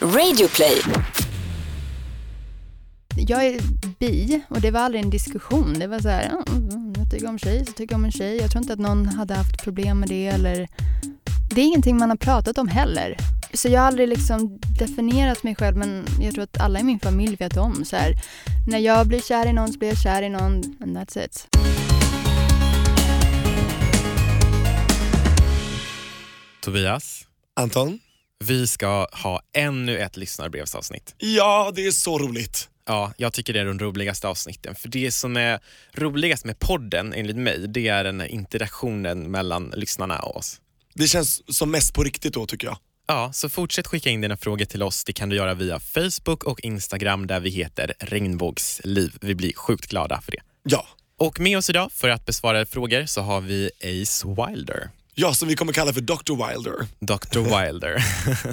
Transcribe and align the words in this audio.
Radioplay. 0.00 0.82
Jag 3.16 3.46
är 3.46 3.60
bi 3.98 4.40
och 4.48 4.60
det 4.60 4.70
var 4.70 4.80
aldrig 4.80 5.04
en 5.04 5.10
diskussion. 5.10 5.78
Det 5.78 5.86
var 5.86 6.00
så 6.00 6.08
här, 6.08 6.30
"Ja, 6.32 6.44
jag 6.96 7.10
tycker 7.10 7.28
om 7.28 7.38
tjej 7.38 7.66
så 7.66 7.72
tycker 7.72 7.92
jag 7.94 7.98
om 7.98 8.04
en 8.04 8.12
tjej. 8.12 8.36
Jag 8.36 8.50
tror 8.50 8.62
inte 8.62 8.72
att 8.72 8.78
någon 8.78 9.06
hade 9.06 9.34
haft 9.34 9.62
problem 9.62 10.00
med 10.00 10.08
det 10.08 10.26
eller 10.26 10.68
det 11.50 11.60
är 11.60 11.64
ingenting 11.64 11.98
man 11.98 12.10
har 12.10 12.16
pratat 12.16 12.58
om 12.58 12.68
heller. 12.68 13.16
Så 13.54 13.68
jag 13.68 13.80
har 13.80 13.86
aldrig 13.86 14.08
liksom 14.08 14.58
definierat 14.78 15.42
mig 15.42 15.54
själv 15.54 15.76
men 15.76 16.06
jag 16.20 16.34
tror 16.34 16.44
att 16.44 16.60
alla 16.60 16.80
i 16.80 16.82
min 16.82 17.00
familj 17.00 17.36
vet 17.36 17.56
om 17.56 17.84
så 17.84 17.96
här. 17.96 18.14
När 18.68 18.78
jag 18.78 19.06
blir 19.06 19.20
kär 19.20 19.46
i 19.46 19.52
någon 19.52 19.72
så 19.72 19.78
blir 19.78 19.88
jag 19.88 19.98
kär 19.98 20.22
i 20.22 20.28
någon 20.28 20.62
and 20.80 20.96
that's 20.98 21.24
it. 21.24 21.46
Tobias, 26.60 27.26
Anton? 27.54 27.98
Vi 28.44 28.66
ska 28.66 29.06
ha 29.12 29.40
ännu 29.52 29.98
ett 29.98 30.16
lyssnarbrevsavsnitt. 30.16 31.14
Ja, 31.18 31.72
det 31.74 31.86
är 31.86 31.90
så 31.90 32.18
roligt. 32.18 32.68
Ja, 32.86 33.12
jag 33.16 33.32
tycker 33.32 33.52
det 33.52 33.60
är 33.60 33.64
de 33.64 33.78
roligaste 33.78 34.28
avsnitten. 34.28 34.74
För 34.74 34.88
det 34.88 35.12
som 35.12 35.36
är 35.36 35.60
roligast 35.94 36.44
med 36.44 36.58
podden, 36.58 37.12
enligt 37.12 37.36
mig, 37.36 37.68
det 37.68 37.88
är 37.88 38.04
den 38.04 38.26
interaktionen 38.26 39.30
mellan 39.30 39.72
lyssnarna 39.76 40.18
och 40.18 40.36
oss. 40.36 40.60
Det 40.94 41.06
känns 41.06 41.56
som 41.56 41.70
mest 41.70 41.94
på 41.94 42.02
riktigt 42.02 42.34
då 42.34 42.46
tycker 42.46 42.66
jag. 42.66 42.78
Ja, 43.08 43.32
så 43.32 43.48
fortsätt 43.48 43.86
skicka 43.86 44.10
in 44.10 44.20
dina 44.20 44.36
frågor 44.36 44.64
till 44.64 44.82
oss. 44.82 45.04
Det 45.04 45.12
kan 45.12 45.28
du 45.28 45.36
göra 45.36 45.54
via 45.54 45.80
Facebook 45.80 46.44
och 46.44 46.60
Instagram 46.60 47.26
där 47.26 47.40
vi 47.40 47.50
heter 47.50 47.92
Regnbågsliv. 47.98 49.18
Vi 49.20 49.34
blir 49.34 49.52
sjukt 49.52 49.86
glada 49.86 50.20
för 50.20 50.32
det. 50.32 50.40
Ja. 50.62 50.86
Och 51.18 51.40
med 51.40 51.58
oss 51.58 51.70
idag 51.70 51.92
för 51.92 52.08
att 52.08 52.26
besvara 52.26 52.66
frågor 52.66 53.06
så 53.06 53.20
har 53.20 53.40
vi 53.40 53.70
Ace 53.84 54.26
Wilder. 54.28 54.90
Ja, 55.18 55.34
som 55.34 55.48
vi 55.48 55.56
kommer 55.56 55.72
kalla 55.72 55.92
för 55.92 56.00
Dr. 56.00 56.48
Wilder. 56.48 56.86
Dr. 57.00 57.38
Wilder. 57.38 58.04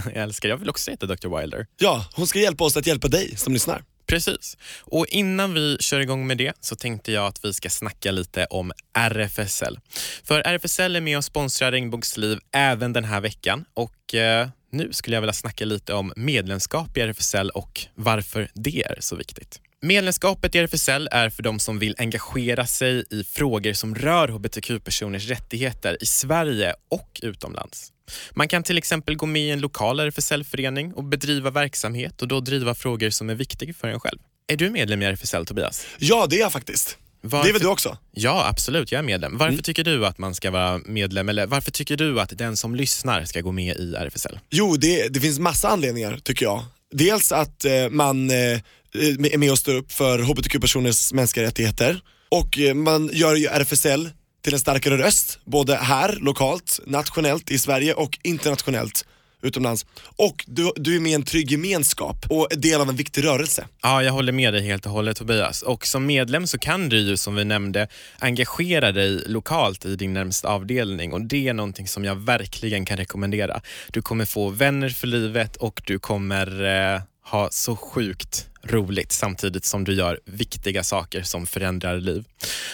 jag 0.14 0.24
älskar. 0.24 0.50
Jag 0.50 0.58
vill 0.58 0.70
också 0.70 0.92
heta 0.92 1.06
Dr. 1.06 1.40
Wilder. 1.40 1.68
Ja, 1.78 2.06
hon 2.14 2.28
ska 2.28 2.40
hjälpa 2.40 2.64
oss 2.64 2.78
att 2.78 2.88
hjälpa 2.88 3.08
dig 3.08 3.38
som 3.38 3.54
lyssnar. 3.54 3.84
Precis. 4.06 4.58
Och 4.82 5.06
innan 5.08 5.54
vi 5.54 5.78
kör 5.80 6.00
igång 6.00 6.28
med 6.28 6.38
det 6.38 6.54
så 6.60 6.76
tänkte 6.76 7.12
jag 7.12 7.26
att 7.26 7.46
vi 7.46 7.54
ska 7.54 7.70
snacka 7.70 8.12
lite 8.12 8.46
om 8.46 8.72
RFSL. 8.94 9.80
För 10.24 10.40
RFSL 10.40 10.96
är 10.96 11.02
med 11.02 11.18
och 11.18 11.26
sponsrar 11.26 11.72
Regnbågsliv 11.72 12.40
även 12.52 12.94
den 12.94 13.04
här 13.04 13.22
veckan 13.22 13.66
och 13.74 14.16
eh, 14.16 14.48
nu 14.72 14.94
skulle 14.94 15.16
jag 15.16 15.22
vilja 15.22 15.34
snacka 15.34 15.66
lite 15.66 15.94
om 15.94 16.14
medlemskap 16.16 16.98
i 16.98 17.02
RFSL 17.02 17.50
och 17.50 17.82
varför 17.96 18.52
det 18.54 18.84
är 18.84 18.98
så 19.00 19.16
viktigt. 19.16 19.60
Medlemskapet 19.84 20.56
i 20.56 20.60
RFSL 20.60 21.10
är 21.12 21.30
för 21.30 21.44
de 21.44 21.60
som 21.60 21.80
vill 21.80 21.96
engagera 21.98 22.66
sig 22.68 23.04
i 23.12 23.24
frågor 23.24 23.74
som 23.74 23.96
rör 23.96 24.28
hbtq-personers 24.28 25.28
rättigheter 25.28 25.98
i 26.02 26.06
Sverige 26.06 26.74
och 26.90 27.20
utomlands. 27.24 27.92
Man 28.32 28.48
kan 28.48 28.64
till 28.64 28.78
exempel 28.78 29.16
gå 29.16 29.26
med 29.26 29.42
i 29.42 29.50
en 29.50 29.60
lokal 29.60 30.00
RFSL-förening 30.00 30.94
och 30.94 31.04
bedriva 31.04 31.50
verksamhet 31.52 32.22
och 32.22 32.28
då 32.28 32.40
driva 32.40 32.76
frågor 32.76 33.10
som 33.10 33.30
är 33.30 33.36
viktiga 33.36 33.74
för 33.74 33.88
en 33.88 34.00
själv. 34.00 34.20
Är 34.48 34.58
du 34.58 34.70
medlem 34.70 35.02
i 35.02 35.06
RFSL, 35.06 35.46
Tobias? 35.46 35.86
Ja, 36.00 36.28
det 36.30 36.36
är 36.36 36.40
jag 36.40 36.52
faktiskt. 36.52 36.98
Varför- 37.22 37.44
Det 37.48 37.50
är 37.52 37.54
väl 37.54 37.62
du 37.62 37.68
också? 37.68 37.98
Ja, 38.12 38.48
absolut. 38.50 38.92
Jag 38.92 39.00
är 39.00 39.04
medlem. 39.04 39.38
Varför 39.38 39.64
tycker 39.64 39.84
du 39.84 40.06
att 40.06 40.18
man 40.18 40.36
ska 40.36 40.52
vara 40.52 40.78
medlem 40.86 41.30
eller 41.30 41.46
varför 41.48 41.72
tycker 41.72 41.98
du 41.98 42.22
att 42.22 42.38
den 42.38 42.58
som 42.58 42.76
lyssnar 42.76 43.26
ska 43.26 43.42
gå 43.42 43.52
med 43.52 43.78
i 43.78 43.96
RFSL? 43.96 44.40
Jo, 44.50 44.76
det, 44.78 45.08
det 45.14 45.20
finns 45.20 45.40
massa 45.40 45.68
anledningar 45.70 46.20
tycker 46.24 46.46
jag. 46.46 46.64
Dels 46.92 47.32
att 47.32 47.66
eh, 47.66 47.90
man 47.90 48.30
eh, 48.30 48.60
är 48.94 49.38
med 49.38 49.52
och 49.52 49.60
står 49.60 49.76
upp 49.76 49.92
för 49.92 50.20
hbtq-personers 50.20 51.14
mänskliga 51.14 51.46
rättigheter 51.46 52.02
och 52.30 52.60
eh, 52.60 52.74
man 52.74 53.10
gör 53.14 53.36
ju 53.36 53.46
RFSL 53.46 54.10
till 54.44 54.54
en 54.54 54.60
starkare 54.60 54.98
röst, 54.98 55.40
både 55.46 55.76
här, 55.76 56.18
lokalt, 56.22 56.80
nationellt 56.86 57.52
i 57.52 57.60
Sverige 57.60 57.94
och 57.94 58.20
internationellt 58.24 59.06
utomlands. 59.42 59.86
Och 60.16 60.46
du, 60.48 60.72
du 60.76 60.96
är 60.96 61.00
med 61.00 61.12
i 61.12 61.16
en 61.16 61.24
trygg 61.24 61.52
gemenskap 61.52 62.26
och 62.30 62.54
är 62.54 62.56
del 62.56 62.82
av 62.82 62.90
en 62.90 62.96
viktig 62.96 63.24
rörelse. 63.24 63.68
Ja, 63.82 64.04
jag 64.04 64.14
håller 64.14 64.32
med 64.32 64.54
dig 64.54 64.66
helt 64.66 64.86
och 64.86 64.92
hållet 64.92 65.18
Tobias. 65.18 65.62
Och 65.62 65.88
som 65.88 66.06
medlem 66.06 66.48
så 66.48 66.58
kan 66.58 66.90
du 66.90 66.98
ju 66.98 67.18
som 67.18 67.36
vi 67.36 67.46
nämnde 67.46 67.88
engagera 68.20 68.92
dig 68.92 69.24
lokalt 69.26 69.86
i 69.86 69.96
din 69.96 70.14
närmsta 70.14 70.48
avdelning 70.48 71.14
och 71.14 71.22
det 71.22 71.48
är 71.48 71.54
någonting 71.54 71.88
som 71.88 72.06
jag 72.06 72.16
verkligen 72.16 72.86
kan 72.86 72.98
rekommendera. 72.98 73.62
Du 73.92 74.02
kommer 74.02 74.26
få 74.26 74.50
vänner 74.50 74.90
för 74.90 75.08
livet 75.08 75.56
och 75.56 75.82
du 75.86 76.00
kommer 76.00 76.64
eh, 76.94 77.02
ha 77.26 77.50
så 77.52 77.76
sjukt 77.76 78.50
roligt 78.64 79.12
samtidigt 79.12 79.66
som 79.66 79.84
du 79.84 79.94
gör 79.94 80.20
viktiga 80.26 80.84
saker 80.84 81.24
som 81.24 81.46
förändrar 81.46 81.98
liv. 81.98 82.26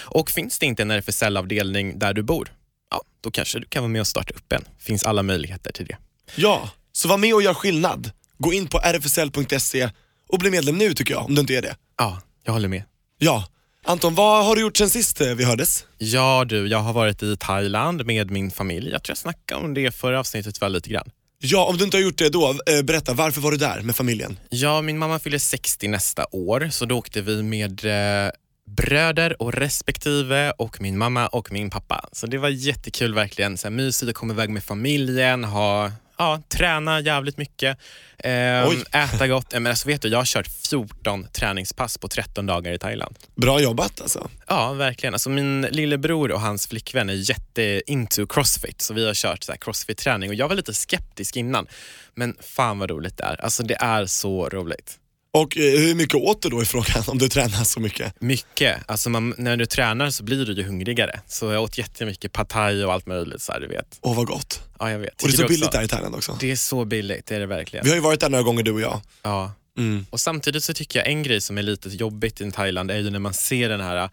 Och 0.05 0.31
finns 0.31 0.59
det 0.59 0.65
inte 0.65 0.81
en 0.81 0.91
RFSL-avdelning 0.91 1.99
där 1.99 2.13
du 2.13 2.23
bor, 2.23 2.53
ja, 2.91 3.01
då 3.21 3.31
kanske 3.31 3.59
du 3.59 3.65
kan 3.65 3.83
vara 3.83 3.91
med 3.91 4.01
och 4.01 4.07
starta 4.07 4.33
upp 4.33 4.53
en. 4.53 4.65
finns 4.79 5.03
alla 5.03 5.23
möjligheter 5.23 5.71
till 5.71 5.85
det. 5.85 5.97
Ja, 6.35 6.69
så 6.91 7.07
var 7.07 7.17
med 7.17 7.33
och 7.33 7.41
gör 7.41 7.53
skillnad. 7.53 8.11
Gå 8.37 8.53
in 8.53 8.67
på 8.67 8.77
rfsl.se 8.77 9.89
och 10.29 10.39
bli 10.39 10.51
medlem 10.51 10.77
nu 10.77 10.93
tycker 10.93 11.13
jag, 11.13 11.25
om 11.25 11.35
du 11.35 11.41
inte 11.41 11.53
är 11.53 11.61
det. 11.61 11.75
Ja, 11.97 12.21
jag 12.43 12.53
håller 12.53 12.67
med. 12.67 12.83
Ja. 13.17 13.47
Anton, 13.83 14.15
vad 14.15 14.45
har 14.45 14.55
du 14.55 14.61
gjort 14.61 14.77
sen 14.77 14.89
sist 14.89 15.21
eh, 15.21 15.27
vi 15.27 15.43
hördes? 15.43 15.85
Ja 15.97 16.45
du, 16.45 16.67
jag 16.67 16.79
har 16.79 16.93
varit 16.93 17.23
i 17.23 17.37
Thailand 17.37 18.05
med 18.05 18.31
min 18.31 18.51
familj. 18.51 18.89
Jag 18.91 19.03
tror 19.03 19.11
jag 19.11 19.17
snackade 19.17 19.65
om 19.65 19.73
det 19.73 19.91
förra 19.91 20.19
avsnittet 20.19 20.61
väl 20.61 20.73
lite 20.73 20.89
grann. 20.89 21.11
Ja, 21.41 21.65
om 21.65 21.77
du 21.77 21.83
inte 21.83 21.97
har 21.97 22.01
gjort 22.01 22.17
det 22.17 22.29
då, 22.29 22.49
eh, 22.49 22.81
berätta, 22.83 23.13
varför 23.13 23.41
var 23.41 23.51
du 23.51 23.57
där 23.57 23.81
med 23.81 23.95
familjen? 23.95 24.39
Ja, 24.49 24.81
min 24.81 24.97
mamma 24.97 25.19
fyller 25.19 25.37
60 25.37 25.87
nästa 25.87 26.25
år 26.31 26.69
så 26.71 26.85
då 26.85 26.97
åkte 26.97 27.21
vi 27.21 27.43
med 27.43 27.85
eh, 27.85 28.31
bröder 28.67 29.41
och 29.41 29.53
respektive 29.53 30.51
och 30.51 30.81
min 30.81 30.97
mamma 30.97 31.27
och 31.27 31.51
min 31.51 31.69
pappa. 31.69 32.09
Så 32.11 32.27
det 32.27 32.37
var 32.37 32.49
jättekul 32.49 33.13
verkligen. 33.13 33.57
Så 33.57 33.67
här, 33.67 33.75
mysigt 33.75 34.09
att 34.09 34.15
komma 34.15 34.33
iväg 34.33 34.49
med 34.49 34.63
familjen, 34.63 35.43
ha, 35.43 35.91
ja, 36.19 36.41
träna 36.49 36.99
jävligt 36.99 37.37
mycket, 37.37 37.77
eh, 38.17 38.67
Oj. 38.67 38.83
äta 38.91 39.27
gott. 39.27 39.53
Men 39.53 39.67
alltså, 39.67 39.87
vet 39.87 40.01
du, 40.01 40.07
jag 40.07 40.17
har 40.17 40.25
kört 40.25 40.47
14 40.69 41.27
träningspass 41.33 41.97
på 41.97 42.07
13 42.07 42.45
dagar 42.45 42.73
i 42.73 42.79
Thailand. 42.79 43.15
Bra 43.35 43.59
jobbat 43.61 44.01
alltså. 44.01 44.29
Ja, 44.47 44.73
verkligen. 44.73 45.13
Alltså 45.13 45.29
min 45.29 45.61
lillebror 45.61 46.31
och 46.31 46.41
hans 46.41 46.67
flickvän 46.67 47.09
är 47.09 47.13
jätte 47.29 47.81
into 47.87 48.27
crossfit, 48.27 48.81
så 48.81 48.93
vi 48.93 49.07
har 49.07 49.13
kört 49.13 49.49
crossfit-träning 49.59 50.29
och 50.29 50.35
jag 50.35 50.47
var 50.47 50.55
lite 50.55 50.73
skeptisk 50.73 51.35
innan. 51.35 51.67
Men 52.15 52.35
fan 52.39 52.79
vad 52.79 52.89
roligt 52.89 53.17
det 53.17 53.23
är. 53.23 53.41
Alltså 53.41 53.63
det 53.63 53.77
är 53.81 54.05
så 54.05 54.49
roligt. 54.49 54.99
Och 55.31 55.57
eh, 55.57 55.79
hur 55.79 55.95
mycket 55.95 56.15
åt 56.15 56.41
du 56.41 56.49
då 56.49 56.61
i 56.61 56.65
frågan 56.65 57.03
om 57.07 57.17
du 57.17 57.29
tränar 57.29 57.63
så 57.63 57.79
mycket? 57.79 58.21
Mycket. 58.21 58.77
Alltså 58.85 59.09
man, 59.09 59.35
när 59.37 59.57
du 59.57 59.65
tränar 59.65 60.09
så 60.09 60.23
blir 60.23 60.45
du 60.45 60.53
ju 60.53 60.63
hungrigare. 60.63 61.19
Så 61.27 61.51
jag 61.51 61.63
åt 61.63 61.77
jättemycket 61.77 62.31
pad 62.31 62.47
thai 62.47 62.83
och 62.83 62.93
allt 62.93 63.07
möjligt, 63.07 63.41
så 63.41 63.51
här, 63.51 63.59
du 63.59 63.67
vet. 63.67 63.99
Åh 64.01 64.15
vad 64.15 64.27
gott. 64.27 64.61
Ja, 64.79 64.91
jag 64.91 64.99
vet. 64.99 65.23
Och 65.23 65.27
det 65.27 65.35
är 65.35 65.37
så 65.37 65.47
billigt 65.47 65.67
också? 65.67 65.77
där 65.77 65.85
i 65.85 65.87
Thailand 65.87 66.15
också. 66.15 66.37
Det 66.39 66.51
är 66.51 66.55
så 66.55 66.85
billigt, 66.85 67.25
det 67.25 67.35
är 67.35 67.39
det 67.39 67.45
verkligen. 67.45 67.83
Vi 67.83 67.89
har 67.89 67.95
ju 67.95 68.01
varit 68.01 68.19
där 68.19 68.29
några 68.29 68.43
gånger 68.43 68.63
du 68.63 68.71
och 68.71 68.81
jag. 68.81 69.01
Ja. 69.23 69.51
Mm. 69.77 70.05
Och 70.09 70.19
samtidigt 70.19 70.63
så 70.63 70.73
tycker 70.73 70.99
jag 70.99 71.07
en 71.07 71.23
grej 71.23 71.41
som 71.41 71.57
är 71.57 71.63
lite 71.63 71.89
jobbigt 71.89 72.41
i 72.41 72.51
Thailand 72.51 72.91
är 72.91 72.97
ju 72.97 73.09
när 73.09 73.19
man 73.19 73.33
ser 73.33 73.69
den 73.69 73.81
här, 73.81 74.09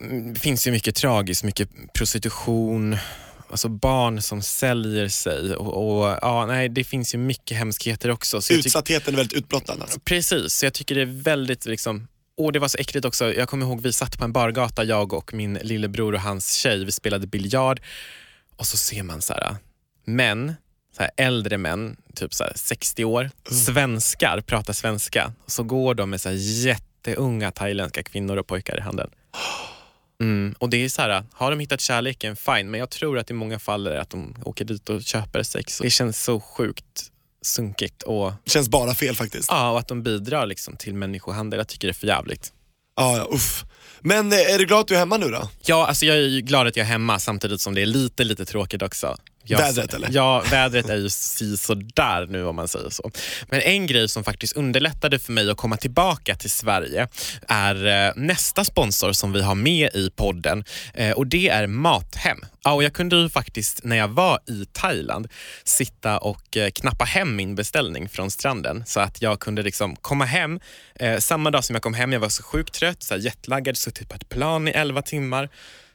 mm, 0.00 0.34
det 0.34 0.40
finns 0.40 0.66
ju 0.66 0.70
mycket 0.70 0.94
tragiskt, 0.94 1.44
mycket 1.44 1.68
prostitution, 1.94 2.96
alltså 3.50 3.68
barn 3.68 4.22
som 4.22 4.42
säljer 4.42 5.08
sig 5.08 5.54
och, 5.54 6.00
och 6.00 6.18
ja, 6.22 6.46
nej, 6.46 6.68
det 6.68 6.84
finns 6.84 7.14
ju 7.14 7.18
mycket 7.18 7.56
hemskheter 7.56 8.10
också. 8.10 8.42
Så 8.42 8.52
Utsattheten 8.52 9.14
är 9.14 9.16
väldigt 9.16 9.38
utblottad 9.38 9.72
alltså. 9.80 10.00
Precis, 10.00 10.54
så 10.54 10.66
jag 10.66 10.74
tycker 10.74 10.94
det 10.94 11.00
är 11.00 11.22
väldigt 11.22 11.66
liksom 11.66 12.08
och 12.36 12.52
det 12.52 12.58
var 12.58 12.68
så 12.68 12.78
äckligt 12.78 13.06
också. 13.06 13.34
Jag 13.34 13.48
kommer 13.48 13.66
ihåg 13.66 13.80
vi 13.80 13.92
satt 13.92 14.18
på 14.18 14.24
en 14.24 14.32
bargata, 14.32 14.84
jag 14.84 15.12
och 15.12 15.34
min 15.34 15.54
lillebror 15.54 16.14
och 16.14 16.20
hans 16.20 16.52
tjej. 16.52 16.84
Vi 16.84 16.92
spelade 16.92 17.26
biljard 17.26 17.80
och 18.56 18.66
så 18.66 18.76
ser 18.76 19.02
man 19.02 19.22
så 19.22 19.32
här, 19.32 19.56
män, 20.04 20.54
så 20.96 21.02
här, 21.02 21.10
äldre 21.16 21.58
män, 21.58 21.96
typ 22.14 22.34
så 22.34 22.44
här, 22.44 22.52
60 22.56 23.04
år, 23.04 23.30
svenskar, 23.50 24.40
pratar 24.40 24.72
svenska. 24.72 25.32
Och 25.44 25.52
så 25.52 25.62
går 25.62 25.94
de 25.94 26.10
med 26.10 26.20
så 26.20 26.28
här, 26.28 26.36
jätteunga 26.38 27.50
thailändska 27.50 28.02
kvinnor 28.02 28.36
och 28.36 28.46
pojkar 28.46 28.78
i 28.78 28.80
handen. 28.80 29.10
Mm. 30.20 30.54
Och 30.58 30.70
det 30.70 30.84
är 30.84 30.88
så 30.88 31.02
här, 31.02 31.24
har 31.32 31.50
de 31.50 31.60
hittat 31.60 31.80
kärleken, 31.80 32.36
fine. 32.36 32.70
Men 32.70 32.80
jag 32.80 32.90
tror 32.90 33.18
att 33.18 33.30
i 33.30 33.34
många 33.34 33.58
fall 33.58 33.86
är 33.86 33.90
det 33.90 34.00
att 34.00 34.10
de 34.10 34.36
åker 34.44 34.64
dit 34.64 34.88
och 34.88 35.02
köper 35.02 35.42
sex. 35.42 35.78
Det 35.82 35.90
känns 35.90 36.22
så 36.22 36.40
sjukt 36.40 37.10
sunkigt 37.42 38.02
och, 38.02 38.32
Känns 38.46 38.68
bara 38.68 38.94
fel 38.94 39.14
faktiskt. 39.16 39.48
ja, 39.50 39.70
och 39.70 39.78
att 39.78 39.88
de 39.88 40.02
bidrar 40.02 40.46
liksom 40.46 40.76
till 40.76 40.94
människohandel. 40.94 41.58
Jag 41.58 41.68
tycker 41.68 41.88
det 41.88 41.92
är 41.92 41.94
för 41.94 42.06
jävligt. 42.06 42.52
Ja, 42.96 43.16
ja, 43.16 43.28
uff. 43.34 43.64
Men 44.00 44.32
eh, 44.32 44.38
är 44.38 44.58
du 44.58 44.64
glad 44.66 44.80
att 44.80 44.88
du 44.88 44.94
är 44.94 44.98
hemma 44.98 45.16
nu 45.16 45.28
då? 45.28 45.48
Ja, 45.66 45.86
alltså 45.86 46.06
jag 46.06 46.16
är 46.16 46.40
glad 46.40 46.66
att 46.66 46.76
jag 46.76 46.84
är 46.84 46.90
hemma 46.90 47.18
samtidigt 47.18 47.60
som 47.60 47.74
det 47.74 47.82
är 47.82 47.86
lite, 47.86 48.24
lite 48.24 48.44
tråkigt 48.44 48.82
också. 48.82 49.16
Jag, 49.44 49.58
Vädret, 49.58 49.94
eller? 49.94 50.08
Ja, 50.12 50.44
vädret 50.50 50.88
är 50.88 50.96
ju 50.96 51.08
si 51.10 51.56
där 51.94 52.26
nu 52.26 52.44
om 52.46 52.56
man 52.56 52.68
säger 52.68 52.90
så. 52.90 53.10
Men 53.48 53.60
en 53.60 53.86
grej 53.86 54.08
som 54.08 54.24
faktiskt 54.24 54.56
underlättade 54.56 55.18
för 55.18 55.32
mig 55.32 55.50
att 55.50 55.56
komma 55.56 55.76
tillbaka 55.76 56.34
till 56.34 56.50
Sverige 56.50 57.08
är 57.48 58.06
eh, 58.08 58.12
nästa 58.16 58.64
sponsor 58.64 59.12
som 59.12 59.32
vi 59.32 59.42
har 59.42 59.54
med 59.54 59.90
i 59.94 60.10
podden 60.10 60.64
eh, 60.94 61.10
och 61.10 61.26
det 61.26 61.48
är 61.48 61.66
Mathem. 61.66 62.38
Ja, 62.64 62.72
och 62.72 62.82
jag 62.82 62.92
kunde 62.92 63.16
ju 63.16 63.28
faktiskt 63.28 63.84
när 63.84 63.96
jag 63.96 64.08
var 64.08 64.38
i 64.46 64.66
Thailand 64.72 65.28
sitta 65.64 66.18
och 66.18 66.56
eh, 66.56 66.70
knappa 66.70 67.04
hem 67.04 67.36
min 67.36 67.54
beställning 67.54 68.08
från 68.08 68.30
stranden 68.30 68.82
så 68.86 69.00
att 69.00 69.22
jag 69.22 69.40
kunde 69.40 69.62
liksom 69.62 69.96
komma 69.96 70.24
hem 70.24 70.60
samma 71.18 71.50
dag 71.50 71.64
som 71.64 71.74
jag 71.74 71.82
kom 71.82 71.94
hem. 71.94 72.12
Jag 72.12 72.20
var 72.20 72.28
så 72.28 72.42
sjukt 72.42 72.74
trött, 72.74 73.02
så 73.02 73.16
jetlaggad, 73.16 73.76
suttit 73.76 74.08
på 74.08 74.14
ett 74.14 74.28
plan 74.28 74.68
i 74.68 74.70
11 74.70 75.02
timmar 75.02 75.48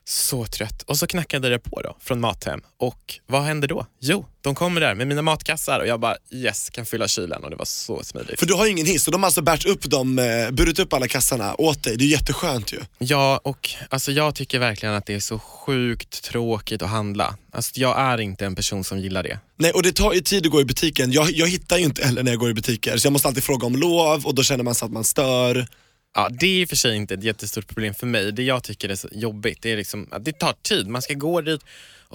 Så 0.08 0.46
trött. 0.46 0.82
Och 0.82 0.98
så 0.98 1.08
knackade 1.08 1.50
det 1.50 1.60
på 1.60 1.82
då 1.82 1.98
från 2.00 2.20
Mathem. 2.20 2.62
Och 2.78 3.20
vad 3.28 3.44
hände 3.44 3.68
då? 3.68 3.86
Jo, 4.00 4.26
de 4.42 4.56
kommer 4.56 4.82
där 4.82 4.96
med 4.96 5.08
mina 5.08 5.22
matkassar 5.22 5.80
och 5.80 5.88
jag 5.88 6.00
bara 6.00 6.16
yes, 6.32 6.70
kan 6.70 6.86
fylla 6.86 7.08
kylen 7.08 7.44
och 7.44 7.50
det 7.50 7.56
var 7.56 7.66
så 7.66 8.04
smidigt. 8.04 8.40
För 8.40 8.46
du 8.46 8.54
har 8.54 8.66
ju 8.66 8.72
ingen 8.72 8.86
hiss 8.86 9.08
och 9.08 9.12
de 9.12 9.24
har 9.24 9.28
alltså 9.28 9.42
bärt 9.42 9.66
upp 9.66 9.84
dem, 9.84 10.20
eh, 10.20 10.52
burit 10.52 10.80
upp 10.80 10.94
alla 10.94 11.08
kassarna 11.08 11.56
åt 11.56 11.84
dig. 11.84 11.98
Det 11.98 12.04
är 12.04 12.08
jätteskönt 12.08 12.74
ju. 12.74 12.80
Ja, 12.98 13.42
och 13.44 13.70
alltså 13.90 14.12
jag 14.12 14.36
tycker 14.36 14.60
verkligen 14.60 14.96
att 14.96 15.06
det 15.06 15.14
är 15.14 15.20
så 15.20 15.40
sjukt 15.40 16.24
tråkigt 16.24 16.82
att 16.82 16.90
handla. 16.90 17.38
Alltså 17.52 17.80
jag 17.80 18.00
är 18.00 18.22
inte 18.22 18.46
en 18.46 18.56
person 18.56 18.84
som 18.84 19.00
gillar 19.00 19.24
det. 19.24 19.40
Nej 19.58 19.72
och 19.72 19.84
det 19.84 19.92
tar 19.92 20.14
ju 20.14 20.22
tid 20.22 20.46
att 20.46 20.52
gå 20.52 20.62
i 20.62 20.66
butiken. 20.66 21.12
Jag, 21.12 21.32
jag 21.32 21.48
hittar 21.48 21.78
ju 21.78 21.84
inte 21.84 22.06
heller 22.06 22.24
när 22.24 22.32
jag 22.32 22.40
går 22.40 22.50
i 22.50 22.54
butiker 22.54 22.98
så 22.98 23.06
jag 23.06 23.14
måste 23.14 23.28
alltid 23.28 23.44
fråga 23.44 23.68
om 23.68 23.76
lov 23.76 24.26
och 24.26 24.36
då 24.36 24.44
känner 24.44 24.64
man 24.64 24.76
sig 24.76 24.86
att 24.86 24.92
man 24.92 25.04
stör. 25.04 25.68
Ja, 26.16 26.30
det 26.32 26.48
är 26.48 26.62
i 26.62 26.66
och 26.66 26.70
för 26.70 26.76
sig 26.76 26.96
inte 26.96 27.14
ett 27.14 27.24
jättestort 27.24 27.68
problem 27.68 27.94
för 27.94 28.08
mig. 28.08 28.32
Det 28.32 28.44
jag 28.44 28.64
tycker 28.64 28.90
är 28.90 28.96
så 28.96 29.08
jobbigt, 29.12 29.62
det 29.62 29.72
är 29.72 29.78
liksom 29.78 30.08
att 30.12 30.26
det 30.26 30.40
tar 30.40 30.54
tid. 30.62 30.88
Man 30.88 31.02
ska 31.02 31.14
gå 31.14 31.42
dit 31.42 31.62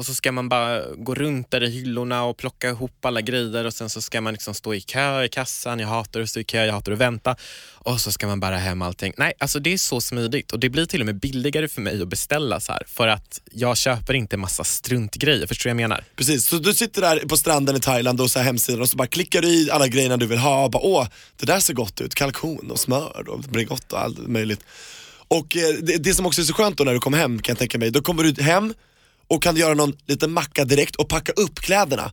och 0.00 0.06
så 0.06 0.14
ska 0.14 0.32
man 0.32 0.48
bara 0.48 0.82
gå 0.96 1.14
runt 1.14 1.50
där 1.50 1.62
i 1.62 1.70
hyllorna 1.70 2.24
och 2.24 2.36
plocka 2.36 2.68
ihop 2.68 3.04
alla 3.04 3.20
grejer 3.20 3.64
och 3.64 3.74
sen 3.74 3.90
så 3.90 4.02
ska 4.02 4.20
man 4.20 4.32
liksom 4.32 4.54
stå 4.54 4.74
i 4.74 4.80
kö 4.80 5.24
i 5.24 5.28
kassan. 5.28 5.78
Jag 5.78 5.88
hatar 5.88 6.20
att 6.20 6.28
stå 6.28 6.40
i 6.40 6.44
kö, 6.44 6.64
jag 6.64 6.72
hatar 6.72 6.92
att 6.92 6.98
vänta. 6.98 7.36
Och 7.74 8.00
så 8.00 8.12
ska 8.12 8.26
man 8.26 8.40
bara 8.40 8.56
hem 8.56 8.82
allting. 8.82 9.12
Nej, 9.16 9.32
alltså 9.38 9.58
det 9.58 9.72
är 9.72 9.78
så 9.78 10.00
smidigt 10.00 10.52
och 10.52 10.58
det 10.58 10.68
blir 10.68 10.86
till 10.86 11.00
och 11.00 11.06
med 11.06 11.14
billigare 11.14 11.68
för 11.68 11.80
mig 11.80 12.02
att 12.02 12.08
beställa 12.08 12.60
så 12.60 12.72
här 12.72 12.82
för 12.86 13.08
att 13.08 13.40
jag 13.52 13.76
köper 13.76 14.14
inte 14.14 14.36
massa 14.36 14.64
struntgrejer. 14.64 15.46
Förstår 15.46 15.70
du 15.70 15.74
vad 15.74 15.82
jag 15.82 15.88
menar? 15.88 16.04
Precis, 16.16 16.46
så 16.46 16.56
du 16.56 16.74
sitter 16.74 17.00
där 17.00 17.18
på 17.18 17.36
stranden 17.36 17.76
i 17.76 17.80
Thailand 17.80 18.20
och 18.20 18.30
så 18.30 18.38
här 18.38 18.46
hemsidan 18.46 18.80
och 18.80 18.88
så 18.88 18.96
bara 18.96 19.08
klickar 19.08 19.42
du 19.42 19.48
i 19.48 19.70
alla 19.70 19.88
grejerna 19.88 20.16
du 20.16 20.26
vill 20.26 20.38
ha 20.38 20.64
och 20.64 20.70
bara 20.70 20.82
åh, 20.82 21.06
det 21.36 21.46
där 21.46 21.60
ser 21.60 21.74
gott 21.74 22.00
ut, 22.00 22.14
kalkon 22.14 22.70
och 22.70 22.78
smör 22.78 23.28
och 23.28 23.40
Bregott 23.40 23.92
och 23.92 24.00
allt 24.00 24.18
möjligt. 24.28 24.60
Och 25.28 25.56
eh, 25.56 25.74
det, 25.82 25.96
det 25.96 26.14
som 26.14 26.26
också 26.26 26.40
är 26.40 26.44
så 26.44 26.54
skönt 26.54 26.78
då 26.78 26.84
när 26.84 26.92
du 26.92 27.00
kommer 27.00 27.18
hem 27.18 27.42
kan 27.42 27.52
jag 27.52 27.58
tänka 27.58 27.78
mig, 27.78 27.90
då 27.90 28.02
kommer 28.02 28.24
du 28.24 28.42
hem 28.42 28.74
och 29.30 29.42
kan 29.42 29.56
göra 29.56 29.74
någon 29.74 29.92
liten 30.06 30.32
macka 30.32 30.64
direkt 30.64 30.96
och 30.96 31.08
packa 31.08 31.32
upp 31.32 31.60
kläderna. 31.60 32.12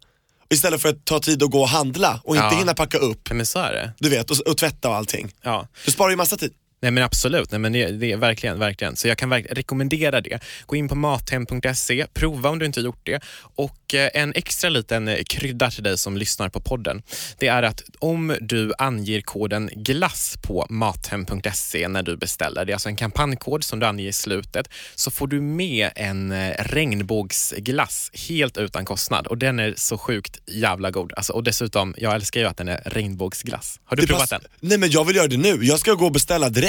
Istället 0.49 0.81
för 0.81 0.89
att 0.89 1.05
ta 1.05 1.19
tid 1.19 1.43
att 1.43 1.51
gå 1.51 1.61
och 1.61 1.69
handla 1.69 2.21
och 2.23 2.35
inte 2.35 2.47
Ja. 2.51 2.57
hinna 2.59 2.73
packa 2.73 2.97
upp, 2.97 3.29
men 3.31 3.45
så 3.45 3.59
är 3.59 3.71
det. 3.73 3.91
du 3.99 4.09
vet, 4.09 4.31
och, 4.31 4.37
och 4.47 4.57
tvätta 4.57 4.89
och 4.89 4.95
allting. 4.95 5.31
Ja. 5.41 5.67
Du 5.85 5.91
sparar 5.91 6.09
ju 6.09 6.15
massa 6.15 6.37
tid. 6.37 6.53
Nej 6.79 6.91
men 6.91 7.03
absolut, 7.03 7.51
Nej, 7.51 7.59
men 7.59 7.73
det, 7.73 7.91
det 7.91 8.11
är 8.11 8.17
verkligen, 8.17 8.59
verkligen. 8.59 8.95
Så 8.95 9.07
jag 9.07 9.17
kan 9.17 9.29
verkligen 9.29 9.55
rekommendera 9.55 10.21
det. 10.21 10.39
Gå 10.65 10.75
in 10.75 10.89
på 10.89 10.95
mathem.se, 10.95 12.05
prova 12.13 12.49
om 12.49 12.59
du 12.59 12.65
inte 12.65 12.81
gjort 12.81 13.05
det. 13.05 13.23
Och 13.39 13.93
eh, 13.93 14.09
en 14.13 14.33
extra 14.35 14.69
liten 14.69 15.07
eh, 15.07 15.23
krydda 15.23 15.71
till 15.71 15.83
dig 15.83 15.97
som 15.97 16.17
lyssnar 16.17 16.49
på 16.49 16.59
podden, 16.59 17.01
det 17.37 17.47
är 17.47 17.63
att 17.63 17.83
om 17.99 18.35
du 18.41 18.73
anger 18.77 19.21
koden 19.21 19.69
GLASS 19.75 20.37
på 20.41 20.65
mathem.se 20.69 21.87
när 21.87 22.03
du 22.03 22.17
beställer, 22.17 22.65
det 22.65 22.71
är 22.71 22.73
alltså 22.73 22.89
en 22.89 22.95
kampanjkod 22.95 23.63
som 23.63 23.79
du 23.79 23.85
anger 23.85 24.07
i 24.07 24.13
slutet, 24.13 24.69
så 24.95 25.11
får 25.11 25.27
du 25.27 25.41
med 25.41 25.89
en 25.95 26.31
eh, 26.31 26.53
regnbågsglass 26.59 28.11
helt 28.29 28.57
utan 28.57 28.85
kostnad 28.85 29.27
och 29.27 29.37
den 29.37 29.59
är 29.59 29.73
så 29.77 29.97
sjukt 29.97 30.39
jävla 30.47 30.91
god. 30.91 31.13
Alltså, 31.15 31.33
och 31.33 31.43
dessutom, 31.43 31.95
jag 31.97 32.15
älskar 32.15 32.39
ju 32.39 32.47
att 32.47 32.57
den 32.57 32.67
är 32.67 32.81
regnbågsglass. 32.85 33.79
Har 33.85 33.97
du 33.97 34.01
Det 34.01 34.07
provat 34.07 34.29
den? 34.29 34.41
Nej 34.59 34.77
men 34.77 34.91
jag 34.91 35.05
vill 35.05 35.15
göra 35.15 35.27
det 35.27 35.37
nu, 35.37 35.57
jag 35.61 35.79
ska 35.79 35.93
gå 35.93 36.05
och 36.05 36.11
beställa 36.11 36.49
direkt 36.49 36.66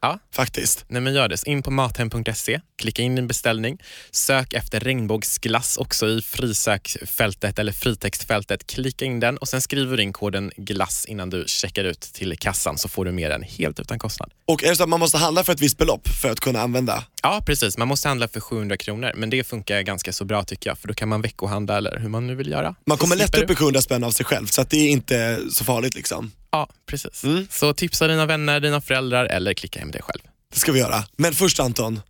Ja. 0.00 0.18
faktiskt. 0.34 0.84
Nej 0.88 1.02
men 1.02 1.14
gör 1.14 1.28
det. 1.28 1.46
In 1.46 1.62
på 1.62 1.70
mathem.se, 1.70 2.60
klicka 2.78 3.02
in 3.02 3.14
din 3.14 3.26
beställning, 3.26 3.78
sök 4.10 4.52
efter 4.52 4.80
regnbågsglass 4.80 5.76
också 5.76 6.08
i 6.08 6.22
frisökfältet 6.22 7.58
eller 7.58 7.72
fritextfältet. 7.72 8.66
Klicka 8.66 9.04
in 9.04 9.20
den 9.20 9.38
och 9.38 9.48
sen 9.48 9.60
skriver 9.60 9.96
du 9.96 10.02
in 10.02 10.12
koden 10.12 10.50
GLASS 10.56 11.04
innan 11.04 11.30
du 11.30 11.44
checkar 11.46 11.84
ut 11.84 12.00
till 12.00 12.38
kassan 12.38 12.78
så 12.78 12.88
får 12.88 13.04
du 13.04 13.12
med 13.12 13.30
den 13.30 13.42
helt 13.42 13.80
utan 13.80 13.98
kostnad. 13.98 14.30
Och 14.46 14.64
är 14.64 14.70
det 14.70 14.76
så 14.76 14.82
att 14.82 14.88
man 14.88 15.00
måste 15.00 15.18
handla 15.18 15.44
för 15.44 15.52
ett 15.52 15.60
visst 15.60 15.78
belopp 15.78 16.08
för 16.08 16.30
att 16.30 16.40
kunna 16.40 16.60
använda? 16.60 17.04
Ja 17.22 17.42
precis, 17.46 17.78
man 17.78 17.88
måste 17.88 18.08
handla 18.08 18.28
för 18.28 18.40
700 18.40 18.76
kronor 18.76 19.12
men 19.16 19.30
det 19.30 19.44
funkar 19.44 19.82
ganska 19.82 20.12
så 20.12 20.24
bra 20.24 20.44
tycker 20.44 20.70
jag 20.70 20.78
för 20.78 20.88
då 20.88 20.94
kan 20.94 21.08
man 21.08 21.22
veckohandla 21.22 21.76
eller 21.76 21.98
hur 21.98 22.08
man 22.08 22.26
nu 22.26 22.34
vill 22.34 22.50
göra. 22.50 22.74
Man 22.86 22.98
kommer 22.98 23.16
lätt 23.16 23.38
upp 23.38 23.50
i 23.50 23.54
700 23.54 23.82
spänn 23.82 24.04
av 24.04 24.10
sig 24.10 24.26
själv 24.26 24.46
så 24.46 24.62
det 24.62 24.76
är 24.76 24.88
inte 24.88 25.38
så 25.50 25.64
farligt 25.64 25.94
liksom. 25.94 26.32
Ja 26.50 26.68
precis. 26.86 27.24
Mm. 27.24 27.46
Så 27.50 27.74
tipsa 27.74 28.06
dina 28.06 28.26
vänner, 28.26 28.60
dina 28.60 28.80
föräldrar 28.80 29.24
eller 29.24 29.54
klicka 29.54 29.80
hem 29.80 29.90
det 29.90 30.02
själv. 30.02 30.20
Det 30.52 30.58
ska 30.58 30.72
vi 30.72 30.78
göra. 30.78 31.04
Men 31.16 31.32
först 31.32 31.60
Anton, 31.60 32.00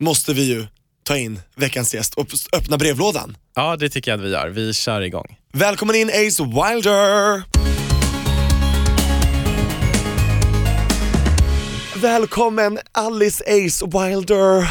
måste 0.00 0.34
vi 0.34 0.42
ju 0.44 0.66
ta 1.02 1.16
in 1.16 1.40
veckans 1.56 1.94
gäst 1.94 2.14
och 2.14 2.26
öppna 2.52 2.76
brevlådan. 2.78 3.36
Ja 3.54 3.76
det 3.76 3.88
tycker 3.88 4.10
jag 4.10 4.20
att 4.20 4.26
vi 4.26 4.30
gör, 4.30 4.48
vi 4.48 4.74
kör 4.74 5.00
igång. 5.00 5.38
Välkommen 5.52 5.96
in 5.96 6.08
Ace 6.08 6.42
Wilder! 6.42 7.42
Välkommen 11.96 12.78
Alice 12.92 13.44
Ace 13.44 13.86
Wilder! 13.86 14.68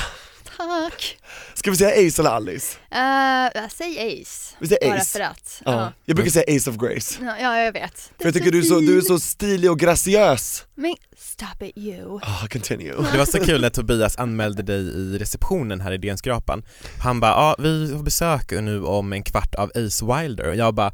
Tack. 0.58 1.18
Ska 1.54 1.72
vi 1.72 1.78
säga 1.78 2.08
Ace 2.08 2.22
eller 2.22 2.30
Alice? 2.30 2.78
Uh, 2.92 3.68
säg 3.70 4.22
Ace. 4.22 4.56
Vi 4.60 4.68
säger 4.68 4.90
Bara 4.90 5.00
Ace. 5.00 5.12
för 5.12 5.20
att. 5.20 5.62
Ja. 5.66 5.72
Ja. 5.72 5.94
Jag 6.06 6.16
brukar 6.16 6.32
säga 6.32 6.58
Ace 6.58 6.70
of 6.70 6.78
Grace. 6.78 7.20
Ja, 7.22 7.36
ja, 7.40 7.60
jag 7.60 7.72
vet. 7.74 8.12
För 8.18 8.26
jag 8.26 8.34
tycker 8.34 8.52
du 8.52 8.60
är 8.60 8.64
så, 8.64 8.80
du 8.80 8.98
är 8.98 9.02
så 9.02 9.20
stilig 9.20 9.72
och 9.72 9.80
graciös. 9.80 10.66
Men 10.76 10.96
stop 11.18 11.66
it 11.66 11.78
you. 11.78 12.20
Ah, 12.22 12.48
continue. 12.52 12.94
Det 13.12 13.18
var 13.18 13.26
så 13.26 13.40
kul 13.40 13.62
när 13.62 13.70
Tobias 13.70 14.18
anmälde 14.18 14.64
dig 14.64 14.82
i 14.82 15.18
receptionen 15.18 15.82
här 15.82 15.92
i 15.92 15.98
DN-skrapan. 15.98 16.64
Han 17.04 17.20
bara, 17.20 17.32
ja 17.32 17.56
vi 17.60 17.94
har 17.94 18.04
besök 18.04 18.52
nu 18.52 18.84
om 18.84 19.14
en 19.14 19.24
kvart 19.24 19.56
av 19.56 19.72
Ace 19.76 20.06
Wilder 20.06 20.50
och 20.50 20.56
jag 20.56 20.74
bara, 20.74 20.94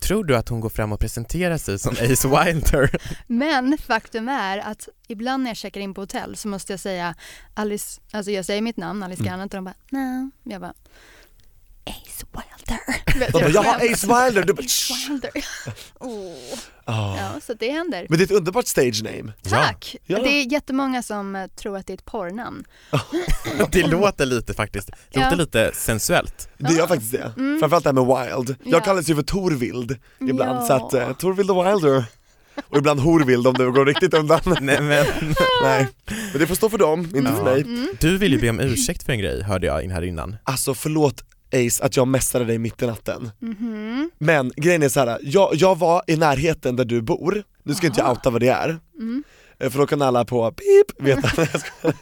tror 0.00 0.24
du 0.24 0.36
att 0.36 0.48
hon 0.48 0.60
går 0.60 0.68
fram 0.68 0.92
och 0.92 1.00
presenterar 1.00 1.58
sig 1.58 1.78
som 1.78 1.92
Ace 1.92 2.28
Wilder? 2.28 2.90
Men 3.26 3.78
faktum 3.78 4.28
är 4.28 4.58
att 4.58 4.88
ibland 5.08 5.42
när 5.42 5.50
jag 5.50 5.56
checkar 5.56 5.80
in 5.80 5.94
på 5.94 6.00
hotell 6.00 6.36
så 6.36 6.48
måste 6.48 6.72
jag 6.72 6.80
säga 6.80 7.14
Alice, 7.54 8.00
alltså 8.12 8.30
jag 8.30 8.44
säger 8.44 8.62
mitt 8.62 8.76
namn, 8.76 9.02
Alice 9.02 9.22
Mm. 9.22 9.32
Garnett 9.32 9.54
och 9.54 9.58
de 9.58 9.64
bara 9.64 9.74
no. 9.90 10.30
Jag 10.44 10.60
bara 10.60 10.74
Ace 11.86 12.26
Wilder. 12.32 13.32
Bara, 13.32 13.48
jag 13.48 13.62
har. 13.62 13.74
Ace 13.92 14.06
Wilder. 14.06 14.42
Du 14.44 14.52
bara, 14.52 14.62
Ace 14.64 14.92
Wilder. 15.08 15.30
Oh. 16.00 16.32
Ah. 16.84 17.16
Ja, 17.16 17.40
så 17.46 17.54
det 17.54 17.70
händer. 17.70 18.06
Men 18.08 18.18
det 18.18 18.24
är 18.24 18.26
ett 18.26 18.30
underbart 18.38 18.66
stage 18.66 19.02
name. 19.02 19.32
Tack! 19.42 19.96
Ja. 20.06 20.18
Det 20.22 20.28
är 20.28 20.52
jättemånga 20.52 21.02
som 21.02 21.36
eh, 21.36 21.46
tror 21.46 21.76
att 21.76 21.86
det 21.86 21.92
är 21.92 21.94
ett 21.94 22.04
porrnamn. 22.04 22.64
Det 23.72 23.82
låter 23.86 24.26
lite 24.26 24.54
faktiskt, 24.54 24.88
det 24.90 24.96
Ja. 25.20 25.24
låter 25.24 25.36
lite 25.36 25.70
sensuellt. 25.74 26.48
Det 26.58 26.72
gör 26.74 26.86
faktiskt 26.86 27.12
det. 27.12 27.32
Framförallt 27.60 27.84
det 27.84 27.88
här 27.90 28.04
med 28.04 28.04
wild. 28.46 28.56
Jag 28.64 28.74
Ja. 28.74 28.80
kallas 28.84 29.08
ju 29.08 29.14
för 29.14 29.22
Torvild 29.22 29.98
ibland, 30.20 30.58
Ja. 30.62 30.66
så 30.66 30.72
att 30.72 30.94
eh, 30.94 31.12
Torvild 31.12 31.50
och 31.50 31.66
Wilder. 31.66 32.04
Och 32.68 32.76
ibland 32.78 33.00
Horvild 33.00 33.46
om 33.46 33.54
det 33.54 33.64
går 33.64 33.86
riktigt 33.86 34.14
undan. 34.14 34.40
Nej, 34.60 34.80
men, 34.80 35.06
Nej, 35.62 35.88
men 36.32 36.38
det 36.40 36.46
får 36.46 36.54
stå 36.54 36.68
för 36.70 36.78
dem, 36.78 37.00
inte 37.00 37.30
för 37.32 37.38
Ja. 37.38 37.44
mig. 37.44 37.64
du 38.00 38.18
vill 38.18 38.32
ju 38.32 38.38
be 38.40 38.50
om 38.50 38.60
ursäkt 38.60 39.02
för 39.02 39.12
en 39.12 39.18
grej 39.18 39.42
hörde 39.42 39.66
jag 39.66 39.82
in 39.82 39.90
här 39.90 40.02
innan. 40.02 40.36
Alltså 40.44 40.74
förlåt 40.74 41.24
Ace 41.52 41.84
att 41.84 41.96
jag 41.96 42.08
messade 42.08 42.44
dig 42.44 42.58
mitt 42.58 42.82
i 42.82 42.86
natten. 42.86 43.30
Mhm. 43.38 44.10
Men 44.18 44.52
grejen 44.56 44.82
är 44.82 44.88
så 44.88 45.00
här, 45.00 45.18
jag, 45.22 45.50
jag 45.54 45.78
var 45.78 46.02
i 46.06 46.16
närheten 46.16 46.76
där 46.76 46.84
du 46.84 47.02
bor, 47.02 47.42
nu 47.62 47.74
ska 47.74 47.86
inte 47.86 48.00
jag 48.00 48.10
outa 48.10 48.30
vad 48.30 48.40
det 48.40 48.48
är. 48.48 48.78
Mm. 48.98 49.24
Eh, 49.60 49.70
För 49.70 49.78
då 49.78 49.86
kan 49.86 50.02
alla 50.02 50.24
på 50.24 50.52
pip 50.52 51.02
veta. 51.02 51.28
Skojar. 51.58 51.96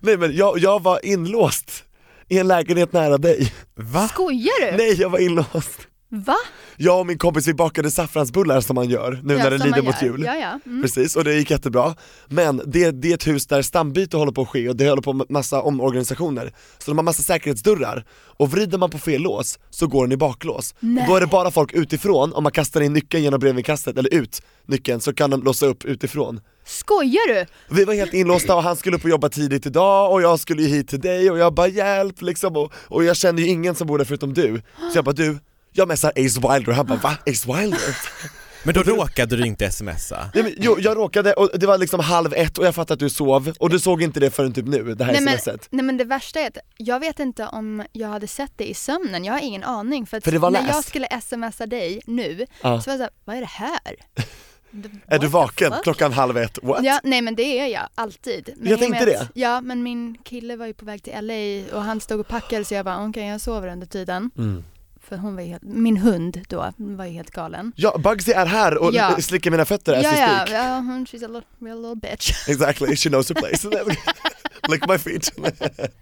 Nej 0.00 0.16
men 0.16 0.36
jag, 0.36 0.58
jag 0.58 0.82
var 0.82 1.06
inlåst 1.06 1.84
i 2.28 2.38
en 2.38 2.48
lägenhet 2.48 2.92
nära 2.92 3.18
dig. 3.18 3.52
Va? 3.74 4.08
Skojar 4.08 4.70
du? 4.70 4.76
Nej 4.76 5.00
jag 5.00 5.10
var 5.10 5.18
inlåst. 5.18 5.88
Va? 6.14 6.36
Jag 6.76 7.00
och 7.00 7.06
min 7.06 7.18
kompis 7.18 7.48
vi 7.48 7.54
bakade 7.54 7.90
saffransbullar 7.90 8.60
som 8.60 8.74
man 8.74 8.88
gör 8.88 9.20
nu 9.22 9.34
Ja, 9.34 9.42
när 9.42 9.50
det 9.50 9.58
lider 9.58 9.82
mot 9.82 10.02
jul. 10.02 10.22
Ja, 10.26 10.34
ja. 10.34 10.60
Mm. 10.66 10.82
Precis, 10.82 11.16
och 11.16 11.24
det 11.24 11.34
gick 11.34 11.50
jättebra. 11.50 11.94
Men 12.28 12.62
det, 12.66 12.90
det 12.90 13.10
är 13.10 13.14
ett 13.14 13.26
hus 13.26 13.46
där 13.46 13.62
stambyte 13.62 14.16
håller 14.16 14.32
på 14.32 14.42
att 14.42 14.48
ske 14.48 14.68
och 14.68 14.76
det 14.76 14.88
håller 14.88 15.02
på 15.02 15.12
med 15.12 15.30
massa 15.30 15.62
omorganisationer. 15.62 16.52
Så 16.78 16.90
de 16.90 16.98
har 16.98 17.04
massa 17.04 17.22
säkerhetsdörrar, 17.22 18.04
och 18.36 18.50
vrider 18.50 18.78
man 18.78 18.90
på 18.90 18.98
fel 18.98 19.22
lås 19.22 19.58
så 19.70 19.86
går 19.86 20.04
den 20.04 20.12
i 20.12 20.16
baklås. 20.16 20.74
Nej. 20.80 21.02
Och 21.02 21.08
då 21.08 21.16
är 21.16 21.20
det 21.20 21.26
bara 21.26 21.50
folk 21.50 21.72
utifrån, 21.72 22.32
om 22.32 22.42
man 22.42 22.52
kastar 22.52 22.80
in 22.80 22.92
nyckeln 22.92 23.22
genom 23.22 23.40
brevinkastet, 23.40 23.98
eller 23.98 24.14
ut 24.14 24.42
nyckeln, 24.66 25.00
så 25.00 25.14
kan 25.14 25.30
de 25.30 25.42
låsa 25.42 25.66
upp 25.66 25.84
utifrån. 25.84 26.40
Skojar 26.64 27.34
du? 27.34 27.46
Vi 27.76 27.84
var 27.84 27.94
helt 27.94 28.14
inlåsta 28.14 28.56
och 28.56 28.62
han 28.62 28.76
skulle 28.76 28.96
upp 28.96 29.04
och 29.04 29.10
jobba 29.10 29.28
tidigt 29.28 29.66
idag 29.66 30.12
och 30.12 30.22
jag 30.22 30.40
skulle 30.40 30.62
ju 30.62 30.68
hit 30.68 30.88
till 30.88 31.00
dig 31.00 31.30
och 31.30 31.38
jag 31.38 31.54
bara 31.54 31.68
hjälp 31.68 32.22
liksom 32.22 32.56
och, 32.56 32.72
och 32.74 33.04
jag 33.04 33.16
kände 33.16 33.42
ju 33.42 33.48
ingen 33.48 33.74
som 33.74 33.86
bor 33.86 33.98
där 33.98 34.04
förutom 34.04 34.34
du. 34.34 34.62
Så 34.92 34.98
jag 34.98 35.04
bara 35.04 35.12
du, 35.12 35.38
jag 35.72 35.88
messar 35.88 36.10
Ace 36.10 36.40
Wilder 36.40 36.68
och 36.68 36.74
han 36.74 36.86
bara 36.86 36.98
va? 36.98 37.16
Ace 37.26 37.52
Wilder? 37.52 37.96
Men 38.64 38.74
då 38.74 38.82
råkade 38.82 39.36
du 39.36 39.46
inte 39.46 39.70
smsa? 39.70 40.30
Nej, 40.34 40.42
men, 40.44 40.54
jo, 40.58 40.76
jag 40.80 40.96
råkade, 40.96 41.32
och 41.32 41.50
det 41.58 41.66
var 41.66 41.78
liksom 41.78 42.00
halv 42.00 42.34
ett 42.34 42.58
och 42.58 42.66
jag 42.66 42.74
fattade 42.74 42.92
att 42.94 42.98
du 43.00 43.10
sov 43.10 43.52
och 43.60 43.70
du 43.70 43.78
såg 43.80 44.02
inte 44.02 44.20
det 44.20 44.30
förrän 44.30 44.52
typ 44.52 44.66
nu, 44.66 44.94
det 44.94 45.04
här 45.04 45.12
Nej 45.12 45.20
men, 45.22 45.38
smset. 45.38 45.68
nej 45.70 45.84
men 45.84 45.96
det 45.96 46.04
värsta 46.04 46.40
är 46.40 46.46
att 46.46 46.58
jag 46.76 47.00
vet 47.00 47.20
inte 47.20 47.46
om 47.46 47.82
jag 47.92 48.08
hade 48.08 48.26
sett 48.28 48.52
det 48.56 48.70
i 48.70 48.74
sömnen, 48.74 49.24
jag 49.24 49.32
har 49.32 49.40
ingen 49.40 49.64
aning. 49.64 50.06
För, 50.06 50.16
att 50.16 50.24
För 50.24 50.32
det 50.32 50.38
var 50.38 50.50
när 50.50 50.60
läst. 50.62 50.74
jag 50.74 50.84
skulle 50.84 51.20
smsa 51.20 51.66
dig 51.66 52.00
nu, 52.06 52.46
Ja. 52.62 52.80
så 52.80 52.90
var 52.90 52.92
jag 52.92 52.98
såhär, 52.98 53.10
vad 53.24 53.36
är 53.36 53.40
det 53.40 53.46
här? 53.46 53.96
Är 55.06 55.18
du 55.18 55.26
vaken 55.26 55.72
klockan 55.82 56.12
halv 56.12 56.38
ett? 56.38 56.58
What? 56.62 56.84
Ja, 56.84 57.00
nej 57.04 57.22
men 57.22 57.34
det 57.34 57.42
är 57.60 57.66
jag, 57.66 57.82
alltid. 57.94 58.50
Men 58.56 58.70
Jag 58.70 58.78
tänkte 58.78 59.18
att- 59.20 59.30
Ja, 59.34 59.60
men 59.60 59.82
min 59.82 60.18
kille 60.24 60.56
var 60.56 60.66
ju 60.66 60.74
på 60.74 60.84
väg 60.84 61.02
till 61.02 61.12
LA 61.20 61.76
och 61.76 61.82
han 61.84 62.00
stod 62.00 62.20
och 62.20 62.28
packade 62.28 62.64
så 62.64 62.74
jag 62.74 62.84
bara, 62.84 63.06
okej 63.08 63.26
jag 63.26 63.40
sover 63.40 63.68
under 63.68 63.86
tiden. 63.86 64.30
Mm. 64.38 64.64
För 65.12 65.16
hon 65.16 65.36
var 65.36 65.42
helt, 65.42 65.62
min 65.62 65.96
hund 65.96 66.40
då, 66.48 66.72
var 66.76 67.04
ju 67.04 67.10
helt 67.12 67.30
galen. 67.30 67.72
Ja, 67.76 67.98
Bugsy 67.98 68.32
är 68.32 68.46
här 68.46 68.78
och 68.78 68.94
Ja. 68.94 69.16
slickar 69.20 69.50
mina 69.50 69.64
fötter 69.64 69.92
as 69.94 70.04
ja, 70.04 70.16
ja, 70.16 70.46
ja, 70.52 70.74
hon, 70.76 71.06
she's 71.06 71.24
a 71.24 71.28
little, 71.28 71.42
real 71.66 71.82
little 71.82 72.10
bitch. 72.10 72.30
Exactly, 72.48 72.96
she 72.96 73.08
knows 73.08 73.28
her 73.28 73.34
place. 73.34 73.68
Lick 74.68 74.88
my 74.88 74.98
feet. 74.98 75.32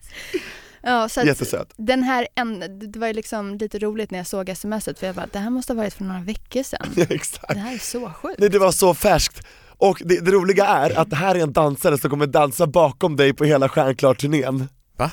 Ja, 0.82 1.08
så 1.08 1.20
att 1.20 1.26
Jättesöt. 1.26 1.72
den 1.76 2.02
här, 2.02 2.28
en, 2.34 2.60
det 2.92 2.98
var 2.98 3.06
ju 3.06 3.12
liksom 3.12 3.54
lite 3.58 3.78
roligt 3.78 4.10
när 4.10 4.18
jag 4.18 4.26
såg 4.26 4.56
smset 4.56 4.98
för 4.98 5.06
jag 5.06 5.16
bara, 5.16 5.26
det 5.32 5.38
här 5.38 5.50
måste 5.50 5.72
ha 5.72 5.76
varit 5.78 5.94
för 5.94 6.04
några 6.04 6.20
veckor 6.20 6.62
sedan. 6.62 6.88
Ja, 6.96 7.04
exakt. 7.10 7.48
Det 7.54 7.58
här 7.60 7.74
är 7.74 7.78
så 7.78 8.10
sjukt. 8.10 8.38
Nej, 8.40 8.48
det 8.50 8.58
var 8.58 8.72
så 8.72 8.94
färskt. 8.94 9.46
Och 9.78 10.02
det, 10.04 10.20
det 10.24 10.30
roliga 10.30 10.66
är 10.66 10.98
att 10.98 11.10
det 11.10 11.16
här 11.16 11.34
är 11.34 11.40
en 11.42 11.52
dansare 11.52 11.98
som 11.98 12.10
kommer 12.10 12.26
dansa 12.26 12.66
bakom 12.66 13.16
dig 13.16 13.32
på 13.34 13.44
hela 13.44 13.68
Stjärnklart-turnén. 13.68 14.68
What? 14.96 15.10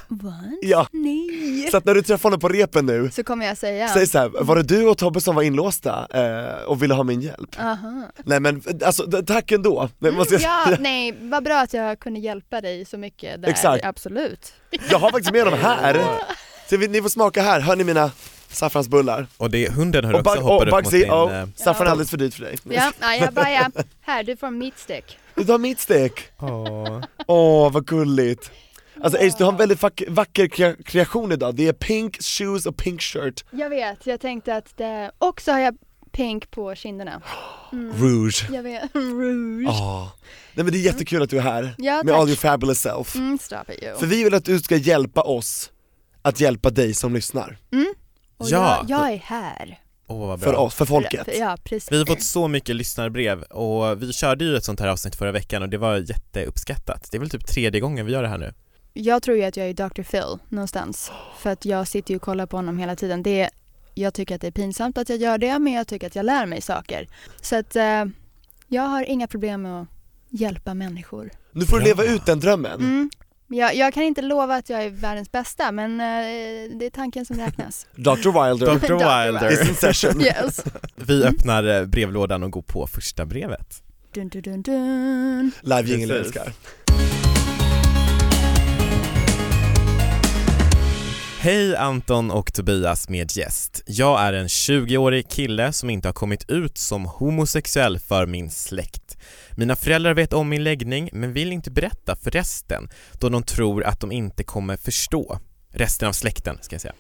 Ja, 0.62 0.88
Nej. 0.92 1.27
Så 1.72 1.78
att 1.78 1.86
när 1.86 1.94
du 1.96 2.02
träffar 2.02 2.24
honom 2.30 2.40
på 2.40 2.48
repen 2.50 2.86
nu, 2.86 3.10
Så 3.12 3.24
kommer 3.24 3.46
jag 3.46 3.58
säga, 3.58 3.88
säg 3.88 4.08
såhär, 4.08 4.30
var 4.44 4.56
det 4.56 4.64
du 4.64 4.86
och 4.88 4.98
Tobbe 4.98 5.22
som 5.22 5.36
var 5.36 5.44
inlåsta 5.44 6.08
eh, 6.14 6.64
och 6.64 6.84
ville 6.84 6.94
ha 6.94 7.04
min 7.04 7.22
hjälp? 7.22 7.60
aha. 7.60 8.04
Nej 8.26 8.40
men 8.40 8.64
alltså, 8.86 9.24
tack 9.28 9.52
ändå, 9.52 9.90
det 10.00 10.12
måste 10.12 10.34
jag 10.34 10.42
Ja, 10.42 10.64
säga. 10.66 10.78
nej, 10.82 11.14
vad 11.22 11.44
bra 11.44 11.60
att 11.62 11.74
jag 11.74 12.00
kunde 12.00 12.20
hjälpa 12.20 12.62
dig 12.62 12.86
så 12.86 12.98
mycket 12.98 13.42
där. 13.42 13.50
Exakt. 13.50 13.86
Absolut. 13.86 14.54
Jag 14.90 15.00
har 15.00 15.12
faktiskt 15.12 15.32
med 15.32 15.46
dem 15.48 15.54
här, 15.62 16.02
så 16.70 16.78
vi, 16.78 16.88
ni 16.88 17.02
får 17.02 17.10
smaka 17.10 17.42
här, 17.42 17.60
hör 17.60 17.76
ni 17.76 17.84
mina 17.84 18.12
saffransbullar? 18.50 19.28
Och 19.38 19.50
det, 19.52 19.70
hunden 19.74 20.06
har 20.06 20.14
Och, 20.14 20.20
också 20.20 20.40
hoppat 20.42 20.68
upp 20.68 20.74
mot 20.84 20.92
din... 20.92 21.12
och 21.12 21.32
eh, 21.34 21.48
saffran 21.56 21.88
är 21.88 21.92
alldeles 21.92 22.10
för 22.10 22.18
dyrt 22.18 22.34
för 22.34 22.42
dig. 22.44 22.56
Ja, 22.64 22.92
nej, 23.00 23.20
jag 23.22 23.34
bara, 23.34 23.52
ja. 23.52 23.68
Här, 24.02 24.24
du 24.24 24.38
får 24.38 24.48
en 24.48 24.58
meat 24.58 24.80
stick. 24.80 25.18
Du 25.36 25.44
tar 25.46 25.58
mitt 25.58 25.80
stek, 25.80 26.28
åh. 26.40 27.02
åh 27.28 27.72
vad 27.72 27.86
gulligt. 27.88 28.52
Alltså 29.02 29.20
Ace, 29.20 29.36
du 29.38 29.44
har 29.44 29.52
en 29.52 29.58
väldigt 29.58 29.82
vack, 29.82 30.04
vacker 30.08 30.46
kre- 30.48 30.84
kreation 30.84 31.32
idag, 31.32 31.56
det 31.56 31.68
är 31.68 31.74
pink 31.74 32.18
shoes 32.24 32.66
och 32.66 32.78
pink 32.78 33.02
shirt, 33.02 33.46
Jag 33.52 33.70
vet, 33.70 34.08
jag 34.08 34.20
tänkte 34.22 34.56
att 34.56 34.78
det, 34.78 35.12
och 35.18 35.42
så 35.42 35.52
har 35.52 35.60
jag 35.60 35.78
pink 36.12 36.52
på 36.52 36.76
kinderna. 36.76 37.22
rouge. 37.72 38.48
Jag 38.52 38.64
vet, 38.64 38.84
rouge. 38.96 39.68
Åh. 39.70 40.08
Nej 40.54 40.64
men 40.64 40.74
det 40.74 40.80
är 40.80 40.82
jättekul 40.82 41.22
att 41.24 41.30
du 41.30 41.38
är 41.38 41.42
här, 41.42 41.76
Ja, 41.78 41.96
med 42.04 42.08
tack. 42.14 42.22
all 42.22 42.28
your 42.28 42.38
fabulous 42.38 42.80
self. 42.80 43.16
Mm, 43.16 43.38
stop 43.42 43.56
it 43.74 43.84
you. 43.84 43.98
För 43.98 44.06
vi 44.06 44.24
vill 44.24 44.34
att 44.34 44.46
du 44.46 44.60
ska 44.60 44.76
hjälpa 44.76 45.22
oss 45.22 45.72
att 46.22 46.40
hjälpa 46.40 46.70
dig 46.70 46.94
som 46.94 47.14
lyssnar. 47.14 47.58
Och 48.38 48.48
Ja. 48.50 48.86
jag, 48.88 49.00
jag 49.00 49.14
är 49.14 49.18
här. 49.18 49.80
Bra. 50.08 50.38
För 50.38 50.56
oss, 50.56 50.76
för 50.76 50.86
folket. 50.86 51.28
Ja, 51.40 51.58
precis. 51.64 51.92
Vi 51.92 51.98
har 51.98 52.06
fått 52.06 52.24
så 52.24 52.48
mycket 52.48 52.76
lyssnarbrev 52.76 53.42
och 53.42 54.02
vi 54.04 54.14
körde 54.14 54.46
ju 54.46 54.56
ett 54.58 54.64
sånt 54.64 54.80
här 54.80 54.88
avsnitt 54.88 55.16
förra 55.16 55.32
veckan 55.32 55.62
och 55.64 55.70
det 55.70 55.78
var 55.78 55.98
jätteuppskattat. 55.98 57.08
Det 57.12 57.18
är 57.18 57.20
väl 57.20 57.30
typ 57.30 57.48
tredje 57.48 57.82
gången 57.82 58.06
vi 58.06 58.12
gör 58.12 58.22
det 58.24 58.28
här 58.30 58.38
nu. 58.38 58.54
Jag 59.00 59.24
tror 59.24 59.38
ju 59.38 59.44
att 59.44 59.58
jag 59.58 59.70
är 59.70 59.74
Dr. 59.74 60.04
Phil 60.04 60.38
någonstans. 60.50 61.12
För 61.40 61.50
att 61.50 61.66
jag 61.66 61.88
sitter 61.88 62.12
ju 62.12 62.16
och 62.16 62.22
kollar 62.22 62.46
på 62.46 62.58
honom 62.58 62.78
hela 62.78 62.96
tiden. 62.96 63.24
Det 63.24 63.42
är, 63.42 63.50
jag 63.94 64.14
tycker 64.14 64.36
att 64.36 64.42
det 64.42 64.48
är 64.48 64.52
pinsamt 64.52 64.98
att 64.98 65.10
jag 65.10 65.18
gör 65.18 65.38
det, 65.38 65.60
men 65.60 65.74
jag 65.74 65.88
tycker 65.88 66.08
att 66.08 66.16
jag 66.16 66.26
lär 66.26 66.46
mig 66.46 66.62
saker. 66.62 67.08
Så 67.42 67.56
att 67.56 67.76
eh, 67.76 68.06
jag 68.68 68.82
har 68.84 69.04
inga 69.04 69.28
problem 69.28 69.62
med 69.62 69.82
att 69.82 69.88
hjälpa 70.30 70.74
människor. 70.74 71.32
Nu 71.52 71.66
får 71.66 71.80
du 71.80 71.86
leva 71.86 72.04
ut 72.04 72.26
den 72.26 72.40
drömmen. 72.40 72.80
Mm. 72.80 73.10
Jag, 73.48 73.76
jag 73.76 73.94
kan 73.94 74.04
inte 74.04 74.22
lova 74.22 74.56
att 74.56 74.70
jag 74.70 74.84
är 74.84 74.90
världens 74.90 75.32
bästa, 75.32 75.72
men 75.72 75.92
eh, 75.92 76.78
det 76.78 76.86
är 76.86 76.90
tanken 76.90 77.26
som 77.26 77.38
räknas. 77.38 77.88
Dr 77.96 78.10
Wilder 78.12 78.76
Dr. 78.76 78.94
Wilder. 78.94 79.52
is 79.52 79.70
in 79.70 79.76
session. 79.76 80.22
Yes. 80.22 80.64
Vi 80.96 81.24
öppnar 81.24 81.64
eh, 81.64 81.86
brevlådan 81.86 82.44
och 82.44 82.52
går 82.52 82.62
på 82.62 82.88
första 82.88 83.26
brevet. 83.26 83.84
Dun, 84.14 84.30
dun, 84.30 84.42
dun, 84.42 84.62
dun. 84.62 85.52
Live 85.62 85.90
jingle 85.90 86.14
Precis. 86.14 86.36
älskar. 86.36 86.54
Hej 91.40 91.76
Anton 91.76 92.32
och 92.32 92.54
Tobias 92.54 93.10
med 93.10 93.38
gäst. 93.38 93.84
Jag 93.86 94.22
är 94.22 94.34
en 94.34 94.48
20-årig 94.48 95.30
kille 95.30 95.74
som 95.74 95.90
inte 95.90 96.08
har 96.08 96.14
kommit 96.14 96.50
ut 96.50 96.78
som 96.78 97.06
homosexuell 97.06 98.00
för 98.00 98.26
min 98.26 98.52
släkt. 98.52 99.18
Mina 99.58 99.76
föräldrar 99.76 100.14
vet 100.14 100.34
om 100.34 100.50
min 100.50 100.64
läggning 100.64 101.10
men 101.14 101.34
vill 101.34 101.52
inte 101.52 101.72
berätta 101.72 102.16
för 102.16 102.32
resten 102.32 102.90
då 103.14 103.30
de 103.30 103.44
tror 103.44 103.84
att 103.84 104.00
de 104.00 104.12
inte 104.12 104.44
kommer 104.44 104.78
förstå. 104.78 105.40
Resten 105.78 106.08
av 106.08 106.14
släkten 106.14 106.58
ska 106.62 106.74
jag 106.74 106.82
säga. 106.82 106.94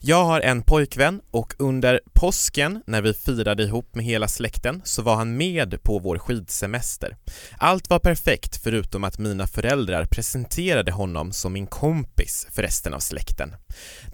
Jag 0.00 0.24
har 0.24 0.40
en 0.40 0.62
pojkvän 0.62 1.20
och 1.30 1.54
under 1.58 2.00
påsken 2.12 2.82
när 2.86 3.02
vi 3.02 3.14
firade 3.14 3.62
ihop 3.62 3.94
med 3.94 4.04
hela 4.04 4.28
släkten 4.28 4.82
så 4.84 5.02
var 5.02 5.16
han 5.16 5.36
med 5.36 5.82
på 5.82 5.98
vår 5.98 6.18
skidsemester. 6.18 7.16
Allt 7.58 7.90
var 7.90 7.98
perfekt 7.98 8.62
förutom 8.62 9.04
att 9.04 9.18
mina 9.18 9.46
föräldrar 9.46 10.04
presenterade 10.04 10.92
honom 10.92 11.32
som 11.32 11.52
min 11.52 11.66
kompis 11.66 12.46
för 12.50 12.62
resten 12.62 12.94
av 12.94 13.00
släkten. 13.00 13.54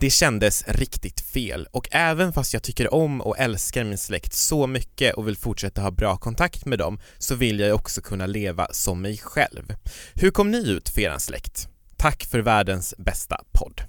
Det 0.01 0.11
kändes 0.11 0.65
riktigt 0.69 1.21
fel 1.21 1.69
och 1.71 1.89
även 1.91 2.33
fast 2.33 2.53
jag 2.53 2.63
tycker 2.63 2.95
om 2.95 3.21
och 3.21 3.39
älskar 3.39 3.85
min 3.85 3.99
släkt 3.99 4.33
så 4.33 4.67
mycket 4.67 5.15
och 5.15 5.29
vill 5.29 5.37
fortsätta 5.37 5.81
ha 5.81 5.91
bra 5.91 6.17
kontakt 6.17 6.65
med 6.65 6.79
dem 6.79 7.01
så 7.19 7.35
vill 7.35 7.61
jag 7.61 7.75
också 7.75 8.01
kunna 8.01 8.27
leva 8.27 8.69
som 8.71 9.03
mig 9.03 9.19
själv. 9.19 9.75
Hur 10.15 10.31
kom 10.31 10.51
ni 10.51 10.69
ut 10.69 10.89
för 10.89 11.01
eran 11.01 11.21
släkt? 11.21 11.69
Tack 11.97 12.25
för 12.25 12.39
världens 12.39 12.95
bästa 12.99 13.41
podd. 13.53 13.83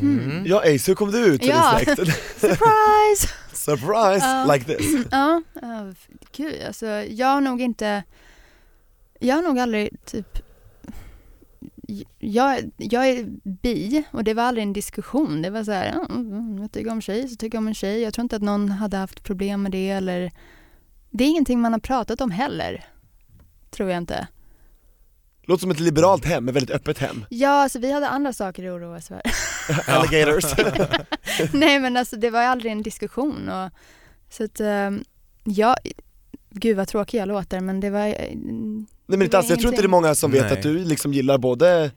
Mm. 0.00 0.46
Ja 0.46 0.58
Ace, 0.60 0.90
hur 0.90 0.94
kom 0.94 1.10
du 1.10 1.18
ut 1.18 1.44
Ja. 1.44 1.78
din 1.78 1.84
släkt? 1.96 2.00
Surprise! 2.40 3.28
Surprise, 3.52 4.26
Ja. 4.26 4.52
like 4.54 4.64
this. 4.64 5.06
Ja, 5.10 5.42
ja, 5.62 5.92
gud 6.36 6.62
alltså 6.66 6.86
jag 6.86 7.26
har 7.26 7.40
nog 7.40 7.60
inte, 7.60 8.02
jag 9.20 9.34
har 9.36 9.42
nog 9.42 9.58
aldrig 9.58 10.04
typ, 10.04 10.38
jag, 12.18 12.70
jag 12.76 13.08
är 13.08 13.24
bi 13.44 14.02
och 14.12 14.24
det 14.24 14.34
var 14.34 14.42
aldrig 14.42 14.62
en 14.62 14.72
diskussion. 14.72 15.42
Det 15.42 15.50
var 15.50 15.64
så 15.64 15.72
här, 15.72 15.86
ja, 15.94 16.06
mm, 16.14 16.58
jag 16.62 16.72
tycker 16.72 16.90
om 16.92 17.00
tjej 17.00 17.28
så 17.28 17.36
tycker 17.36 17.56
jag 17.56 17.62
om 17.62 17.68
en 17.68 17.74
tjej. 17.74 18.00
Jag 18.00 18.14
tror 18.14 18.22
inte 18.22 18.36
att 18.36 18.42
någon 18.42 18.68
hade 18.68 18.96
haft 18.96 19.22
problem 19.22 19.62
med 19.62 19.72
det 19.72 19.90
eller, 19.90 20.32
det 21.10 21.24
är 21.24 21.28
ingenting 21.28 21.60
man 21.60 21.72
har 21.72 21.80
pratat 21.80 22.20
om 22.20 22.30
heller. 22.30 22.84
Tror 23.70 23.90
jag 23.90 23.98
inte. 23.98 24.26
Låter 25.50 25.60
som 25.60 25.70
ett 25.70 25.80
liberalt 25.80 26.24
hem, 26.24 26.48
ett 26.48 26.54
väldigt 26.54 26.70
öppet 26.76 26.98
hem. 26.98 27.24
Ja, 27.28 27.48
alltså 27.62 27.78
vi 27.78 27.92
hade 27.92 28.08
andra 28.08 28.32
saker 28.32 28.64
att 28.64 28.76
oroa 28.76 28.96
oss 28.96 29.08
för. 29.08 29.20
Alligators. 29.90 30.44
Nej 31.52 31.78
men 31.80 31.96
alltså 31.96 32.16
det 32.16 32.30
var 32.30 32.40
aldrig 32.40 32.72
en 32.72 32.82
diskussion 32.82 33.48
och 33.48 33.70
så 34.30 34.44
att, 34.44 34.60
um, 34.60 35.04
ja, 35.44 35.76
gud 36.50 36.76
vad 36.76 36.88
tråkig 36.88 37.18
jag 37.18 37.28
låter 37.28 37.60
men 37.60 37.80
det 37.80 37.90
var 37.90 38.06
eh, 38.06 38.14
Nej 38.34 38.86
men 39.06 39.22
inte 39.22 39.38
alls, 39.38 39.50
jag 39.50 39.58
tror 39.60 39.72
inte 39.72 39.82
det 39.82 39.86
är 39.86 39.88
många 39.88 40.14
som 40.14 40.30
vet 40.30 40.42
Nej. 40.42 40.52
att 40.52 40.62
du 40.62 40.84
liksom 40.84 41.12
gillar 41.14 41.38
både 41.38 41.90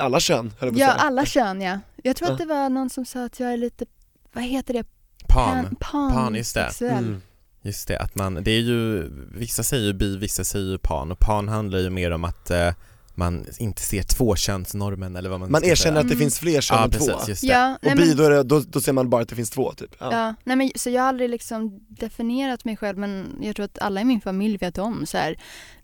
alla 0.00 0.20
kön, 0.20 0.52
höll 0.58 0.68
jag 0.68 0.78
Ja, 0.78 0.92
att 0.92 0.98
säga. 1.00 1.06
alla 1.06 1.24
kön 1.26 1.60
ja. 1.60 1.78
Jag 2.02 2.16
tror 2.16 2.32
att 2.32 2.40
Ja. 2.40 2.46
det 2.46 2.54
var 2.54 2.68
någon 2.68 2.90
som 2.90 3.04
sa 3.04 3.24
att 3.24 3.40
jag 3.40 3.52
är 3.52 3.56
lite, 3.56 3.84
vad 4.32 4.44
heter 4.44 4.74
det? 4.74 4.84
Pan. 5.28 5.76
Pan, 5.80 6.12
Pan, 6.12 6.34
just 6.34 6.54
det. 6.54 6.80
Mm. 6.80 7.22
Just 7.68 7.88
det, 7.88 7.98
att 7.98 8.14
man, 8.14 8.34
det 8.42 8.50
är 8.50 8.60
ju, 8.60 9.08
vissa 9.34 9.62
säger 9.62 9.84
ju 9.86 9.92
bi, 9.92 10.16
vissa 10.16 10.44
säger 10.44 10.66
ju 10.66 10.78
pan 10.78 11.12
och 11.12 11.18
pan 11.18 11.48
handlar 11.48 11.78
ju 11.78 11.90
mer 11.90 12.10
om 12.10 12.24
att 12.24 12.50
eh, 12.50 12.70
man 13.14 13.46
inte 13.58 13.82
ser 13.82 14.02
tvåkönsnormen 14.02 15.16
eller 15.16 15.30
vad 15.30 15.40
man 15.40 15.50
Man 15.52 15.64
erkänner 15.64 15.76
säga. 15.76 16.00
att 16.00 16.08
det 16.08 16.14
Mm. 16.14 16.18
finns 16.18 16.38
fler 16.38 16.60
kön 16.60 16.76
Ja 16.78 16.84
än 16.84 16.90
två. 16.90 17.06
precis, 17.06 17.28
just 17.28 17.40
det. 17.42 17.46
Ja, 17.48 17.74
Och 17.82 17.96
nej, 17.96 17.96
bi, 17.96 18.14
då, 18.14 18.28
det, 18.28 18.42
då, 18.42 18.60
då 18.60 18.80
ser 18.80 18.92
man 18.92 19.10
bara 19.10 19.22
att 19.22 19.28
det 19.28 19.36
finns 19.36 19.50
två 19.50 19.72
typ. 19.72 19.94
Ja. 19.98 20.12
ja, 20.12 20.34
nej 20.44 20.56
men 20.56 20.70
så 20.74 20.90
jag 20.90 21.02
har 21.02 21.08
aldrig 21.08 21.30
liksom 21.30 21.80
definierat 21.88 22.64
mig 22.64 22.76
själv 22.76 22.98
men 22.98 23.38
jag 23.40 23.56
tror 23.56 23.64
att 23.64 23.78
alla 23.78 24.00
i 24.00 24.04
min 24.04 24.20
familj 24.20 24.56
vet 24.56 24.78
om 24.78 25.06
så 25.06 25.18
här. 25.18 25.38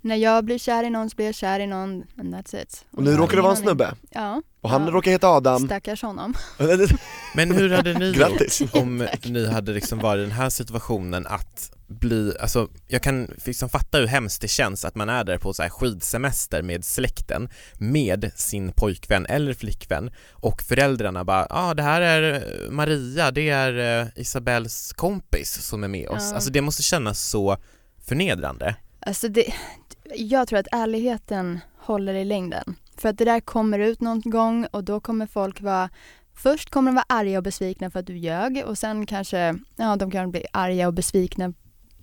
När 0.05 0.17
jag 0.17 0.45
blir 0.45 0.59
kär 0.59 0.85
i 0.85 0.91
någon 0.91 1.11
så 1.11 1.17
blir 1.17 1.27
jag 1.27 1.35
kär 1.35 1.61
i 1.61 1.67
någon 1.67 2.05
and 2.19 2.35
that's 2.35 2.63
it. 2.63 2.85
Och 2.91 3.03
nu 3.03 3.11
jag 3.11 3.17
har 3.17 3.23
råkar 3.23 3.37
det 3.37 3.43
vara 3.43 3.53
en 3.53 3.63
snubbe, 3.63 3.95
Ja. 4.11 4.43
och 4.61 4.71
han 4.71 4.85
ja. 4.85 4.91
råkar 4.91 5.11
heta 5.11 5.29
Adam. 5.29 5.67
Stackars 5.67 6.03
honom. 6.03 6.35
Men 7.35 7.51
hur 7.51 7.71
hade 7.71 7.99
ni 7.99 8.07
gjort 8.07 8.75
om 8.75 9.09
ni 9.25 9.47
hade 9.47 9.73
liksom 9.73 9.99
varit 9.99 10.19
i 10.19 10.23
den 10.23 10.31
här 10.31 10.51
situationen 10.51 11.27
att 11.27 11.71
bli, 11.87 12.37
alltså 12.41 12.69
jag 12.89 13.03
kan 13.03 13.31
liksom 13.45 13.69
fatta 13.69 13.99
hur 13.99 14.07
hemskt 14.07 14.41
det 14.41 14.49
känns 14.49 14.85
att 14.85 14.95
man 14.95 15.09
är 15.09 15.25
där 15.25 15.39
på 15.39 15.55
så 15.55 15.63
här 15.63 15.71
skidsemester 15.71 16.63
med 16.63 16.85
släkten 16.85 17.49
med 17.79 18.31
sin 18.37 18.73
pojkvän 18.73 19.27
eller 19.27 19.55
flickvän 19.55 20.11
och 20.33 20.63
föräldrarna 20.63 21.25
bara, 21.25 21.47
ja 21.51 21.71
ah, 21.71 21.75
det 21.75 21.83
här 21.83 22.01
är 22.01 22.35
eh, 22.35 22.71
Maria, 22.71 23.31
det 23.31 23.49
är 23.49 24.01
eh, 24.01 24.07
Isabells 24.17 24.93
kompis 24.93 25.53
som 25.63 25.85
är 25.85 25.89
med 25.89 26.09
oss. 26.09 26.29
Ja. 26.31 26.35
Alltså 26.35 26.51
det 26.51 26.61
måste 26.61 26.83
kännas 26.83 27.21
så 27.21 27.57
förnedrande. 28.07 28.77
Alltså 29.07 29.29
det, 29.29 29.55
jag 30.17 30.49
tror 30.49 30.59
att 30.59 30.67
ärligheten 30.73 31.61
håller 31.79 32.15
i 32.15 32.25
längden. 32.25 32.77
För 32.97 33.09
att 33.09 33.19
det 33.19 33.25
där 33.25 33.41
kommer 33.41 33.79
ut 33.79 34.01
någon 34.01 34.21
gång 34.21 34.67
och 34.71 34.85
då 34.85 35.01
kommer 35.01 35.27
folk 35.27 35.61
vara 35.61 35.91
Först 36.37 36.71
kommer 36.71 36.91
de 36.91 36.95
vara 36.95 37.05
arga 37.09 37.39
och 37.39 37.45
besvikna 37.45 37.91
för 37.91 38.01
att 38.01 38.07
du 38.07 38.17
ljög 38.17 38.63
och 38.67 38.79
sen 38.79 39.07
kanske, 39.07 39.55
ja 39.77 39.97
de 39.97 40.11
kan 40.11 40.31
bli 40.31 40.45
arga 40.53 40.87
och 40.87 40.95
besvikna 40.95 41.53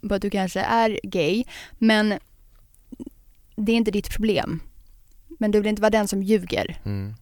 på 0.09 0.15
att 0.15 0.21
du 0.21 0.29
kanske 0.29 0.59
är 0.59 0.99
gay. 1.03 1.43
Men 1.77 2.19
det 3.55 3.71
är 3.71 3.75
inte 3.75 3.91
ditt 3.91 4.09
problem. 4.09 4.59
Men 5.39 5.51
du 5.51 5.59
vill 5.59 5.69
inte 5.69 5.81
vara 5.81 5.89
den 5.89 6.07
som 6.07 6.23
ljuger. 6.23 6.81
Mm. 6.85 7.13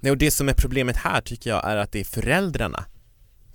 Nej, 0.00 0.12
och 0.12 0.18
det 0.18 0.30
som 0.30 0.48
är 0.48 0.54
problemet 0.54 0.96
här 0.96 1.20
tycker 1.20 1.50
jag 1.50 1.70
är 1.70 1.76
att 1.76 1.92
det 1.92 2.00
är 2.00 2.04
föräldrarna 2.04 2.84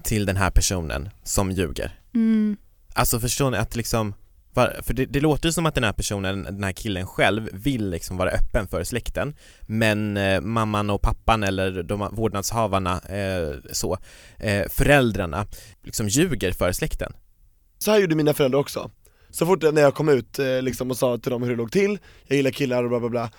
till 0.04 0.25
den 0.25 0.38
här 0.38 0.52
personen 0.52 1.10
som 1.24 1.52
ljuger. 1.52 2.00
Mm. 2.13 2.58
Alltså 2.94 3.20
förstår 3.20 3.52
ni 3.52 3.58
att 3.58 3.75
liksom 3.75 4.13
för 4.53 4.93
det, 4.93 5.05
det 5.05 5.19
låter 5.19 5.50
ju 5.50 5.53
som 5.53 5.65
att 5.65 5.75
den 5.75 5.83
här 5.83 5.93
personen, 5.93 6.43
den 6.43 6.63
här 6.63 6.72
killen 6.72 7.07
själv 7.07 7.50
vill 7.53 7.89
liksom 7.89 8.17
vara 8.17 8.29
öppen 8.29 8.67
för 8.67 8.83
släkten 8.83 9.36
men 9.62 10.17
eh, 10.17 10.41
mamman 10.41 10.89
och 10.89 11.01
pappan 11.01 11.43
eller 11.43 11.83
de 11.83 12.10
vårdnadshavarna 12.12 13.00
eh, 13.00 13.53
så, 13.72 13.98
eh, 14.39 14.69
föräldrarna 14.69 15.45
liksom 15.83 16.07
ljuger 16.07 16.51
för 16.51 16.72
släkten. 16.72 17.13
Så 17.77 17.91
här 17.91 18.00
gjorde 18.00 18.15
mina 18.15 18.33
föräldrar 18.33 18.60
också. 18.60 18.91
Så 19.29 19.45
fort 19.45 19.62
när 19.62 19.81
jag 19.81 19.95
kom 19.95 20.10
ut 20.10 20.39
eh, 20.39 20.62
liksom, 20.62 20.91
och 20.91 20.98
sa 20.98 21.17
till 21.17 21.31
dem 21.31 21.43
hur 21.43 21.50
det 21.50 21.55
låg 21.55 21.72
till, 21.72 22.00
jag 22.27 22.38
gillar 22.38 22.51
killar 22.51 22.83
och 22.83 22.89
bla 22.89 23.00
bla 23.00 23.10
bla, 23.10 23.29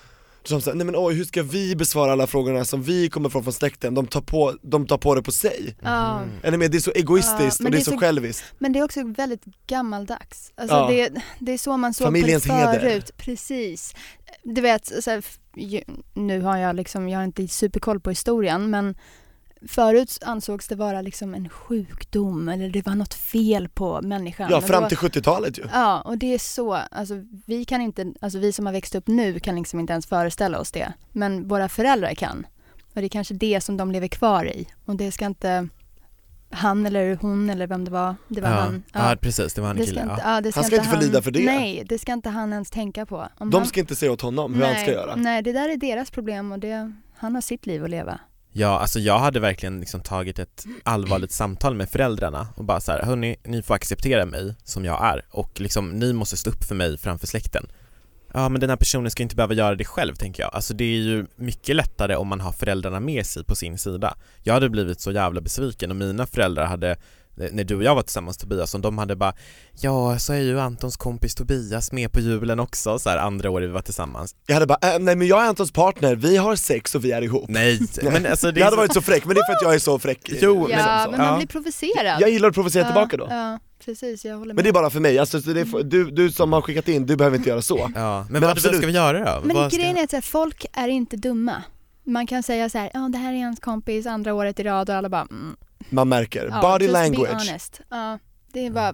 som 0.45 0.61
säger, 0.61 0.75
nej 0.77 0.85
men 0.85 0.95
oj 0.97 1.13
hur 1.15 1.23
ska 1.23 1.43
vi 1.43 1.75
besvara 1.75 2.11
alla 2.11 2.27
frågorna 2.27 2.65
som 2.65 2.83
vi 2.83 3.09
kommer 3.09 3.29
från 3.29 3.43
från 3.43 3.53
släkten? 3.53 3.93
De 3.93 4.07
tar 4.07 4.21
på, 4.21 4.55
de 4.61 4.87
tar 4.87 4.97
på 4.97 5.15
det 5.15 5.21
på 5.21 5.31
sig. 5.31 5.75
Ja. 5.81 6.21
Eller 6.43 6.57
men 6.57 6.71
det 6.71 6.77
är 6.77 6.79
så 6.79 6.91
egoistiskt 6.91 7.59
Ja, 7.59 7.65
och 7.65 7.71
det 7.71 7.77
är 7.77 7.81
så 7.81 7.91
så- 7.91 7.97
själviskt. 7.97 8.43
Men 8.59 8.73
det 8.73 8.79
är 8.79 8.83
också 8.83 9.03
väldigt 9.03 9.43
gammaldags. 9.67 10.51
Alltså 10.55 10.75
Ja. 10.75 10.87
det, 10.89 11.21
det 11.39 11.51
är 11.51 11.57
så 11.57 11.77
man 11.77 11.93
såg 11.93 12.07
Familjens 12.07 12.43
på 12.47 12.53
det 12.53 12.59
heder. 12.59 12.79
förut. 12.79 13.11
Precis. 13.17 13.93
Du 14.43 14.61
vet, 14.61 15.03
så 15.03 15.11
här, 15.11 15.23
nu 16.13 16.41
har 16.41 16.57
jag 16.57 16.75
liksom, 16.75 17.09
jag 17.09 17.19
har 17.19 17.23
inte 17.23 17.47
superkoll 17.47 17.99
på 17.99 18.09
historien 18.09 18.69
men 18.69 18.95
förut 19.69 20.17
ansågs 20.21 20.67
det 20.67 20.75
vara 20.75 21.01
liksom 21.01 21.33
en 21.33 21.49
sjukdom 21.49 22.49
eller 22.49 22.69
det 22.69 22.85
var 22.85 22.95
något 22.95 23.13
fel 23.13 23.69
på 23.69 24.01
människan. 24.01 24.47
Ja 24.51 24.61
fram 24.61 24.87
till 24.87 24.97
70-talet 24.97 25.57
ju. 25.59 25.63
Ja, 25.73 26.01
och 26.01 26.17
det 26.17 26.33
är 26.33 26.39
så, 26.39 26.73
alltså 26.73 27.15
vi 27.45 27.65
kan 27.65 27.81
inte, 27.81 28.13
alltså 28.21 28.39
vi 28.39 28.51
som 28.51 28.65
har 28.65 28.73
växt 28.73 28.95
upp 28.95 29.07
nu 29.07 29.39
kan 29.39 29.55
liksom 29.55 29.79
inte 29.79 29.93
ens 29.93 30.07
föreställa 30.07 30.59
oss 30.59 30.71
det. 30.71 30.93
Men 31.11 31.47
våra 31.47 31.69
föräldrar 31.69 32.13
kan. 32.13 32.47
Och 32.93 33.01
det 33.01 33.07
är 33.07 33.09
kanske 33.09 33.33
det 33.33 33.61
som 33.61 33.77
de 33.77 33.91
lever 33.91 34.07
kvar 34.07 34.45
i. 34.45 34.67
Och 34.85 34.95
det 34.95 35.11
ska 35.11 35.25
inte 35.25 35.67
han 36.49 36.85
eller 36.85 37.15
hon 37.15 37.49
eller 37.49 37.67
vem 37.67 37.85
det 37.85 37.91
var, 37.91 38.15
det 38.27 38.41
var 38.41 38.49
ja. 38.49 38.55
han. 38.55 38.83
Ja. 38.93 39.15
precis, 39.21 39.53
det 39.53 39.61
var 39.61 39.69
en 39.69 39.75
Det 39.75 39.83
ska 39.83 39.89
kille. 39.89 40.01
inte, 40.01 40.21
Ja. 40.23 40.35
ja, 40.35 40.41
det 40.41 40.51
ska 40.51 40.59
Han 40.59 40.65
ska 40.65 40.75
inte 40.75 40.89
få 40.89 40.99
lida 40.99 41.21
för 41.21 41.31
det. 41.31 41.45
Nej, 41.45 41.83
det 41.89 41.99
ska 41.99 42.13
inte 42.13 42.29
han 42.29 42.53
ens 42.53 42.69
tänka 42.69 43.05
på. 43.05 43.27
Om 43.37 43.49
De 43.49 43.57
han, 43.57 43.67
ska 43.67 43.79
inte 43.79 43.95
säga 43.95 44.11
åt 44.11 44.21
honom 44.21 44.53
hur 44.53 44.61
nej, 44.61 44.73
han 44.73 44.81
ska 44.83 44.91
göra. 44.91 45.15
Nej, 45.15 45.41
det 45.41 45.51
där 45.51 45.69
är 45.69 45.77
deras 45.77 46.11
problem 46.11 46.51
och 46.51 46.59
det, 46.59 46.93
han 47.17 47.35
har 47.35 47.41
sitt 47.41 47.65
liv 47.65 47.83
att 47.83 47.89
leva 47.89 48.19
ja, 48.57 48.79
alltså 48.79 48.99
jag 48.99 49.19
hade 49.19 49.39
verkligen 49.39 49.79
liksom 49.79 50.01
tagit 50.01 50.39
ett 50.39 50.65
allvarligt 50.83 51.31
samtal 51.31 51.75
med 51.75 51.89
föräldrarna 51.89 52.47
och 52.55 52.63
bara 52.63 52.79
så 52.79 52.91
här, 52.91 53.01
hörni, 53.01 53.35
ni 53.43 53.61
får 53.61 53.75
acceptera 53.75 54.25
mig 54.25 54.55
som 54.63 54.85
jag 54.85 55.05
är 55.05 55.25
och 55.29 55.61
liksom 55.61 55.89
ni 55.89 56.13
måste 56.13 56.37
stå 56.37 56.49
upp 56.49 56.63
för 56.63 56.75
mig 56.75 56.97
framför 56.97 57.27
släkten. 57.27 57.67
Ja 58.33 58.49
men 58.49 58.61
den 58.61 58.69
här 58.69 58.77
personen 58.77 59.11
ska 59.11 59.23
inte 59.23 59.35
behöva 59.35 59.53
göra 59.53 59.75
det 59.75 59.85
själv 59.85 60.15
tänker 60.15 60.43
jag. 60.43 60.55
Alltså 60.55 60.73
det 60.73 60.83
är 60.83 60.97
ju 60.97 61.25
mycket 61.35 61.75
lättare 61.75 62.15
om 62.15 62.27
man 62.27 62.41
har 62.41 62.51
föräldrarna 62.51 62.99
med 62.99 63.25
sig 63.25 63.43
på 63.43 63.55
sin 63.55 63.77
sida. 63.77 64.17
Jag 64.43 64.53
hade 64.53 64.69
blivit 64.69 65.01
så 65.01 65.11
jävla 65.11 65.41
besviken 65.41 65.91
och 65.91 65.97
mina 65.97 66.25
föräldrar 66.25 66.65
hade 66.65 66.97
när 67.35 67.63
du 67.63 67.75
och 67.75 67.83
jag 67.83 67.95
var 67.95 68.01
tillsammans 68.01 68.37
Tobias, 68.37 68.73
om 68.73 68.81
de 68.81 68.97
hade 68.97 69.15
bara 69.15 69.33
Ja, 69.81 70.19
så 70.19 70.33
är 70.33 70.39
ju 70.39 70.59
Antons 70.59 70.97
kompis 70.97 71.35
Tobias 71.35 71.91
med 71.91 72.11
på 72.11 72.19
julen 72.19 72.59
också, 72.59 72.99
så 72.99 73.09
här 73.09 73.17
andra 73.17 73.49
året 73.49 73.69
vi 73.69 73.73
var 73.73 73.81
tillsammans 73.81 74.35
Jag 74.47 74.53
hade 74.53 74.65
bara, 74.65 74.93
äh, 74.93 74.99
nej 74.99 75.15
men 75.15 75.27
jag 75.27 75.43
är 75.43 75.47
Antons 75.47 75.71
partner, 75.71 76.15
vi 76.15 76.37
har 76.37 76.55
sex 76.55 76.95
och 76.95 77.05
vi 77.05 77.11
är 77.11 77.21
ihop. 77.21 77.45
Nej, 77.49 77.79
men 78.03 78.25
alltså 78.25 78.51
det 78.51 78.59
jag 78.59 78.65
hade 78.65 78.77
varit 78.77 78.93
så 78.93 79.01
fräck, 79.01 79.25
men 79.25 79.35
det 79.35 79.41
är 79.41 79.45
för 79.45 79.53
att 79.53 79.61
jag 79.61 79.75
är 79.75 79.79
så 79.79 79.99
fräck. 79.99 80.19
Jo, 80.41 80.69
ja, 80.69 81.01
så. 81.05 81.11
men 81.11 81.19
man 81.19 81.27
Ja. 81.27 81.37
blir 81.37 81.47
provocerad. 81.47 82.21
Jag 82.21 82.29
gillar 82.29 82.49
att 82.49 82.55
provocera 82.55 82.83
ja, 82.83 82.87
tillbaka 82.87 83.17
då. 83.17 83.27
Ja, 83.29 83.59
precis, 83.85 84.25
jag 84.25 84.37
håller 84.37 84.47
med. 84.47 84.55
Men 84.55 84.63
det 84.63 84.69
är 84.69 84.73
bara 84.73 84.89
för 84.89 84.99
mig, 84.99 85.19
alltså, 85.19 85.37
är, 85.37 85.83
du, 85.83 86.11
du 86.11 86.31
som 86.31 86.53
har 86.53 86.61
skickat 86.61 86.87
in, 86.87 87.05
du 87.05 87.15
behöver 87.15 87.37
inte 87.37 87.49
göra 87.49 87.61
så. 87.61 87.91
Ja, 87.95 88.19
men, 88.19 88.31
Men 88.33 88.41
vad, 88.41 88.51
absolut. 88.51 88.77
ska 88.77 88.87
vi 88.87 88.93
göra 88.93 89.39
då? 89.39 89.47
Men 89.47 89.55
Vad 89.55 89.71
grejen 89.71 89.97
är 89.97 90.03
att 90.03 90.11
här, 90.11 90.21
folk 90.21 90.65
är 90.73 90.87
inte 90.87 91.17
dumma. 91.17 91.63
Man 92.03 92.27
kan 92.27 92.43
säga 92.43 92.69
så 92.69 92.77
här, 92.77 92.91
ja 92.93 92.99
det 92.99 93.17
här 93.17 93.33
är 93.33 93.43
hans 93.43 93.59
kompis 93.59 94.05
andra 94.05 94.33
året 94.33 94.59
i 94.59 94.63
rad 94.63 94.89
och 94.89 94.95
alla 94.95 95.09
bara, 95.09 95.21
mm, 95.21 95.55
Man 95.89 96.09
märker, 96.09 96.47
ja, 96.51 96.61
body 96.61 96.85
just 96.85 96.93
Be 96.95 96.99
language. 97.01 97.29
honest. 97.47 97.81
Ja, 97.89 98.19
det 98.53 98.65
är 98.65 98.69
bara, 98.71 98.93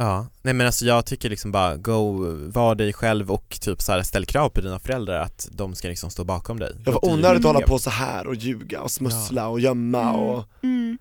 Ja, 0.00 0.26
nej 0.42 0.54
men 0.54 0.66
alltså 0.66 0.84
jag 0.84 1.06
tycker 1.06 1.30
liksom 1.30 1.52
bara 1.52 1.76
go, 1.76 2.26
var 2.48 2.74
dig 2.74 2.92
själv 2.92 3.30
och 3.32 3.58
typ 3.60 3.82
så 3.82 3.92
här, 3.92 4.02
ställ 4.02 4.26
krav 4.26 4.48
på 4.48 4.60
dina 4.60 4.78
föräldrar 4.78 5.20
att 5.20 5.48
de 5.52 5.74
ska 5.74 5.88
liksom 5.88 6.10
stå 6.10 6.24
bakom 6.24 6.58
dig. 6.58 6.72
Det 6.84 6.90
var 6.90 7.04
onödigt 7.04 7.38
att 7.44 7.52
hålla 7.54 7.66
på 7.66 7.78
så 7.78 7.90
här 7.90 8.26
och 8.26 8.34
ljuga 8.34 8.80
och 8.82 8.90
smussla 8.90 9.48
och 9.48 9.60
gömma 9.60 10.00
Mm. 10.02 10.14
och 10.20 10.44
mm, 10.62 10.98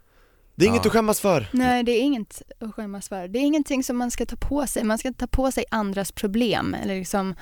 Det 0.56 0.66
är 0.66 0.70
inget 0.70 0.86
Ja. 0.86 0.90
att 0.90 0.94
skämmas 0.94 1.20
för. 1.20 1.48
nej 1.54 1.84
det 1.84 1.92
är 1.92 2.02
inget 2.02 2.42
att 2.60 2.76
skämmas 2.76 3.10
för. 3.10 3.28
Det 3.28 3.40
är 3.40 3.44
ingenting 3.44 3.84
som 3.84 3.98
man 3.98 4.12
ska 4.12 4.26
ta 4.26 4.36
på 4.36 4.68
sig. 4.68 4.84
Man 4.84 4.98
ska 4.98 5.14
ta 5.14 5.28
på 5.28 5.52
sig 5.52 5.66
andras 5.72 6.12
problem. 6.12 6.74
Eller 6.74 6.96
liksom, 7.00 7.36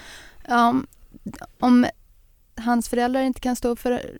om- 0.49 0.87
om 1.59 1.85
hans 2.57 2.89
föräldrar 2.89 3.21
inte 3.21 3.39
kan 3.39 3.55
stå 3.55 3.75
för 3.75 4.17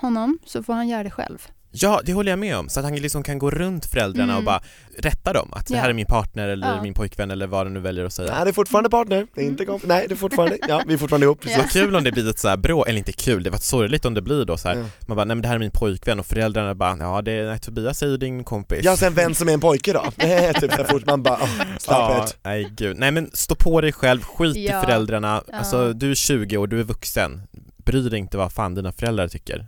honom 0.00 0.38
så 0.46 0.62
får 0.62 0.72
han 0.72 0.88
göra 0.88 1.02
det 1.02 1.10
själv. 1.10 1.46
Ja, 1.74 2.00
det 2.04 2.12
håller 2.12 2.32
jag 2.32 2.38
med 2.38 2.56
om, 2.56 2.68
så 2.68 2.80
att 2.80 2.86
han 2.86 2.96
liksom 2.96 3.22
kan 3.22 3.38
gå 3.38 3.50
runt 3.50 3.86
föräldrarna 3.86 4.32
Mm. 4.32 4.36
och 4.36 4.44
bara 4.44 4.62
rätta 4.98 5.32
dem, 5.32 5.48
att 5.52 5.66
det 5.66 5.74
Ja. 5.74 5.80
här 5.80 5.88
är 5.90 5.92
min 5.94 6.06
partner 6.06 6.48
eller 6.48 6.66
Ja. 6.74 6.82
min 6.82 6.94
pojkvän 6.94 7.30
eller 7.30 7.46
vad 7.46 7.66
du 7.66 7.70
nu 7.70 7.80
väljer 7.80 8.04
att 8.04 8.12
säga. 8.12 8.34
Nej 8.34 8.44
det 8.44 8.50
är 8.50 8.52
fortfarande 8.52 8.90
partner, 8.90 9.26
det 9.34 9.40
är 9.40 9.44
inte 9.44 9.64
kompis, 9.64 9.88
nej 9.88 10.04
det 10.08 10.14
är 10.14 10.16
fortfarande, 10.16 10.58
ja 10.68 10.82
vi 10.86 10.94
är 10.94 10.98
fortfarande 10.98 11.24
ihop. 11.26 11.40
Det 11.42 11.56
var 11.56 11.64
kul 11.64 11.96
om 11.96 12.04
det 12.04 12.12
blir 12.12 12.30
ett 12.30 12.38
så 12.38 12.48
här 12.48 12.56
brå, 12.56 12.84
eller 12.84 12.98
inte 12.98 13.12
kul, 13.12 13.42
det 13.42 13.50
var 13.50 13.58
sorgligt 13.58 14.04
om 14.04 14.14
det 14.14 14.22
blir 14.22 14.44
då 14.44 14.56
så 14.56 14.68
här. 14.68 14.76
Ja. 14.76 14.84
man 15.06 15.16
bara 15.16 15.24
nej 15.24 15.34
men 15.36 15.42
det 15.42 15.48
här 15.48 15.54
är 15.54 15.58
min 15.58 15.70
pojkvän 15.70 16.18
och 16.20 16.26
föräldrarna 16.26 16.74
bara 16.74 16.96
ja 17.00 17.22
det 17.22 17.32
är, 17.32 17.46
nej, 17.46 17.58
Tobias 17.58 17.98
säger 17.98 18.18
din 18.18 18.44
kompis. 18.44 18.80
Ja 18.84 18.96
sen 18.96 19.14
vem 19.14 19.34
som 19.34 19.48
är 19.48 19.52
en 19.52 19.60
pojke 19.60 19.92
då? 19.92 20.04
Nej, 20.16 20.54
typ 20.54 20.72
så 20.72 20.84
fort 20.84 21.06
man 21.06 21.22
bara, 21.22 21.34
oh, 21.34 21.48
stop 21.78 21.92
Ja, 21.94 22.24
it. 22.26 22.36
nej 22.42 22.68
gud, 22.76 22.96
nej 22.98 23.10
men 23.10 23.30
stå 23.32 23.54
på 23.54 23.80
dig 23.80 23.92
själv, 23.92 24.20
skit 24.22 24.56
i 24.56 24.66
Ja. 24.66 24.82
föräldrarna, 24.82 25.42
Ja. 25.48 25.54
alltså 25.58 25.92
du 25.92 26.10
är 26.10 26.14
20 26.14 26.56
år, 26.56 26.66
du 26.66 26.80
är 26.80 26.84
vuxen, 26.84 27.42
bry 27.84 28.08
dig 28.08 28.18
inte 28.18 28.36
vad 28.36 28.52
fan 28.52 28.74
dina 28.74 28.92
föräldrar 28.92 29.28
tycker. 29.28 29.66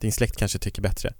Din 0.00 0.12
släkt 0.12 0.36
kanske 0.36 0.58
tycker 0.58 0.82
bättre. 0.82 1.12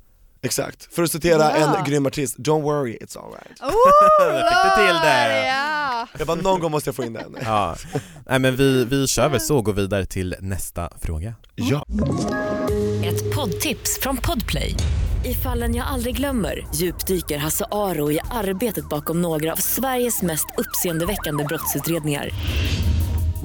Exakt, 0.47 0.95
för 0.95 1.03
att 1.03 1.11
citera 1.13 1.59
Ja. 1.59 1.77
en 1.79 1.85
grym 1.85 2.07
artist, 2.07 2.37
don't 2.39 2.63
worry 2.63 2.99
it's 3.01 3.19
alright. 3.19 3.61
Oh, 3.61 3.69
Fick 4.49 4.77
du 4.77 4.87
till 4.87 4.95
det? 4.95 5.47
Ja. 5.47 6.07
Jag 6.19 6.27
bara, 6.27 6.37
någon 6.37 6.61
gång 6.61 6.71
måste 6.71 6.89
jag 6.89 6.95
få 6.97 7.05
in 7.05 7.13
den. 7.13 7.37
Ja, 7.45 7.77
nej 8.29 8.39
men 8.39 8.57
vi, 8.57 8.85
vi 8.85 9.07
kör 9.07 9.29
väl 9.29 9.41
så 9.41 9.57
och 9.57 9.65
går 9.65 9.73
vidare 9.73 10.07
till 10.07 10.35
nästa 10.41 10.91
fråga. 11.01 11.35
Ja. 11.55 11.87
Ett 13.05 13.35
poddtips 13.35 13.99
från 14.01 14.17
Podplay. 14.17 14.75
I 15.25 15.35
fallen 15.35 15.75
jag 15.75 15.87
aldrig 15.87 16.17
glömmer 16.17 16.67
djupdyker 16.75 17.39
Hasse 17.39 17.65
Aro 17.71 18.13
i 18.13 18.21
arbetet 18.31 18.89
bakom 18.89 19.23
några 19.23 19.53
av 19.53 19.57
Sveriges 19.57 20.23
mest 20.23 20.47
uppseendeväckande 20.57 21.45
brottsutredningar. 21.45 22.31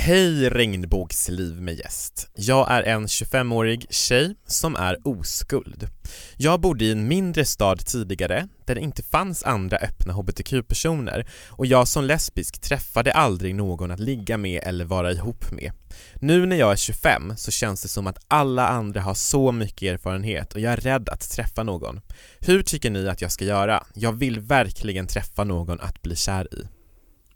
Hej 0.00 0.48
regnbågsliv 0.50 1.62
med 1.62 1.78
gäst. 1.78 2.30
Jag 2.34 2.70
är 2.70 2.82
en 2.82 3.06
25-årig 3.06 3.86
tjej 3.90 4.34
som 4.46 4.76
är 4.76 4.96
oskuld. 5.04 5.88
Jag 6.36 6.60
bodde 6.60 6.84
i 6.84 6.92
en 6.92 7.08
mindre 7.08 7.44
stad 7.44 7.86
tidigare 7.86 8.48
där 8.66 8.74
det 8.74 8.80
inte 8.80 9.02
fanns 9.02 9.44
andra 9.44 9.76
öppna 9.76 10.12
hbtq-personer 10.12 11.26
och 11.48 11.66
jag 11.66 11.88
som 11.88 12.04
lesbisk 12.04 12.60
träffade 12.60 13.12
aldrig 13.12 13.54
någon 13.54 13.90
att 13.90 14.00
ligga 14.00 14.36
med 14.36 14.62
eller 14.64 14.84
vara 14.84 15.12
ihop 15.12 15.50
med. 15.52 15.72
Nu 16.14 16.46
när 16.46 16.56
jag 16.56 16.72
är 16.72 16.76
25 16.76 17.36
så 17.36 17.50
känns 17.50 17.82
det 17.82 17.88
som 17.88 18.06
att 18.06 18.24
alla 18.28 18.68
andra 18.68 19.00
har 19.00 19.14
så 19.14 19.52
mycket 19.52 19.92
erfarenhet 19.92 20.52
och 20.52 20.60
jag 20.60 20.72
är 20.72 20.76
rädd 20.76 21.08
att 21.08 21.30
träffa 21.30 21.62
någon. 21.62 22.00
Hur 22.38 22.62
tycker 22.62 22.90
ni 22.90 23.08
att 23.08 23.22
jag 23.22 23.32
ska 23.32 23.44
göra? 23.44 23.84
Jag 23.94 24.12
vill 24.12 24.40
verkligen 24.40 25.06
träffa 25.06 25.44
någon 25.44 25.80
att 25.80 26.02
bli 26.02 26.16
kär 26.16 26.54
i. 26.54 26.77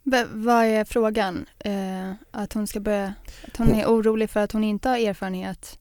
V- 0.05 0.25
vad 0.33 0.65
är 0.65 0.85
frågan? 0.85 1.47
Eh, 1.59 2.13
att 2.31 2.53
hon 2.53 2.67
ska 2.67 2.81
börja, 2.81 3.15
att 3.49 3.57
hon 3.57 3.75
är 3.75 3.87
orolig 3.87 4.31
för 4.31 4.41
att 4.41 4.53
hon 4.53 4.65
inte 4.65 4.89
har 4.89 4.97
erfarenhet? 4.99 5.79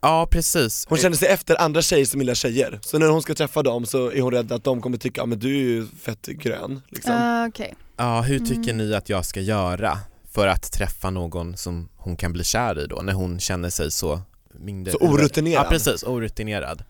Ja, 0.00 0.28
precis. 0.30 0.86
Hon 0.88 0.98
känner 0.98 1.16
sig 1.16 1.28
efter 1.28 1.60
andra 1.60 1.82
tjejer 1.82 2.04
som 2.04 2.20
gillar 2.20 2.34
tjejer, 2.34 2.78
så 2.82 2.98
när 2.98 3.06
hon 3.08 3.22
ska 3.22 3.34
träffa 3.34 3.62
dem 3.62 3.86
så 3.86 4.10
är 4.12 4.20
hon 4.20 4.32
rädd 4.32 4.52
att 4.52 4.64
de 4.64 4.80
kommer 4.82 4.98
tycka, 4.98 5.20
ja 5.20 5.26
men 5.26 5.38
du 5.38 5.48
är 5.56 5.60
ju 5.60 5.86
fett 5.86 6.26
grön 6.26 6.80
liksom. 6.88 7.12
Ah, 7.16 7.46
Okej. 7.48 7.74
Ja, 7.96 8.20
hur 8.20 8.38
tycker 8.38 8.72
Mm. 8.72 8.76
ni 8.76 8.94
att 8.94 9.08
jag 9.08 9.24
ska 9.24 9.40
göra 9.40 9.98
för 10.32 10.46
att 10.46 10.72
träffa 10.72 11.10
någon 11.10 11.56
som 11.56 11.88
hon 11.96 12.16
kan 12.16 12.32
bli 12.32 12.44
kär 12.44 12.78
i 12.80 12.86
då, 12.86 12.96
när 13.02 13.12
hon 13.12 13.40
känner 13.40 13.70
sig 13.70 13.90
så 13.90 14.20
mindre... 14.52 14.92
Så 14.92 14.98
orutinerad. 14.98 15.64
Ja, 15.64 15.68
precis, 15.70 16.02
orutinerad. 16.02 16.84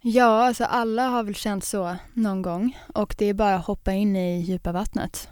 Ja, 0.00 0.46
alltså 0.46 0.64
alla 0.64 1.06
har 1.08 1.22
väl 1.22 1.34
känt 1.34 1.64
så 1.64 1.96
någon 2.14 2.42
gång 2.42 2.78
och 2.94 3.14
det 3.18 3.26
är 3.26 3.34
bara 3.34 3.54
att 3.56 3.64
hoppa 3.66 3.92
in 3.92 4.16
i 4.16 4.40
djupa 4.40 4.72
vattnet. 4.72 5.28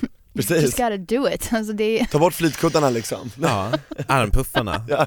Precis, 0.38 0.62
Just 0.62 0.76
gotta 0.76 0.96
do 0.96 1.28
it. 1.28 1.52
Alltså 1.52 1.72
det, 1.72 2.06
ta 2.06 2.18
bort 2.18 2.34
flytkuddarna 2.34 2.90
liksom. 2.90 3.30
Ja, 3.36 3.72
armpuffarna. 4.06 4.84
Ja, 4.88 5.06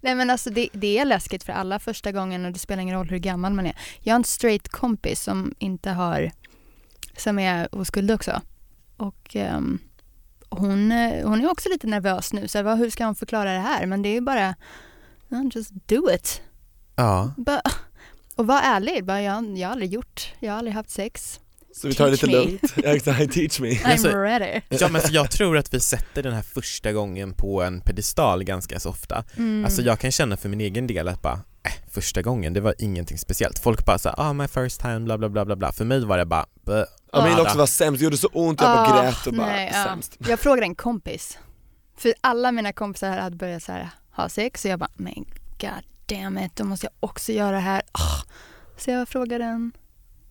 nej 0.00 0.14
men 0.14 0.30
alltså 0.30 0.50
det, 0.50 0.68
det 0.72 0.98
är 0.98 1.04
läskigt 1.04 1.42
för 1.42 1.52
alla 1.52 1.78
första 1.78 2.12
gången 2.12 2.44
och 2.44 2.52
det 2.52 2.58
spelar 2.58 2.82
ingen 2.82 2.96
roll 2.96 3.10
hur 3.10 3.18
gammal 3.18 3.52
man 3.52 3.66
är. 3.66 3.76
Jag 4.00 4.14
har 4.14 4.18
en 4.18 4.24
straight 4.24 4.68
kompis 4.68 5.22
som 5.22 5.54
inte 5.58 5.90
har, 5.90 6.30
som 7.16 7.38
är 7.38 7.74
oskuld 7.74 8.10
också. 8.10 8.40
Och 8.96 9.36
ehm, 9.36 9.78
hon, 10.48 10.92
hon 11.24 11.40
är 11.40 11.50
också 11.50 11.68
lite 11.68 11.86
nervös 11.86 12.32
nu, 12.32 12.48
så 12.48 12.58
här, 12.58 12.76
hur 12.76 12.90
ska 12.90 13.04
hon 13.04 13.14
förklara 13.14 13.52
det 13.52 13.60
här? 13.60 13.86
Men 13.86 14.02
det 14.02 14.08
är 14.08 14.14
ju 14.14 14.20
bara, 14.20 14.54
just 15.54 15.70
do 15.86 16.10
it. 16.10 16.42
Ja, 16.96 17.32
Bara, 17.36 17.62
och 18.36 18.46
var 18.46 18.60
ärlig, 18.60 19.04
bara, 19.04 19.22
jag, 19.22 19.58
jag 19.58 19.68
har 19.68 19.72
aldrig 19.72 19.92
gjort, 19.92 20.34
jag 20.40 20.52
har 20.52 20.58
aldrig 20.58 20.74
haft 20.74 20.90
sex. 20.90 21.40
Så 21.76 21.88
vi 21.88 21.94
tar 21.94 22.04
det 22.04 22.10
lite 22.10 22.26
me. 22.26 22.32
lugnt. 22.32 22.60
Exakt, 22.84 23.32
teach 23.32 23.60
me. 23.60 23.68
I'm 23.70 23.90
Alltså- 23.92 24.08
ready. 24.08 24.60
ja 24.68 24.88
men 24.88 25.00
så 25.02 25.08
jag 25.14 25.30
tror 25.30 25.56
att 25.58 25.74
vi 25.74 25.80
sätter 25.80 26.22
den 26.22 26.32
här 26.32 26.42
första 26.42 26.92
gången 26.92 27.32
på 27.34 27.62
en 27.62 27.80
pedestal 27.80 28.44
ganska 28.44 28.80
så 28.80 28.88
ofta. 28.90 29.24
Mm. 29.36 29.64
Alltså 29.64 29.82
jag 29.82 29.98
kan 29.98 30.12
känna 30.12 30.36
för 30.36 30.48
min 30.48 30.60
egen 30.60 30.86
del 30.86 31.08
att 31.08 31.22
bara, 31.22 31.40
äh, 31.62 31.72
första 31.90 32.22
gången, 32.22 32.52
det 32.52 32.60
var 32.60 32.74
ingenting 32.78 33.18
speciellt. 33.18 33.58
Folk 33.58 33.84
bara 33.86 33.98
såhär, 33.98 34.20
ah 34.20 34.32
my 34.32 34.48
first 34.48 34.80
time, 34.80 35.00
bla 35.00 35.18
bla 35.18 35.28
bla 35.28 35.44
bla 35.44 35.56
bla. 35.56 35.72
För 35.72 35.84
mig 35.84 36.04
var 36.04 36.18
det 36.18 36.26
bara, 36.26 36.46
"Bä." 36.66 36.86
Ja, 37.12 37.24
min 37.28 37.40
också 37.40 37.58
var 37.58 37.66
sämst, 37.66 37.98
det 38.00 38.04
gjorde 38.04 38.16
så 38.16 38.28
ont, 38.32 38.60
jag 38.60 38.70
bara 38.76 38.86
Ah, 38.98 39.02
grät 39.02 39.26
och 39.26 39.34
bara 39.34 39.46
nej, 39.46 39.70
ja. 39.74 39.84
sämst. 39.84 40.16
Jag 40.18 40.40
frågade 40.40 40.66
en 40.66 40.74
kompis. 40.74 41.38
För 41.96 42.14
alla 42.20 42.52
mina 42.52 42.72
kompisar 42.72 43.18
hade 43.18 43.36
börjat 43.36 43.62
så 43.62 43.72
här, 43.72 43.88
ha 44.16 44.28
sex 44.28 44.64
och 44.64 44.70
jag 44.70 44.78
bara, 44.78 44.90
men 44.94 45.14
god 45.60 45.84
damn 46.18 46.38
it, 46.38 46.56
då 46.56 46.64
måste 46.64 46.86
jag 46.86 46.92
också 47.00 47.32
göra 47.32 47.50
det 47.50 47.58
här. 47.62 47.82
Ah. 47.92 48.22
Så 48.76 48.90
jag 48.90 49.08
frågade 49.08 49.44
en, 49.44 49.72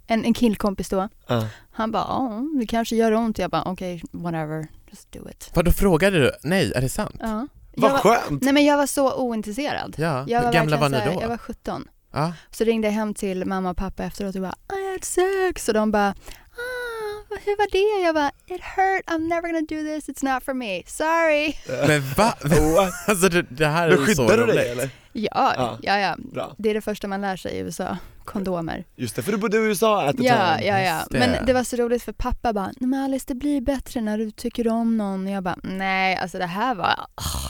en, 0.07 0.25
en 0.25 0.33
killkompis 0.33 0.89
då. 0.89 1.09
Ja. 1.27 1.47
Han 1.71 1.91
bara, 1.91 2.03
ja 2.07 2.43
det 2.59 2.67
kanske 2.67 2.95
gör 2.95 3.11
ont. 3.13 3.37
Jag 3.39 3.51
bara, 3.51 3.63
okej, 3.65 4.01
whatever, 4.11 4.67
just 4.89 5.11
do 5.11 5.29
it. 5.29 5.51
Vadå 5.55 5.71
frågade 5.71 6.19
du? 6.19 6.31
Nej, 6.43 6.71
är 6.75 6.81
det 6.81 6.89
sant? 6.89 7.15
Ja. 7.19 7.47
Vad 7.75 7.89
Jag 7.89 7.93
var, 7.93 7.99
skönt! 7.99 8.41
nej 8.43 8.53
men 8.53 8.65
jag 8.65 8.77
var 8.77 8.85
så 8.87 9.13
ointresserad. 9.15 9.95
Ja, 9.97 10.25
Jag 10.27 10.39
hur 10.39 10.45
var 10.45 10.53
gamla 10.53 10.77
var 10.77 10.89
ni 10.89 10.99
så 10.99 11.05
då? 11.11 11.21
Jag 11.21 11.27
var 11.29 11.37
17. 11.37 11.87
Ja. 12.13 12.33
Så 12.51 12.63
ringde 12.63 12.87
jag 12.87 12.93
hem 12.93 13.13
till 13.13 13.45
mamma 13.45 13.69
och 13.69 13.77
pappa 13.77 14.03
efteråt 14.03 14.35
och 14.35 14.41
bara 14.41 14.55
I 14.73 14.91
had 14.91 15.03
sex 15.03 15.67
och 15.67 15.73
de 15.73 15.91
bara 15.91 16.09
ah, 16.09 17.35
hur 17.45 17.57
var 17.57 17.67
det? 17.71 18.05
Jag 18.05 18.15
bara 18.15 18.31
it 18.45 18.61
hurt, 18.75 19.05
I'm 19.07 19.27
never 19.27 19.41
gonna 19.41 19.59
do 19.61 19.99
this, 19.99 20.09
it's 20.09 20.33
not 20.33 20.43
for 20.43 20.53
me, 20.53 20.83
sorry. 20.87 21.55
Men 21.87 22.01
va? 22.17 22.33
What? 22.75 22.93
Alltså 23.07 23.29
det, 23.29 23.41
det 23.41 23.67
här 23.67 23.87
är 23.89 23.97
Men 23.97 24.07
ju 24.07 24.15
så 24.15 24.21
skyddar 24.27 24.37
du 24.37 24.43
roligt. 24.43 24.55
dig 24.55 24.69
eller? 24.71 24.89
Ja, 25.13 25.53
Ja. 25.57 25.77
ja, 25.81 26.15
ja. 26.33 26.55
Det 26.57 26.69
är 26.69 26.73
det 26.73 26.81
första 26.81 27.07
man 27.07 27.21
lär 27.21 27.35
sig 27.37 27.51
i 27.55 27.59
USA, 27.59 27.97
kondomer. 28.25 28.85
Just 28.95 29.15
det, 29.15 29.21
för 29.21 29.31
du 29.31 29.37
bodde 29.37 29.57
i 29.57 29.59
USA 29.59 30.05
at 30.07 30.17
the 30.17 30.23
Ja, 30.23 30.33
time. 30.57 30.67
ja, 30.67 30.79
ja. 30.79 31.05
Det. 31.09 31.19
Men 31.19 31.45
det 31.45 31.53
var 31.53 31.63
så 31.63 31.75
roligt 31.75 32.03
för 32.03 32.11
pappa 32.13 32.53
bara, 32.53 32.65
nej 32.65 32.89
men 32.89 33.03
Alice 33.03 33.25
det 33.27 33.35
blir 33.35 33.61
bättre 33.61 34.01
när 34.01 34.17
du 34.17 34.31
tycker 34.31 34.67
om 34.67 34.97
någon. 34.97 35.25
Och 35.27 35.31
jag 35.33 35.43
bara, 35.43 35.57
nej 35.63 36.15
alltså 36.17 36.37
det 36.37 36.45
här 36.45 36.75
var 36.75 36.85
ah, 37.15 37.49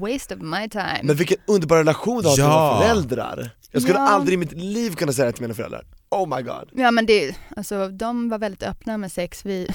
waste 0.00 0.34
of 0.34 0.40
my 0.40 0.68
time. 0.68 1.00
Men 1.02 1.16
vilken 1.16 1.36
underbar 1.46 1.76
relation 1.76 2.22
du 2.22 2.28
har 2.28 2.34
till 2.34 2.44
Ja. 2.44 2.78
dina 2.80 2.80
föräldrar. 2.94 3.50
Jag 3.70 3.82
skulle 3.82 3.98
Ja. 3.98 4.08
aldrig 4.08 4.34
i 4.34 4.36
mitt 4.36 4.52
liv 4.52 4.94
kunna 4.94 5.12
säga 5.12 5.26
det 5.26 5.32
till 5.32 5.42
mina 5.42 5.54
föräldrar. 5.54 5.84
Oh 6.10 6.36
my 6.36 6.42
god. 6.42 6.70
Ja 6.72 6.90
men 6.90 7.06
det, 7.06 7.36
alltså 7.56 7.88
de 7.88 8.28
var 8.28 8.38
väldigt 8.38 8.62
öppna 8.62 8.98
med 8.98 9.12
sex. 9.12 9.46
Vi 9.46 9.68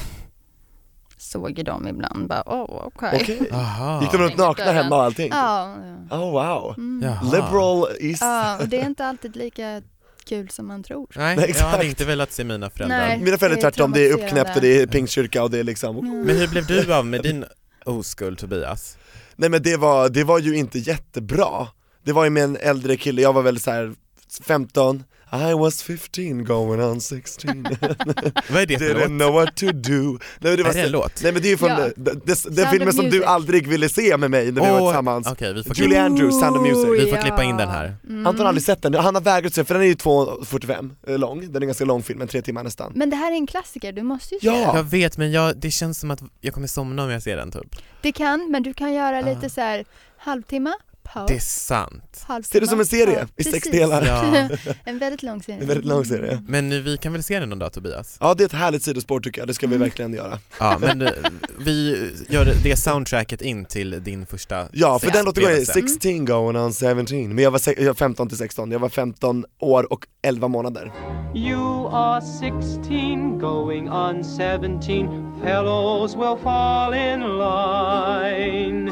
såg 1.17 1.57
ju 1.57 1.63
dem 1.63 1.87
ibland 1.87 2.27
bara, 2.27 2.41
oh 2.45 2.85
okej. 2.85 3.19
Okej. 3.21 3.49
Aha. 3.51 4.01
Gick 4.01 4.11
de 4.11 4.17
runt 4.17 4.37
nakna 4.37 4.71
hemma 4.71 4.95
och 4.95 5.03
allting? 5.03 5.29
Ja. 5.31 5.75
Oh 6.11 6.31
wow. 6.31 6.73
Mm. 6.77 7.15
Liberal 7.23 7.87
East. 7.99 8.21
ja, 8.21 8.57
och 8.61 8.67
det 8.67 8.81
är 8.81 8.85
inte 8.85 9.05
alltid 9.05 9.35
lika 9.35 9.81
kul 10.29 10.49
som 10.49 10.67
man 10.67 10.83
tror. 10.83 11.07
Nej, 11.15 11.35
Nej, 11.35 11.53
jag 11.57 11.65
hade 11.65 11.85
inte 11.85 12.05
velat 12.05 12.31
se 12.31 12.43
mina 12.43 12.69
föräldrar. 12.69 12.97
Nej. 12.97 13.19
Mina 13.19 13.37
föräldrar 13.37 13.57
är 13.57 13.61
tvärtom, 13.61 13.91
det 13.91 14.09
är 14.09 14.13
uppknäppt 14.13 14.55
och 14.55 14.61
det 14.61 14.81
är 14.81 14.87
pingstkyrka 14.87 15.43
och 15.43 15.51
det 15.51 15.59
är 15.59 15.63
liksom 15.63 16.23
Men 16.25 16.37
hur 16.37 16.47
blev 16.47 16.65
du 16.65 16.93
av 16.93 17.05
med 17.05 17.21
din 17.21 17.45
oskuld 17.85 18.37
Tobias? 18.37 18.97
Nej 19.35 19.49
men 19.49 19.63
det 19.63 19.77
var, 19.77 20.09
det 20.09 20.23
var 20.23 20.39
ju 20.39 20.55
inte 20.55 20.79
jättebra 20.79 21.67
Det 22.03 22.11
var 22.13 22.23
ju 22.23 22.29
med 22.29 22.43
en 22.43 22.57
äldre 22.57 22.97
kille, 22.97 23.21
jag 23.21 23.33
var 23.33 23.41
väl 23.41 23.59
så 23.59 23.71
här 23.71 23.93
15 24.43 25.03
I 25.31 25.53
was 25.53 25.83
15 25.83 26.43
going 26.45 26.81
on 26.81 27.01
16 27.01 27.63
Vad 28.49 28.61
är 28.61 28.65
det 28.65 28.77
för 28.77 28.85
Didn't 28.85 28.99
låt? 28.99 29.07
know 29.07 29.33
what 29.33 29.55
to 29.55 29.65
do 29.71 30.17
Nej, 30.39 30.57
det 30.57 30.63
var 30.63 30.69
Är 30.69 30.73
det 30.73 30.81
en 30.81 30.91
låt? 30.91 31.23
Nej 31.23 31.31
men 31.33 31.41
det 31.41 31.47
är 31.47 31.49
ju 31.51 31.57
från 31.57 31.69
Ja. 31.69 31.77
den, 31.95 32.21
den, 32.25 32.35
den 32.49 32.67
filmen 32.71 32.93
som 32.93 33.05
du 33.05 33.11
Music. 33.11 33.25
aldrig 33.27 33.67
ville 33.67 33.89
se 33.89 34.17
med 34.17 34.31
mig 34.31 34.45
när 34.51 34.51
vi 34.65 34.69
var 34.71 34.81
Åh, 34.81 34.87
tillsammans 34.89 35.27
Okej, 35.31 35.53
vi 35.53 35.63
får, 35.63 35.75
Julie 35.75 35.89
klippa, 35.89 36.01
Andrews, 36.05 36.39
Sound 36.39 36.57
of 36.57 36.61
Music. 36.63 37.05
vi 37.05 37.09
får 37.09 37.17
ja. 37.17 37.23
klippa 37.23 37.43
in 37.43 37.57
den 37.57 37.69
här. 37.69 37.95
Mm. 38.09 38.27
Anton 38.27 38.41
har 38.41 38.47
aldrig 38.47 38.63
sett 38.63 38.81
den, 38.81 38.93
han 38.93 39.15
har 39.15 39.21
vägrat 39.21 39.53
se 39.53 39.65
för 39.65 39.73
den 39.73 39.83
är 39.83 39.87
ju 39.87 39.93
2.45 39.93 41.17
lång, 41.17 41.39
den 41.41 41.55
är 41.55 41.61
en 41.61 41.67
ganska 41.67 41.85
lång 41.85 42.03
film, 42.03 42.21
en 42.21 42.27
tre 42.27 42.41
timmar 42.41 42.63
nästan 42.63 42.91
Men 42.95 43.09
det 43.09 43.15
här 43.15 43.31
är 43.31 43.35
en 43.35 43.47
klassiker, 43.47 43.91
du 43.91 44.03
måste 44.03 44.35
ju 44.35 44.39
se 44.39 44.47
Ja. 44.47 44.53
den. 44.53 44.75
Jag 44.75 44.83
vet 44.83 45.17
men 45.17 45.31
jag, 45.31 45.57
det 45.57 45.71
känns 45.71 45.99
som 45.99 46.11
att 46.11 46.19
jag 46.41 46.53
kommer 46.53 46.67
somna 46.67 47.03
om 47.03 47.09
jag 47.09 47.23
ser 47.23 47.37
den 47.37 47.51
typ. 47.51 47.75
Det 48.01 48.11
kan, 48.11 48.51
men 48.51 48.63
du 48.63 48.73
kan 48.73 48.93
göra 48.93 49.21
lite 49.21 49.45
Ah. 49.45 49.49
så 49.49 49.61
här 49.61 49.85
halvtimme, 50.17 50.71
paus, 51.13 51.27
Det 51.27 51.35
är 51.35 51.39
sant. 51.39 52.25
Ser 52.45 52.61
det 52.61 52.67
som 52.67 52.79
en 52.79 52.85
serie 52.85 53.15
paus. 53.19 53.29
i 53.37 53.43
sex 53.43 53.53
Precis. 53.53 53.71
delar 53.71 54.05
Ja. 54.05 54.49
en 54.85 54.99
väldigt 54.99 55.23
lång 55.23 55.43
serie. 55.43 55.61
En 55.61 55.67
väldigt 55.67 55.85
lång 55.85 56.05
serie 56.05 56.43
Men 56.47 56.71
eh, 56.71 56.79
vi 56.79 56.97
kan 56.97 57.13
väl 57.13 57.23
se 57.23 57.39
den 57.39 57.49
någon 57.49 57.59
dag 57.59 57.73
Tobias? 57.73 58.17
Ja 58.19 58.33
det 58.33 58.43
är 58.43 58.45
ett 58.45 58.53
härligt 58.53 58.83
sidospår 58.83 59.19
tycker 59.19 59.41
jag, 59.41 59.47
det 59.47 59.53
ska 59.53 59.67
vi 59.67 59.75
Mm. 59.75 59.85
verkligen 59.87 60.13
göra 60.13 60.39
Ja 60.59 60.77
men 60.81 61.01
eh, 61.01 61.09
vi 61.59 62.09
gör 62.29 62.53
det 62.63 62.75
soundtracket 62.75 63.41
in 63.41 63.65
till 63.65 64.03
din 64.03 64.25
första 64.25 64.65
Ja, 64.71 64.99
för 64.99 65.11
den 65.11 65.25
låter 65.25 65.41
sexupplevelse. 65.41 65.73
16 65.99 66.25
going 66.25 66.57
on 66.57 66.73
17, 66.73 67.35
men 67.35 67.43
jag 67.43 67.51
var, 67.51 67.59
se- 67.59 67.75
jag 67.77 67.87
var 67.87 67.93
15 67.93 68.29
till 68.29 68.37
16, 68.37 68.71
jag 68.71 68.79
var 68.79 68.89
15 68.89 69.45
år 69.59 69.93
och 69.93 70.05
11 70.21 70.47
månader 70.47 70.91
You 71.35 71.89
are 71.91 72.21
16, 72.21 73.39
going 73.39 73.89
on 73.89 74.23
17. 74.23 75.39
Fellows 75.43 76.15
will 76.15 76.37
fall 76.43 76.93
in 76.93 77.19
line. 77.37 78.91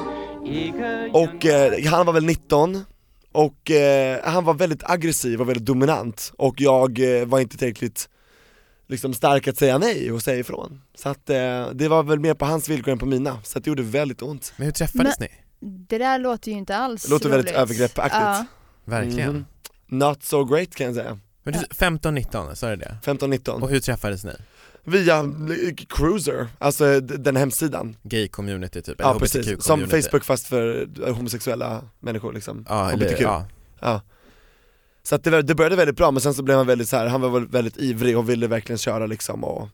Och 1.14 1.46
eh, 1.46 1.86
han 1.86 2.06
var 2.06 2.14
väl 2.14 2.26
19 2.26 2.86
och 3.32 3.72
eh, 3.72 4.20
han 4.24 4.44
var 4.46 4.54
väldigt 4.54 4.84
aggressiv 4.90 5.42
och 5.42 5.50
väldigt 5.50 5.66
dominant 5.66 6.34
och 6.38 6.62
jag 6.62 7.20
eh, 7.20 7.26
var 7.26 7.40
inte 7.40 7.58
tillräckligt 7.58 8.10
liksom 8.88 9.14
stark 9.14 9.48
att 9.48 9.58
säga 9.58 9.78
nej 9.78 10.12
och 10.12 10.22
säga 10.22 10.40
ifrån. 10.40 10.82
Så 10.96 11.10
att 11.10 11.30
eh, 11.30 11.70
det 11.74 11.88
var 11.88 12.04
väl 12.04 12.20
mer 12.20 12.34
på 12.34 12.46
hans 12.46 12.70
villkor 12.70 12.92
än 12.92 13.00
på 13.00 13.06
mina, 13.06 13.40
så 13.44 13.58
att 13.58 13.64
det 13.64 13.70
gjorde 13.70 13.84
väldigt 13.84 14.22
ont. 14.22 14.54
Men 14.58 14.66
hur 14.66 14.72
träffades 14.72 15.20
ni? 15.20 15.28
Det 15.60 15.98
där 15.98 16.20
låter 16.20 16.52
ju 16.52 16.58
inte 16.58 16.76
alls 16.78 17.04
Det 17.04 17.10
låter 17.10 17.30
väldigt 17.30 17.48
roligt. 17.52 17.60
övergreppaktigt. 17.62 18.22
Ja. 18.22 18.46
Verkligen. 18.86 19.34
Mhm. 19.34 19.46
Not 19.88 20.24
so 20.24 20.44
great 20.46 20.76
kan 20.76 20.86
jag 20.86 20.96
säga. 20.96 21.20
Men 21.44 21.54
du, 21.54 21.60
15-19, 21.60 22.56
sa 22.56 22.70
du 22.70 22.76
det? 22.76 22.98
15-19. 23.04 23.50
Och 23.62 23.70
hur 23.70 23.80
träffades 23.80 24.24
ni? 24.24 24.32
Via 24.90 25.24
Cruiser, 25.90 26.48
alltså 26.60 27.00
den 27.00 27.36
hemsidan. 27.36 27.98
Gay-community 28.04 28.82
typ? 28.82 28.96
Ja 29.00 29.10
eller 29.10 29.20
precis, 29.20 29.64
som? 29.64 29.88
Facebook 29.90 30.24
fast 30.24 30.48
för 30.48 30.88
eh, 31.08 31.16
homosexuella 31.16 31.84
människor 32.00 32.34
liksom. 32.34 32.66
Ja, 32.70 32.92
eller, 32.92 33.06
HBTQ. 33.06 33.22
ja. 33.22 33.46
Ja. 33.80 34.02
Så 35.04 35.16
att 35.16 35.24
det, 35.24 35.42
det 35.42 35.56
började 35.56 35.76
väldigt 35.76 35.96
bra 35.98 36.12
men 36.12 36.22
sen 36.22 36.34
så 36.34 36.44
blev 36.44 36.58
han 36.58 36.68
väldigt 36.68 36.90
så 36.90 36.98
här, 36.98 37.08
han 37.08 37.22
var 37.22 37.30
väl 37.30 37.48
väldigt 37.48 37.78
ivrig 37.78 38.18
och 38.18 38.30
ville 38.30 38.48
verkligen 38.48 38.78
köra 38.78 39.06
liksom 39.06 39.44
och, 39.44 39.70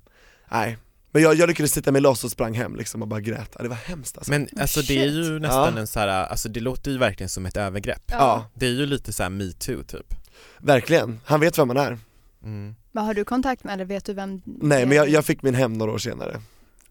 nej. 0.52 0.78
Men 1.12 1.22
jag, 1.22 1.36
jag 1.36 1.48
lyckades 1.48 1.72
sitta 1.72 1.92
mig 1.92 2.02
loss 2.02 2.24
och 2.24 2.32
sprang 2.32 2.54
hem 2.54 2.76
liksom 2.76 3.02
och 3.02 3.08
bara 3.08 3.20
grät, 3.22 3.50
ja, 3.58 3.64
det 3.64 3.70
var 3.70 3.76
hemskt 3.76 4.18
alltså. 4.18 4.32
Men 4.32 4.48
alltså 4.60 4.82
det 4.82 4.98
är 5.02 5.06
ju 5.08 5.24
shit. 5.24 5.42
nästan 5.42 5.74
Ja. 5.76 5.80
en 5.80 5.88
så 5.88 6.00
här, 6.00 6.08
alltså 6.08 6.50
det 6.50 6.60
låter 6.60 6.92
ju 6.92 6.98
verkligen 6.98 7.30
som 7.30 7.46
ett 7.46 7.58
övergrepp. 7.58 8.04
ja. 8.12 8.46
Det 8.54 8.66
är 8.66 8.72
ju 8.72 8.86
lite 8.86 9.14
så 9.14 9.24
här 9.24 9.30
metoo 9.30 9.84
typ. 9.84 10.14
verkligen, 10.60 11.20
han 11.26 11.40
vet 11.40 11.60
vem 11.60 11.68
man 11.68 11.78
är. 11.78 11.98
Mm. 12.44 12.76
Vad 12.92 13.06
har 13.06 13.14
du 13.14 13.26
kontakt 13.26 13.64
med 13.64 13.74
eller 13.74 13.86
vet 13.86 14.06
du 14.06 14.14
vem 14.14 14.42
Nej 14.46 14.86
men 14.86 14.98
jag, 14.98 15.10
jag 15.10 15.26
fick 15.26 15.42
min 15.44 15.56
hem 15.56 15.74
några 15.74 15.92
år 15.92 15.98
senare. 15.98 16.42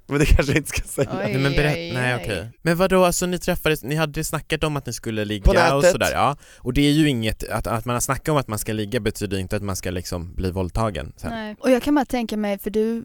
Men 0.06 0.18
det 0.18 0.26
kanske 0.26 0.52
jag 0.52 0.56
inte 0.56 0.68
ska 0.68 0.82
säga. 0.88 1.08
Oj. 1.12 1.18
Nej 1.24 1.38
men 1.38 1.52
berätta, 1.52 1.78
oj, 1.78 1.92
nej 1.92 2.16
okej. 2.16 2.50
Men 2.62 2.76
vadå, 2.76 3.04
alltså 3.04 3.26
ni 3.26 3.38
träffades, 3.38 3.82
ni 3.82 3.94
hade 3.94 4.24
snackat 4.24 4.64
om 4.64 4.76
att 4.76 4.86
ni 4.86 4.92
skulle 4.92 5.24
ligga 5.24 5.44
På 5.44 5.52
nätet. 5.52 5.72
och 5.72 5.84
sådär 5.84 6.12
ja. 6.12 6.36
Och 6.56 6.72
det 6.72 6.80
är 6.80 6.90
ju 6.92 7.08
inget, 7.08 7.48
att, 7.48 7.66
att 7.66 7.84
man 7.84 7.94
har 7.94 8.00
snackat 8.00 8.28
om 8.28 8.36
att 8.36 8.48
man 8.48 8.58
ska 8.58 8.72
ligga 8.72 9.00
betyder 9.00 9.38
inte 9.38 9.56
att 9.56 9.62
man 9.62 9.76
ska 9.76 9.90
liksom 9.90 10.34
bli 10.34 10.50
våldtagen 10.50 11.12
sen. 11.16 11.30
Nej. 11.30 11.56
Och 11.60 11.70
jag 11.70 11.82
kan 11.82 11.94
bara 11.94 12.04
tänka 12.04 12.36
mig, 12.36 12.58
för 12.58 12.70
du 12.70 13.04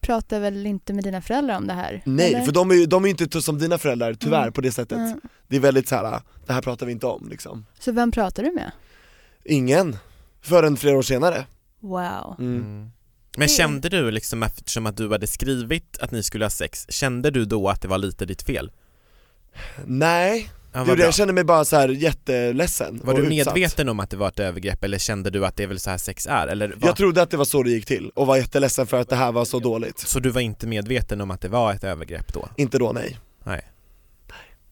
pratar 0.00 0.40
väl 0.40 0.66
inte 0.66 0.92
med 0.92 1.04
dina 1.04 1.22
föräldrar 1.22 1.56
om 1.56 1.66
det 1.66 1.72
här? 1.74 2.02
Nej, 2.04 2.34
eller? 2.34 2.44
för 2.44 2.52
de 2.52 2.70
är 2.70 2.74
ju 2.74 2.86
de 2.86 3.04
är 3.04 3.08
inte 3.08 3.42
som 3.42 3.58
dina 3.58 3.78
föräldrar 3.78 4.14
tyvärr 4.14 4.42
Mm. 4.42 4.52
på 4.52 4.60
det 4.60 4.72
sättet. 4.72 4.98
Mm. 4.98 5.20
Det 5.48 5.56
är 5.56 5.60
väldigt 5.60 5.88
så 5.88 5.96
här, 5.96 6.20
det 6.46 6.52
här 6.52 6.62
pratar 6.62 6.86
vi 6.86 6.92
inte 6.92 7.06
om 7.06 7.28
liksom. 7.30 7.66
Så 7.78 7.92
vem 7.92 8.10
pratar 8.10 8.42
du 8.42 8.52
med? 8.52 8.70
Ingen, 9.44 9.96
förrän 10.42 10.76
flera 10.76 10.98
år 10.98 11.02
senare. 11.02 11.44
Wow. 11.86 12.36
Mm. 12.38 12.56
Mm. 12.56 12.90
Men 13.38 13.48
kände 13.48 13.88
du 13.88 14.10
liksom 14.10 14.42
eftersom 14.42 14.86
att 14.86 14.96
du 14.96 15.10
hade 15.10 15.26
skrivit 15.26 15.98
att 16.00 16.10
ni 16.10 16.22
skulle 16.22 16.44
ha 16.44 16.50
sex, 16.50 16.86
kände 16.88 17.30
du 17.30 17.44
då 17.44 17.68
att 17.68 17.82
det 17.82 17.88
var 17.88 17.98
lite 17.98 18.26
ditt 18.26 18.42
fel? 18.42 18.70
Nej, 19.84 20.50
Ja, 20.72 20.94
det 20.94 21.02
jag 21.02 21.14
kände 21.14 21.32
mig 21.32 21.44
bara 21.44 21.64
så 21.64 21.76
här 21.76 21.88
jätteledsen 21.88 23.00
Var 23.04 23.14
och 23.14 23.20
du 23.20 23.36
utsatt. 23.36 23.54
medveten 23.54 23.88
om 23.88 24.00
att 24.00 24.10
det 24.10 24.16
var 24.16 24.28
ett 24.28 24.38
övergrepp 24.38 24.84
eller 24.84 24.98
kände 24.98 25.30
du 25.30 25.46
att 25.46 25.56
det 25.56 25.62
är 25.62 25.66
väl 25.66 25.80
så 25.80 25.90
här 25.90 25.98
sex 25.98 26.26
är? 26.26 26.46
Eller 26.46 26.74
vad? 26.76 26.88
Jag 26.88 26.96
trodde 26.96 27.22
att 27.22 27.30
det 27.30 27.36
var 27.36 27.44
så 27.44 27.62
det 27.62 27.70
gick 27.70 27.86
till 27.86 28.10
och 28.14 28.26
var 28.26 28.36
jätteledsen 28.36 28.86
för 28.86 29.00
att 29.00 29.08
det 29.08 29.16
här 29.16 29.32
var 29.32 29.44
så 29.44 29.58
dåligt. 29.58 29.98
Så 29.98 30.20
du 30.20 30.30
var 30.30 30.40
inte 30.40 30.66
medveten 30.66 31.20
om 31.20 31.30
att 31.30 31.40
det 31.40 31.48
var 31.48 31.72
ett 31.72 31.84
övergrepp 31.84 32.32
då? 32.32 32.48
Inte 32.56 32.78
då 32.78 32.92
nej. 32.92 33.18
Nej. 33.44 33.62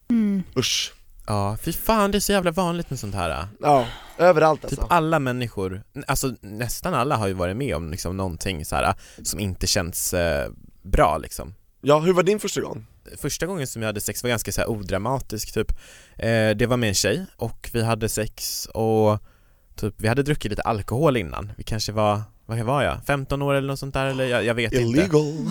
Mm. 0.09 0.43
Usch. 0.57 0.93
Ja, 1.27 1.57
fy 1.61 1.73
fan 1.73 2.11
det 2.11 2.17
är 2.17 2.19
så 2.19 2.31
jävla 2.31 2.51
vanligt 2.51 2.89
med 2.89 2.99
sånt 2.99 3.15
här. 3.15 3.47
Ja, 3.61 3.87
överallt 4.17 4.65
alltså. 4.65 4.81
Typ 4.81 4.91
alla 4.91 5.19
människor, 5.19 5.83
alltså 6.07 6.33
nästan 6.41 6.93
alla 6.93 7.15
har 7.15 7.27
ju 7.27 7.33
varit 7.33 7.57
med 7.57 7.75
om 7.75 7.91
liksom 7.91 8.17
någonting 8.17 8.65
så 8.65 8.75
här 8.75 8.93
som 9.23 9.39
inte 9.39 9.67
känns 9.67 10.13
eh, 10.13 10.49
bra 10.83 11.17
liksom. 11.17 11.53
Ja, 11.81 11.99
hur 11.99 12.13
var 12.13 12.23
din 12.23 12.39
första 12.39 12.61
gång? 12.61 12.85
Första 13.17 13.45
gången 13.45 13.67
som 13.67 13.81
jag 13.81 13.89
hade 13.89 14.01
sex 14.01 14.23
var 14.23 14.29
ganska 14.29 14.51
så 14.51 14.61
här 14.61 14.69
odramatisk 14.69 15.53
typ. 15.53 15.71
Eh, 16.17 16.49
det 16.55 16.67
var 16.67 16.77
med 16.77 16.89
en 16.89 16.95
tjej 16.95 17.25
och 17.37 17.69
vi 17.73 17.83
hade 17.83 18.09
sex 18.09 18.65
och 18.65 19.19
typ 19.75 19.93
vi 19.97 20.07
hade 20.07 20.23
druckit 20.23 20.49
lite 20.49 20.61
alkohol 20.61 21.17
innan. 21.17 21.51
Vi 21.57 21.63
kanske 21.63 21.91
var, 21.91 22.21
vad 22.45 22.59
var 22.59 22.83
jag? 22.83 23.05
15 23.07 23.41
år 23.41 23.53
eller 23.53 23.67
något 23.67 23.79
sånt 23.79 23.93
där 23.93 24.05
eller 24.05 24.25
jag, 24.25 24.45
jag 24.45 24.55
vet 24.55 24.73
inte. 24.73 24.83
Illegal. 24.83 25.49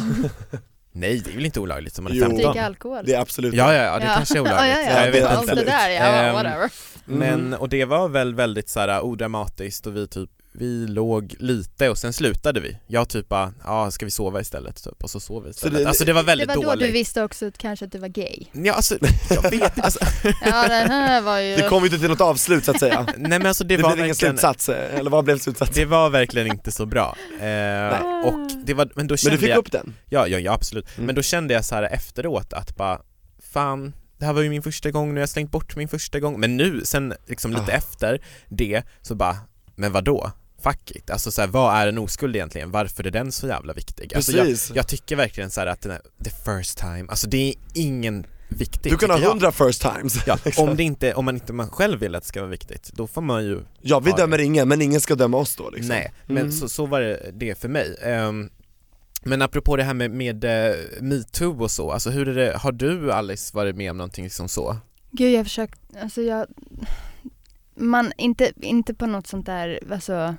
Nej 0.97 1.21
det 1.25 1.31
är 1.31 1.35
väl 1.35 1.45
inte 1.45 1.61
olagligt 1.61 1.99
om 1.99 2.05
man 2.05 2.13
är 2.13 2.17
Jo. 2.17 2.23
15? 2.27 2.37
Dricka 2.53 2.67
alkohol? 2.67 3.05
Det 3.07 3.15
är 3.15 3.21
absolut 3.21 3.55
Ja, 3.55 3.75
ja, 3.75 3.83
ja, 3.83 3.99
det 3.99 4.07
kanske 4.15 4.39
är 4.39 4.41
olagligt. 4.41 4.75
ja, 4.77 4.83
ja, 4.83 4.91
ja. 5.01 5.05
Jag 5.05 5.13
vet 5.13 5.25
Allt 5.25 5.41
inte. 5.43 5.55
det 5.55 5.65
där, 5.65 5.91
ja, 5.91 6.01
Ehm, 6.03 6.35
whatever. 6.35 6.71
Men, 7.05 7.41
Mm. 7.47 7.61
och 7.61 7.69
det 7.69 7.85
var 7.85 8.09
väl 8.09 8.35
väldigt 8.35 8.69
så 8.69 8.81
här 8.81 9.01
odramatiskt 9.05 9.87
och 9.87 9.97
vi 9.97 10.09
typ 10.09 10.31
vi 10.59 10.87
låg 10.87 11.35
lite 11.39 11.89
och 11.91 11.99
sen 11.99 12.13
slutade 12.13 12.61
vi. 12.61 12.79
Jag 12.87 13.09
typ 13.09 13.29
bara, 13.29 13.53
ja 13.65 13.91
ska 13.91 14.05
vi 14.05 14.11
sova 14.11 14.41
istället 14.41 14.85
typ 14.85 15.05
och 15.05 15.11
så 15.11 15.21
sov 15.21 15.45
vi 15.45 15.51
istället. 15.51 15.79
det- 15.83 15.89
alltså 15.89 16.05
det 16.05 16.13
var 16.13 16.23
Det 16.23 16.27
väldigt 16.27 16.49
var 16.49 16.55
då 16.55 16.63
dåligt. 16.63 16.87
du 16.87 16.93
visste 16.93 17.23
också 17.23 17.47
att 17.47 17.59
kanske 17.59 17.85
att 17.85 17.93
du 17.93 17.99
var 17.99 18.09
gay. 18.09 18.45
Ja 18.53 18.73
alltså, 18.75 18.99
jag 19.31 19.51
vet 19.51 19.79
alltså, 19.81 19.99
Ja 20.25 20.69
det 20.69 20.75
här 20.75 21.21
var 21.23 21.39
ju... 21.39 21.57
Det 21.57 21.69
kom 21.69 21.83
ju 21.83 21.87
inte 21.87 21.99
till 21.99 22.09
något 22.09 22.21
avslut 22.21 22.65
så 22.65 22.71
att 22.71 22.81
säga. 22.81 23.07
nej 23.17 23.39
men 23.39 23.47
alltså 23.47 23.65
det, 23.65 23.77
Det, 23.77 23.83
var 23.83 23.91
blev 23.93 24.05
ingen 24.05 24.09
verkligen 24.15 24.33
slutsats, 24.39 24.69
eh, 24.69 24.99
eller 24.99 25.11
vad 25.11 25.25
blev 25.25 25.39
slutsatsen? 25.39 25.75
Det 25.75 25.85
var 25.85 26.11
verkligen 26.11 26.47
inte 26.47 26.73
så 26.73 26.87
bra. 26.87 27.17
Eh, 27.41 28.25
och 28.27 28.51
det 28.65 28.75
var, 28.75 28.91
men 28.95 29.07
då 29.07 29.13
Men 29.13 29.17
kände 29.19 29.37
du 29.37 29.41
fick 29.41 29.49
jag, 29.51 29.59
upp 29.59 29.73
den? 29.73 29.95
Ja, 30.09 30.27
ja, 30.29 30.39
ja 30.39 30.53
absolut. 30.53 30.87
Mm. 30.97 31.07
Men 31.07 31.15
då 31.15 31.23
kände 31.23 31.55
jag 31.55 31.65
så 31.65 31.75
här 31.75 31.83
efteråt 31.83 32.53
att 32.53 32.77
bara, 32.77 33.01
fan, 33.53 33.95
det 34.19 34.25
här 34.27 34.33
var 34.33 34.43
ju 34.43 34.51
min 34.51 34.63
första 34.63 34.91
gång, 34.91 35.09
nu 35.09 35.15
har 35.15 35.21
jag 35.21 35.29
slängt 35.29 35.51
bort 35.51 35.77
min 35.77 35.89
första 35.89 36.21
gång. 36.21 36.41
Men 36.41 36.57
nu, 36.57 36.81
sen 36.85 37.15
liksom 37.27 37.51
lite 37.51 37.73
Ah. 37.73 37.77
efter 37.77 38.21
det, 38.49 38.83
så 39.03 39.15
bara, 39.15 39.37
men 39.77 39.93
vad 39.93 40.05
då? 40.05 40.31
Fuck 40.65 40.91
it. 40.91 41.11
Alltså 41.11 41.31
så 41.31 41.41
här, 41.41 41.49
vad 41.49 41.77
är 41.77 41.87
en 41.87 41.99
oskuld 41.99 42.37
egentligen? 42.37 42.71
Varför 42.71 43.07
är 43.07 43.11
den 43.11 43.33
så 43.33 43.47
jävla 43.47 43.73
viktig? 43.73 44.15
Alltså, 44.15 44.33
jag, 44.33 44.47
Precis. 44.47 44.77
jag 44.77 44.89
tycker 44.89 45.17
verkligen 45.17 45.51
så 45.51 45.61
här 45.61 45.67
att 45.67 45.81
den 45.81 45.93
här, 45.93 46.01
the 46.25 46.31
first 46.31 46.79
time, 46.79 47.05
alltså 47.09 47.29
det 47.29 47.49
är 47.49 47.55
ingen 47.75 48.27
viktigt 48.49 48.93
Du 48.93 48.97
kan 48.99 49.11
ha 49.11 49.29
hundra 49.31 49.53
first 49.53 49.83
times. 49.83 50.27
Ja, 50.27 50.39
liksom. 50.45 50.69
om, 50.69 50.77
det 50.77 50.83
inte, 50.83 51.15
om 51.15 51.25
man 51.25 51.35
inte 51.35 51.53
man 51.53 51.71
själv 51.71 52.01
vill 52.01 52.15
att 52.15 52.23
det 52.23 52.29
ska 52.29 52.41
vara 52.41 52.51
viktigt, 52.51 52.91
då 52.95 53.07
får 53.07 53.23
man 53.23 53.45
ju 53.45 53.61
Ja, 53.81 54.01
vi 54.01 54.11
Ja, 54.11 54.17
det. 54.17 54.23
dömer 54.23 54.39
ingen, 54.41 54.69
men 54.69 54.83
ingen 54.83 55.01
ska 55.01 55.15
döma 55.15 55.37
oss 55.37 55.57
då 55.57 55.71
liksom. 55.71 55.89
Nej, 55.89 56.13
men 56.27 56.37
Mm. 56.37 56.53
så, 56.53 56.69
så 56.69 56.87
var 56.87 57.01
det, 57.01 57.31
det 57.35 57.59
för 57.59 57.69
mig. 57.69 57.97
Ehm, 58.03 58.51
men 59.23 59.43
apropå 59.43 59.77
det 59.77 59.83
här 59.85 59.95
med, 59.95 60.11
med 60.11 60.45
eh, 60.45 60.77
metoo 61.01 61.63
och 61.63 61.71
så, 61.71 61.91
alltså 61.91 62.11
hur 62.11 62.29
är 62.29 62.35
det, 62.35 62.57
har 62.57 62.73
du 62.73 63.13
Alice 63.13 63.57
varit 63.57 63.77
med 63.77 63.91
om 63.91 63.97
någonting 63.97 64.31
som 64.31 64.49
så? 64.49 64.77
Gud 65.11 65.33
jag 65.33 65.39
har 65.39 65.45
försökt, 65.45 65.81
alltså 66.03 66.23
jag... 66.23 66.47
Man, 67.77 68.13
inte, 68.19 68.53
inte 68.61 68.95
på 68.95 69.07
något 69.07 69.27
sånt 69.27 69.47
där, 69.47 69.81
alltså... 69.93 70.35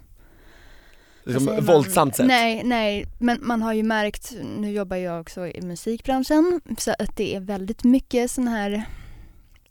liksom, 1.26 1.46
säger 1.46 1.62
man? 1.62 1.74
våldsamt 1.76 2.16
sätt. 2.16 2.26
Nej, 2.28 2.64
nej, 2.64 3.06
men 3.20 3.40
man 3.42 3.62
har 3.62 3.74
ju 3.74 3.84
märkt, 3.84 4.34
nu 4.60 4.72
jobbar 4.72 4.98
jag 4.98 5.22
också 5.22 5.48
i 5.48 5.62
musikbranschen, 5.62 6.62
så 6.78 6.92
att 7.00 7.18
det 7.18 7.36
är 7.36 7.40
väldigt 7.40 7.84
mycket 7.84 8.32
sån 8.32 8.48
här, 8.48 8.84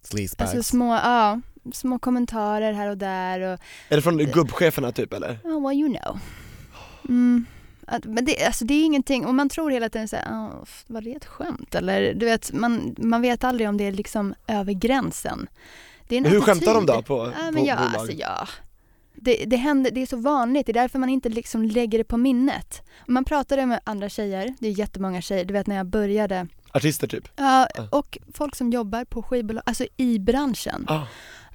Sleazebags? 0.01 0.51
alltså 0.51 0.63
små, 0.63 0.93
ja, 0.95 1.41
små 1.73 1.99
kommentarer 1.99 2.73
här 2.73 2.89
och 2.89 2.97
där 2.97 3.39
och 3.39 3.59
Är 3.89 3.95
det 3.95 4.01
från 4.01 4.17
gubbcheferna 4.17 4.91
typ 4.91 5.13
eller? 5.13 5.39
Oh, 5.43 5.67
well 5.67 5.79
you 5.79 5.97
know. 5.97 6.19
Mm. 7.09 7.45
Att, 7.87 8.05
men 8.05 8.25
det, 8.25 8.45
alltså 8.45 8.65
det 8.65 8.73
är 8.73 8.85
ingenting, 8.85 9.25
och 9.25 9.35
man 9.35 9.49
tror 9.49 9.71
hela 9.71 9.89
tiden 9.89 10.07
såhär, 10.07 10.29
oh, 10.29 10.65
var 10.87 11.01
det 11.01 11.11
ett 11.11 11.25
skämt? 11.25 11.75
Eller 11.75 12.13
du 12.13 12.25
vet, 12.25 12.53
man, 12.53 12.95
man 12.97 13.21
vet 13.21 13.43
aldrig 13.43 13.69
om 13.69 13.77
det 13.77 13.83
är 13.83 13.91
liksom 13.91 14.33
över 14.47 14.73
gränsen. 14.73 15.47
Det 16.07 16.15
är 16.15 16.17
en 16.17 16.25
hur 16.25 16.41
skämtar 16.41 16.73
de 16.73 16.83
attityd. 16.83 16.95
då 16.95 17.01
på, 17.01 17.33
Ja, 17.39 17.45
på 17.45 17.51
men 17.51 17.65
ja, 17.65 17.75
bolag? 17.75 17.95
alltså 17.95 18.11
ja. 18.11 18.47
Det, 19.15 19.45
det 19.45 19.55
händer, 19.55 19.91
det 19.91 20.01
är 20.01 20.05
så 20.05 20.17
vanligt, 20.17 20.65
det 20.65 20.71
är 20.71 20.81
därför 20.81 20.99
man 20.99 21.09
inte 21.09 21.29
liksom 21.29 21.63
lägger 21.63 21.97
det 21.97 22.03
på 22.03 22.17
minnet. 22.17 22.81
Man 23.05 23.25
pratade 23.25 23.65
med 23.65 23.79
andra 23.83 24.09
tjejer, 24.09 24.55
det 24.59 24.67
är 24.67 24.79
jättemånga 24.79 25.21
tjejer, 25.21 25.45
du 25.45 25.53
vet 25.53 25.67
när 25.67 25.75
jag 25.75 25.85
började, 25.85 26.47
Artister 26.75 27.07
typ? 27.07 27.27
ja, 27.35 27.67
och 27.91 28.17
folk 28.33 28.55
som 28.55 28.69
jobbar 28.71 29.05
på 29.05 29.23
skivbolag, 29.23 29.63
alltså 29.65 29.85
i 29.97 30.19
branschen. 30.19 30.85
Ah. 30.87 31.01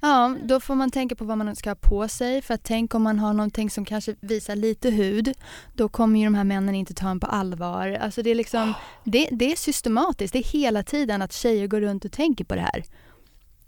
Ja, 0.01 0.35
då 0.43 0.59
får 0.59 0.75
man 0.75 0.91
tänka 0.91 1.15
på 1.15 1.25
vad 1.25 1.37
man 1.37 1.55
ska 1.55 1.69
ha 1.69 1.75
på 1.75 2.07
sig 2.07 2.41
för 2.41 2.53
att 2.53 2.63
tänk 2.63 2.95
om 2.95 3.01
man 3.01 3.19
har 3.19 3.33
någonting 3.33 3.69
som 3.69 3.85
kanske 3.85 4.15
visar 4.19 4.55
lite 4.55 4.89
hud, 4.89 5.33
då 5.73 5.89
kommer 5.89 6.19
ju 6.19 6.25
de 6.25 6.35
här 6.35 6.43
männen 6.43 6.75
inte 6.75 6.93
ta 6.93 7.09
en 7.09 7.19
på 7.19 7.27
allvar. 7.27 7.97
Alltså 8.01 8.21
det 8.21 8.29
är 8.29 8.35
liksom, 8.35 8.73
det, 9.03 9.29
det 9.31 9.51
är 9.51 9.55
systematiskt, 9.55 10.33
det 10.33 10.39
är 10.39 10.43
hela 10.43 10.83
tiden 10.83 11.21
att 11.21 11.33
tjejer 11.33 11.67
går 11.67 11.81
runt 11.81 12.05
och 12.05 12.11
tänker 12.11 12.45
på 12.45 12.55
det 12.55 12.61
här. 12.61 12.83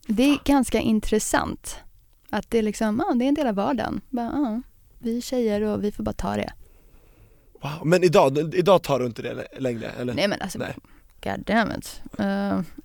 Det 0.07 0.23
är 0.23 0.39
ganska 0.45 0.79
intressant. 0.79 1.77
Att 2.33 2.51
det 2.51 2.57
är 2.57 2.63
liksom, 2.63 3.03
ja 3.07 3.13
det 3.13 3.25
är 3.25 3.27
en 3.27 3.33
del 3.33 3.47
av 3.47 3.55
vardagen. 3.55 4.01
Bara, 4.09 4.25
ja, 4.25 4.61
vi 4.99 5.17
är 5.17 5.21
tjejer 5.21 5.61
och 5.61 5.83
vi 5.83 5.91
får 5.91 6.03
bara 6.03 6.13
ta 6.13 6.35
det. 6.35 6.53
Wow. 7.61 7.85
Men 7.85 8.03
idag, 8.03 8.55
idag 8.55 8.83
tar 8.83 8.99
du 8.99 9.05
inte 9.05 9.21
det 9.21 9.47
längre 9.59 9.89
eller? 9.99 10.13
Nej 10.13 10.27
men 10.27 10.41
alltså, 10.41 10.59
Nej. 10.59 10.75
god 11.23 11.45
damn 11.45 11.71
it. 11.71 12.01
Uh, 12.19 12.25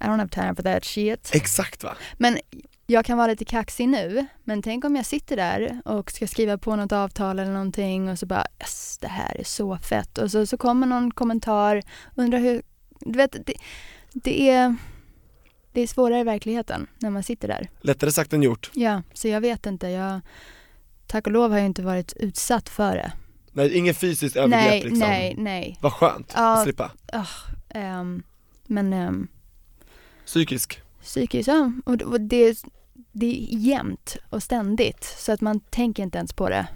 I 0.00 0.04
don't 0.04 0.18
have 0.18 0.28
time 0.28 0.54
for 0.54 0.62
that 0.62 0.84
shit. 0.84 1.30
Exakt 1.34 1.84
va? 1.84 1.96
Men 2.18 2.38
jag 2.86 3.04
kan 3.04 3.18
vara 3.18 3.26
lite 3.26 3.44
kaxig 3.44 3.88
nu, 3.88 4.26
men 4.44 4.62
tänk 4.62 4.84
om 4.84 4.96
jag 4.96 5.06
sitter 5.06 5.36
där 5.36 5.82
och 5.84 6.10
ska 6.10 6.26
skriva 6.26 6.58
på 6.58 6.76
något 6.76 6.92
avtal 6.92 7.38
eller 7.38 7.52
någonting 7.52 8.08
och 8.08 8.18
så 8.18 8.26
bara 8.26 8.46
yes, 8.60 8.98
det 9.00 9.08
här 9.08 9.40
är 9.40 9.44
så 9.44 9.78
fett 9.78 10.18
och 10.18 10.30
så, 10.30 10.46
så 10.46 10.56
kommer 10.56 10.86
någon 10.86 11.10
kommentar, 11.10 11.82
undrar 12.14 12.38
hur, 12.38 12.62
du 13.00 13.16
vet, 13.18 13.32
det, 13.46 13.54
det 14.12 14.50
är 14.50 14.76
det 15.78 15.82
är 15.82 15.86
svårare 15.86 16.20
i 16.20 16.24
verkligheten 16.24 16.86
när 16.98 17.10
man 17.10 17.22
sitter 17.22 17.48
där. 17.48 17.68
Lättare 17.80 18.12
sagt 18.12 18.32
än 18.32 18.42
gjort. 18.42 18.70
Ja, 18.74 19.02
så 19.14 19.28
jag 19.28 19.40
vet 19.40 19.66
inte, 19.66 19.88
jag 19.88 20.20
tack 21.06 21.26
och 21.26 21.32
lov 21.32 21.50
har 21.50 21.58
jag 21.58 21.66
inte 21.66 21.82
varit 21.82 22.12
utsatt 22.16 22.68
för 22.68 22.96
det. 22.96 23.12
Nej, 23.52 23.76
ingen 23.78 23.94
fysiskt 23.94 24.36
övergrepp 24.36 24.70
nej, 24.70 24.82
liksom. 24.82 24.98
nej, 24.98 25.34
nej. 25.38 25.78
Vad 25.80 25.92
skönt 25.92 26.32
Ja. 26.36 26.52
att 26.58 26.64
slippa. 26.64 26.90
Ehm, 27.68 28.22
men 28.66 28.92
um, 28.92 29.28
Psykisk. 30.26 30.82
psykiskt, 31.02 31.48
ja, 31.48 31.72
och, 31.84 32.02
och 32.02 32.20
det, 32.20 32.58
det 33.12 33.26
är 33.26 33.56
jämnt 33.56 34.16
och 34.30 34.42
ständigt 34.42 35.04
så 35.18 35.32
att 35.32 35.40
man 35.40 35.60
tänker 35.60 36.02
inte 36.02 36.18
ens 36.18 36.32
på 36.32 36.48
det. 36.48 36.66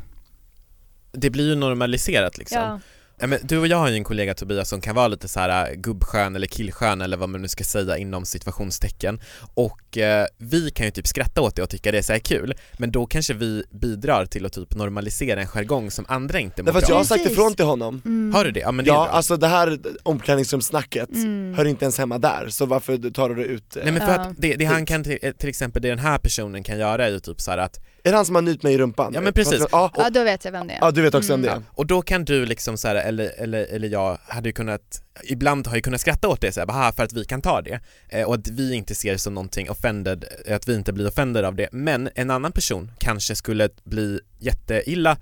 Det 1.12 1.30
blir 1.30 1.48
ju 1.48 1.54
normaliserat 1.54 2.38
liksom. 2.38 2.58
Ja. 2.60 2.80
Ja, 3.22 3.28
men 3.28 3.38
du 3.42 3.58
och 3.58 3.66
jag 3.66 3.76
har 3.76 3.88
ju 3.88 3.94
en 3.94 4.04
kollega 4.04 4.34
Tobias 4.34 4.68
som 4.68 4.80
kan 4.80 4.94
vara 4.94 5.08
lite 5.08 5.28
så 5.28 5.40
här 5.40 5.70
äh, 5.70 5.74
gubbskön 5.76 6.36
eller 6.36 6.46
killskön 6.46 7.00
eller 7.00 7.16
vad 7.16 7.28
man 7.28 7.42
nu 7.42 7.48
ska 7.48 7.64
säga 7.64 7.96
inom 7.96 8.24
situationstecken 8.24 9.20
och 9.54 9.98
eh, 9.98 10.26
vi 10.38 10.70
kan 10.70 10.86
ju 10.86 10.92
typ 10.92 11.06
skratta 11.06 11.40
åt 11.40 11.56
det 11.56 11.62
och 11.62 11.70
tycka 11.70 11.92
det 11.92 11.98
är 11.98 12.02
så 12.02 12.12
här 12.12 12.20
kul 12.20 12.54
men 12.78 12.90
då 12.92 13.06
kanske 13.06 13.34
vi 13.34 13.64
bidrar 13.70 14.26
till 14.26 14.46
att 14.46 14.52
typ 14.52 14.74
normalisera 14.74 15.40
en 15.40 15.46
jargong 15.46 15.90
som 15.90 16.04
andra 16.08 16.38
inte 16.40 16.62
mår 16.62 16.66
Därför 16.66 16.78
att 16.78 16.88
jag 16.88 16.96
har 16.96 17.04
sagt 17.04 17.26
ifrån 17.26 17.54
till 17.54 17.64
honom 17.64 18.02
Mm. 18.04 18.34
Har 18.34 18.44
du 18.44 18.50
det? 18.50 18.60
Ja 18.60 18.72
men 18.72 18.84
det 18.84 18.90
är 18.90 18.94
Ja, 18.94 19.04
bra. 19.04 19.12
alltså 19.12 19.36
det 19.36 19.46
här 19.48 19.78
omklädningsrumssnacket 20.02 21.08
Mm. 21.14 21.54
hör 21.54 21.64
inte 21.64 21.84
ens 21.84 21.98
hemma 21.98 22.18
där, 22.18 22.48
så 22.48 22.66
varför 22.66 23.10
tar 23.10 23.28
du 23.28 23.34
det 23.34 23.44
ut? 23.44 23.76
eh? 23.76 23.82
Nej 23.84 23.92
men 23.92 24.02
för 24.06 24.12
Ja. 24.14 24.20
att 24.20 24.34
det, 24.38 24.54
det 24.56 24.64
han 24.64 24.86
kan 24.86 25.04
till, 25.04 25.18
till 25.38 25.48
exempel, 25.48 25.82
det 25.82 25.88
den 25.88 25.98
här 25.98 26.18
personen 26.18 26.62
kan 26.62 26.78
göra 26.78 27.06
är 27.06 27.10
ju 27.10 27.20
typ 27.20 27.40
så 27.40 27.50
här 27.50 27.58
att, 27.58 27.80
Är 28.04 28.10
det 28.10 28.16
han 28.16 28.26
som 28.26 28.34
har 28.34 28.42
nypt 28.42 28.62
mig 28.62 28.74
i 28.74 28.78
rumpan? 28.78 29.12
Ja, 29.14 29.20
men 29.20 29.32
precis. 29.32 29.64
Ja, 29.72 29.90
Ja, 29.96 30.10
då 30.10 30.24
vet 30.24 30.44
jag 30.44 30.52
vem 30.52 30.66
det 30.66 30.72
är. 30.74 30.78
ja 30.80 30.90
du 30.90 31.02
vet 31.02 31.14
också 31.14 31.32
Mm. 31.32 31.50
om 31.52 31.60
det 31.60 31.66
och 31.70 31.86
då 31.86 32.02
kan 32.02 32.24
du 32.24 32.46
liksom 32.46 32.76
så 32.76 32.88
här, 32.88 32.94
eller, 32.94 33.32
eller, 33.38 33.64
eller 33.64 33.88
jag 33.88 34.18
hade 34.28 34.48
ju 34.48 34.52
kunnat, 34.52 35.02
ibland 35.24 35.66
har 35.66 35.76
jag 35.76 35.84
kunnat 35.84 36.00
skratta 36.00 36.28
åt 36.28 36.40
det 36.40 36.52
så 36.52 36.60
här, 36.60 36.66
bara, 36.66 36.92
för 36.92 37.02
att 37.02 37.12
vi 37.12 37.24
kan 37.24 37.42
ta 37.42 37.62
det 37.62 37.80
eh, 38.08 38.26
och 38.28 38.34
att 38.34 38.48
vi 38.48 38.74
inte 38.74 38.94
ser 38.94 39.12
det 39.12 39.18
som 39.18 39.34
någonting 39.34 39.70
offended, 39.70 40.24
eh, 40.46 40.56
att 40.56 40.68
vi 40.68 40.74
inte 40.74 40.92
blir 40.92 41.08
offended 41.08 41.44
av 41.44 41.54
det, 41.54 41.68
men 41.72 42.10
en 42.14 42.30
annan 42.30 42.52
person 42.52 42.90
kanske 42.98 43.34
skulle 43.36 43.68
bli 43.84 44.20
jätteilla, 44.38 45.16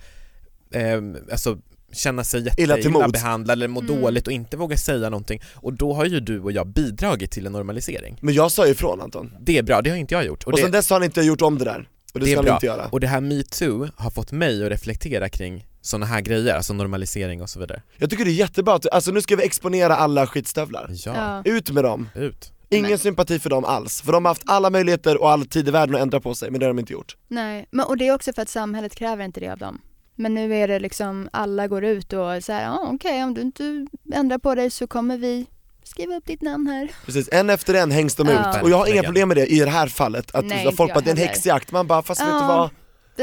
eh, 0.75 1.01
alltså 1.33 1.59
känna 1.93 2.25
sig 2.25 2.45
jätteilla 2.45 3.09
behandlad 3.09 3.53
eller 3.53 3.69
må 3.69 3.81
Mm. 3.81 4.01
dåligt 4.01 4.27
och 4.27 4.33
inte 4.33 4.57
våga 4.57 4.77
säga 4.77 5.11
någonting 5.11 5.41
och 5.55 5.73
då 5.73 5.93
har 5.95 6.05
ju 6.05 6.21
du 6.21 6.41
och 6.41 6.53
jag 6.53 6.67
bidragit 6.67 7.31
till 7.31 7.47
en 7.47 7.53
normalisering. 7.53 8.19
Men 8.21 8.35
jag 8.35 8.53
sa 8.53 8.67
ifrån 8.67 9.01
Anton, 9.01 9.35
Det 9.41 9.59
är 9.59 9.63
bra, 9.63 9.83
det 9.83 9.91
har 9.91 9.97
inte 9.97 10.15
jag 10.15 10.25
gjort. 10.25 10.43
och, 10.43 10.49
Och 10.53 10.57
det, 10.57 10.63
sen 10.63 10.71
dess 10.73 10.91
har 10.91 10.97
han 10.97 11.05
inte 11.05 11.21
gjort 11.23 11.43
om 11.43 11.59
det 11.59 11.65
där, 11.65 11.89
och 12.15 12.21
det, 12.21 12.27
Det 12.27 12.33
är 12.33 12.37
ska 12.37 12.43
bra. 12.43 12.55
inte 12.55 12.67
göra 12.67 12.87
och 12.89 13.01
det 13.01 13.07
här 13.07 13.21
metoo 13.21 13.89
har 13.97 14.11
fått 14.11 14.33
mig 14.33 14.65
att 14.65 14.71
reflektera 14.71 15.29
kring 15.29 15.67
sådana 15.81 16.07
här 16.07 16.21
grejer, 16.21 16.55
alltså 16.55 16.73
normalisering 16.73 17.43
och 17.43 17.51
så 17.51 17.61
vidare. 17.61 17.83
Jag 17.97 18.11
tycker 18.11 18.25
det 18.25 18.31
är 18.31 18.33
jättebra 18.33 18.75
att, 18.75 18.87
alltså 18.93 19.11
nu 19.11 19.23
ska 19.23 19.37
vi 19.37 19.45
exponera 19.45 19.97
alla 19.97 20.27
skitstövlar 20.27 20.91
Ja. 21.07 21.43
Ut 21.45 21.71
med 21.71 21.85
dem, 21.85 22.09
ut. 22.15 22.53
ingen 22.69 22.91
Men- 22.91 22.99
sympati 22.99 23.39
för 23.39 23.51
dem 23.51 23.65
alls, 23.65 24.01
för 24.03 24.13
de 24.13 24.25
har 24.25 24.31
haft 24.31 24.43
alla 24.47 24.71
möjligheter 24.71 25.21
och 25.23 25.31
all 25.31 25.47
tid 25.47 25.69
i 25.69 25.71
världen 25.71 25.95
att 25.95 26.01
ändra 26.03 26.21
på 26.21 26.35
sig, 26.35 26.51
men 26.51 26.61
det 26.61 26.67
har 26.67 26.71
de 26.71 26.79
inte 26.79 26.93
gjort 26.93 27.17
Nej, 27.29 27.67
men, 27.71 27.87
och 27.87 27.97
det 27.97 28.09
är 28.09 28.15
också 28.15 28.33
för 28.33 28.43
att 28.43 28.49
samhället 28.49 28.95
kräver 28.95 29.25
inte 29.25 29.41
det 29.41 29.49
av 29.49 29.59
dem. 29.59 29.81
Men 30.15 30.35
nu 30.35 30.55
är 30.57 30.69
det 30.69 30.79
liksom, 30.79 31.29
alla 31.33 31.69
går 31.69 31.85
ut 31.85 32.13
och 32.13 32.45
säger, 32.45 32.63
ja 32.63 32.89
okej 32.95 33.25
om 33.25 33.35
du 33.35 33.41
inte 33.41 33.87
ändrar 34.15 34.39
på 34.39 34.55
dig 34.55 34.71
så 34.71 34.87
kommer 34.87 35.19
vi 35.19 35.47
skriva 35.91 36.17
upp 36.17 36.27
ditt 36.27 36.43
namn 36.43 36.67
här. 36.67 36.91
Precis, 37.07 37.29
en 37.33 37.51
efter 37.51 37.75
en 37.75 37.91
hängs 37.91 38.15
de 38.15 38.29
Ja. 38.29 38.57
ut, 38.57 38.63
och 38.63 38.71
jag 38.71 38.77
har 38.77 38.87
inga 38.87 39.03
problem 39.03 39.29
med 39.29 39.37
det 39.37 39.47
i 39.47 39.59
det 39.59 39.71
här 39.71 39.87
fallet, 39.87 40.35
att 40.35 40.45
Nej, 40.45 40.65
Nej, 40.65 40.77
folk 40.77 40.95
bara 40.95 41.01
det 41.01 41.11
är 41.11 41.13
en 41.13 41.19
häxjakt, 41.19 41.73
man 41.73 41.87
bara 41.87 42.03
fast 42.03 42.21
vet 42.21 42.29
du 42.29 42.35
Ja. 42.35 42.47
vad, 42.47 42.71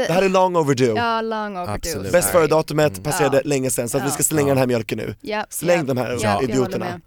det 0.06 0.12
här 0.12 0.22
är 0.22 0.28
long 0.28 0.56
overdue 0.56 0.94
Ja, 0.96 1.20
long 1.20 1.56
overdue. 1.56 1.74
Absolut. 1.74 2.12
Bäst 2.12 2.28
Sorry. 2.28 2.40
före 2.40 2.46
datumet 2.56 2.92
Mm. 2.92 3.02
passerade 3.02 3.36
Ja. 3.36 3.42
länge 3.44 3.70
sen 3.70 3.88
så 3.88 3.96
att 3.96 4.02
vi 4.04 4.08
Ja. 4.08 4.12
ska 4.12 4.22
slänga 4.22 4.48
Ja. 4.48 4.54
den 4.54 4.58
här 4.58 4.66
mjölken 4.66 4.98
nu 4.98 5.14
Ja, 5.20 5.44
Släng 5.50 5.78
ja. 5.78 5.84
de 5.84 5.96
här 5.96 6.18
Ja, 6.20 6.42
idioterna. 6.42 7.00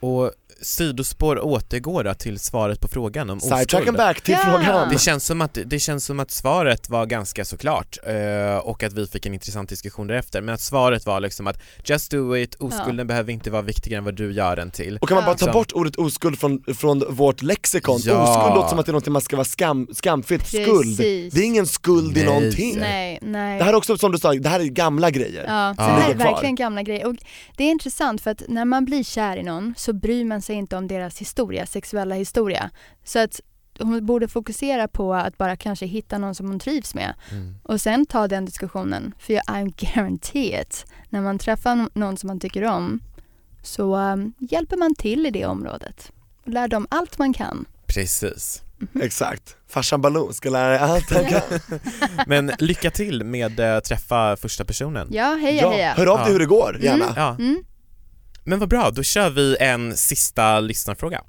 Och 0.00 0.30
sidospår 0.62 1.44
återgår 1.44 2.14
till 2.14 2.38
svaret 2.38 2.80
på 2.80 2.88
frågan 2.88 3.30
om 3.30 3.38
oskuld. 3.38 3.96
back 3.96 4.20
till 4.20 4.34
Ja. 4.34 4.38
frågan 4.44 4.88
Det 4.92 4.98
känns, 5.00 5.26
som 5.26 5.40
att, 5.40 5.58
det 5.66 5.78
känns 5.78 6.04
som 6.04 6.20
att 6.20 6.30
svaret 6.30 6.88
var 6.88 7.06
ganska 7.06 7.44
så 7.44 7.56
klart 7.56 7.98
eh, 8.06 8.56
och 8.56 8.82
att 8.82 8.92
vi 8.92 9.06
fick 9.06 9.26
en 9.26 9.34
intressant 9.34 9.68
diskussion 9.68 10.06
därefter 10.06 10.40
men 10.40 10.54
att 10.54 10.60
svaret 10.60 11.06
var 11.06 11.20
liksom 11.20 11.46
att 11.46 11.58
just 11.84 12.10
do 12.10 12.36
it, 12.36 12.54
oskulden 12.54 13.06
behöver 13.06 13.32
inte 13.32 13.50
vara 13.50 13.62
viktigare 13.62 13.98
än 13.98 14.04
vad 14.04 14.14
du 14.14 14.32
gör 14.32 14.56
den 14.56 14.70
till. 14.70 14.98
Och 15.02 15.08
kan 15.08 15.14
man 15.14 15.24
bara 15.24 15.34
ta 15.36 15.46
Ja. 15.46 15.52
bort 15.52 15.72
ordet 15.72 15.96
oskuld 15.96 16.38
från, 16.38 16.62
från 16.76 17.02
vårt 17.08 17.42
lexikon? 17.42 18.00
Ja. 18.04 18.22
Oskuld 18.22 18.54
låter 18.54 18.68
som 18.68 18.78
att 18.78 18.86
det 18.86 18.90
är 18.90 18.94
något 18.94 19.06
man 19.06 19.22
ska 19.22 19.36
vara 19.36 19.44
skam, 19.44 19.88
skamfyllt, 19.92 20.46
skuld. 20.46 20.96
Det 20.98 21.40
är 21.40 21.44
ingen 21.44 21.66
skuld 21.66 22.16
i 22.16 22.20
Nej. 22.20 22.24
någonting 22.34 22.76
Nej, 22.78 23.18
nej. 23.22 23.58
Det 23.58 23.64
här 23.64 23.72
är 23.72 23.76
också 23.76 23.98
som 23.98 24.12
du 24.12 24.18
sa, 24.18 24.32
det 24.34 24.48
här 24.48 24.60
är 24.60 24.64
gamla 24.64 25.10
grejer 25.10 25.44
Ja, 25.48 25.74
Ja. 25.78 25.84
det 25.84 26.00
här 26.02 26.10
är 26.10 26.14
verkligen 26.14 26.54
gamla 26.54 26.82
grejer. 26.82 27.06
Och 27.06 27.14
det 27.56 27.64
är 27.64 27.70
intressant 27.70 28.20
för 28.20 28.30
att 28.30 28.42
när 28.48 28.64
man 28.64 28.84
blir 28.84 29.04
kär 29.04 29.36
i 29.36 29.42
någon 29.42 29.74
så 29.76 29.92
bryr 29.92 30.24
man 30.24 30.42
sig 30.44 30.56
inte 30.56 30.76
om 30.76 30.88
deras 30.88 31.18
historia, 31.18 31.66
sexuella 31.66 32.14
historia. 32.14 32.70
Så 33.04 33.18
att 33.18 33.40
hon 33.78 34.06
borde 34.06 34.28
fokusera 34.28 34.88
på 34.88 35.14
att 35.14 35.38
bara 35.38 35.56
kanske 35.56 35.86
hitta 35.86 36.18
någon 36.18 36.34
som 36.34 36.46
hon 36.46 36.58
trivs 36.58 36.94
med 36.94 37.14
Mm. 37.30 37.54
och 37.62 37.80
sen 37.80 38.06
ta 38.06 38.28
den 38.28 38.44
diskussionen. 38.44 39.14
För 39.18 39.32
jag 39.34 39.42
I'm 39.44 39.74
guarantee 39.94 40.60
it, 40.60 40.86
när 41.08 41.20
man 41.20 41.38
träffar 41.38 41.88
någon 41.98 42.16
som 42.16 42.26
man 42.26 42.40
tycker 42.40 42.64
om 42.64 43.00
så 43.62 43.96
um, 43.96 44.32
hjälper 44.38 44.76
man 44.76 44.94
till 44.94 45.26
i 45.26 45.30
det 45.30 45.46
området 45.46 46.12
och 46.44 46.48
lär 46.48 46.68
dem 46.68 46.86
allt 46.90 47.18
man 47.18 47.32
kan. 47.32 47.64
Precis. 47.86 48.62
Exakt. 49.02 49.56
Farsan 49.68 50.00
Baloo 50.00 50.32
ska 50.32 50.50
lära 50.50 50.68
dig 50.68 50.78
allt 50.78 51.10
han 51.14 51.24
kan. 51.24 51.42
Men 52.26 52.52
lycka 52.58 52.90
till 52.90 53.24
med 53.24 53.60
eh, 53.60 53.80
träffa 53.80 54.36
första 54.36 54.64
personen. 54.64 55.08
Ja, 55.10 55.34
heja 55.42 55.62
Ja, 55.62 55.70
heja. 55.70 55.94
hör 55.96 56.06
av 56.06 56.18
dig 56.18 56.26
Ja. 56.26 56.32
hur 56.32 56.38
det 56.38 56.46
går, 56.46 56.78
gärna. 56.82 57.12
Ja. 57.16 57.36
Men 58.46 58.58
vad 58.58 58.68
bra, 58.68 58.90
då 58.90 59.02
kör 59.02 59.30
vi 59.30 59.56
en 59.60 59.96
sista 59.96 60.60
lyssnarfråga. 60.60 61.22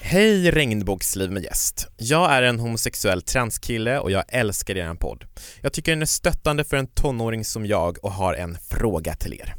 Hej 0.00 0.50
regnbågsliv 0.50 1.30
med 1.30 1.42
gäst. 1.42 1.88
Jag 1.96 2.32
är 2.32 2.42
en 2.42 2.60
homosexuell 2.60 3.22
transkille 3.22 3.98
och 3.98 4.10
jag 4.10 4.24
älskar 4.28 4.76
er 4.76 4.94
podd. 4.94 5.24
Jag 5.60 5.72
tycker 5.72 5.92
den 5.92 6.02
är 6.02 6.06
stöttande 6.06 6.64
för 6.64 6.76
en 6.76 6.86
tonåring 6.86 7.44
som 7.44 7.66
jag 7.66 8.04
och 8.04 8.12
har 8.12 8.34
en 8.34 8.58
fråga 8.70 9.14
till 9.14 9.32
er. 9.32 9.54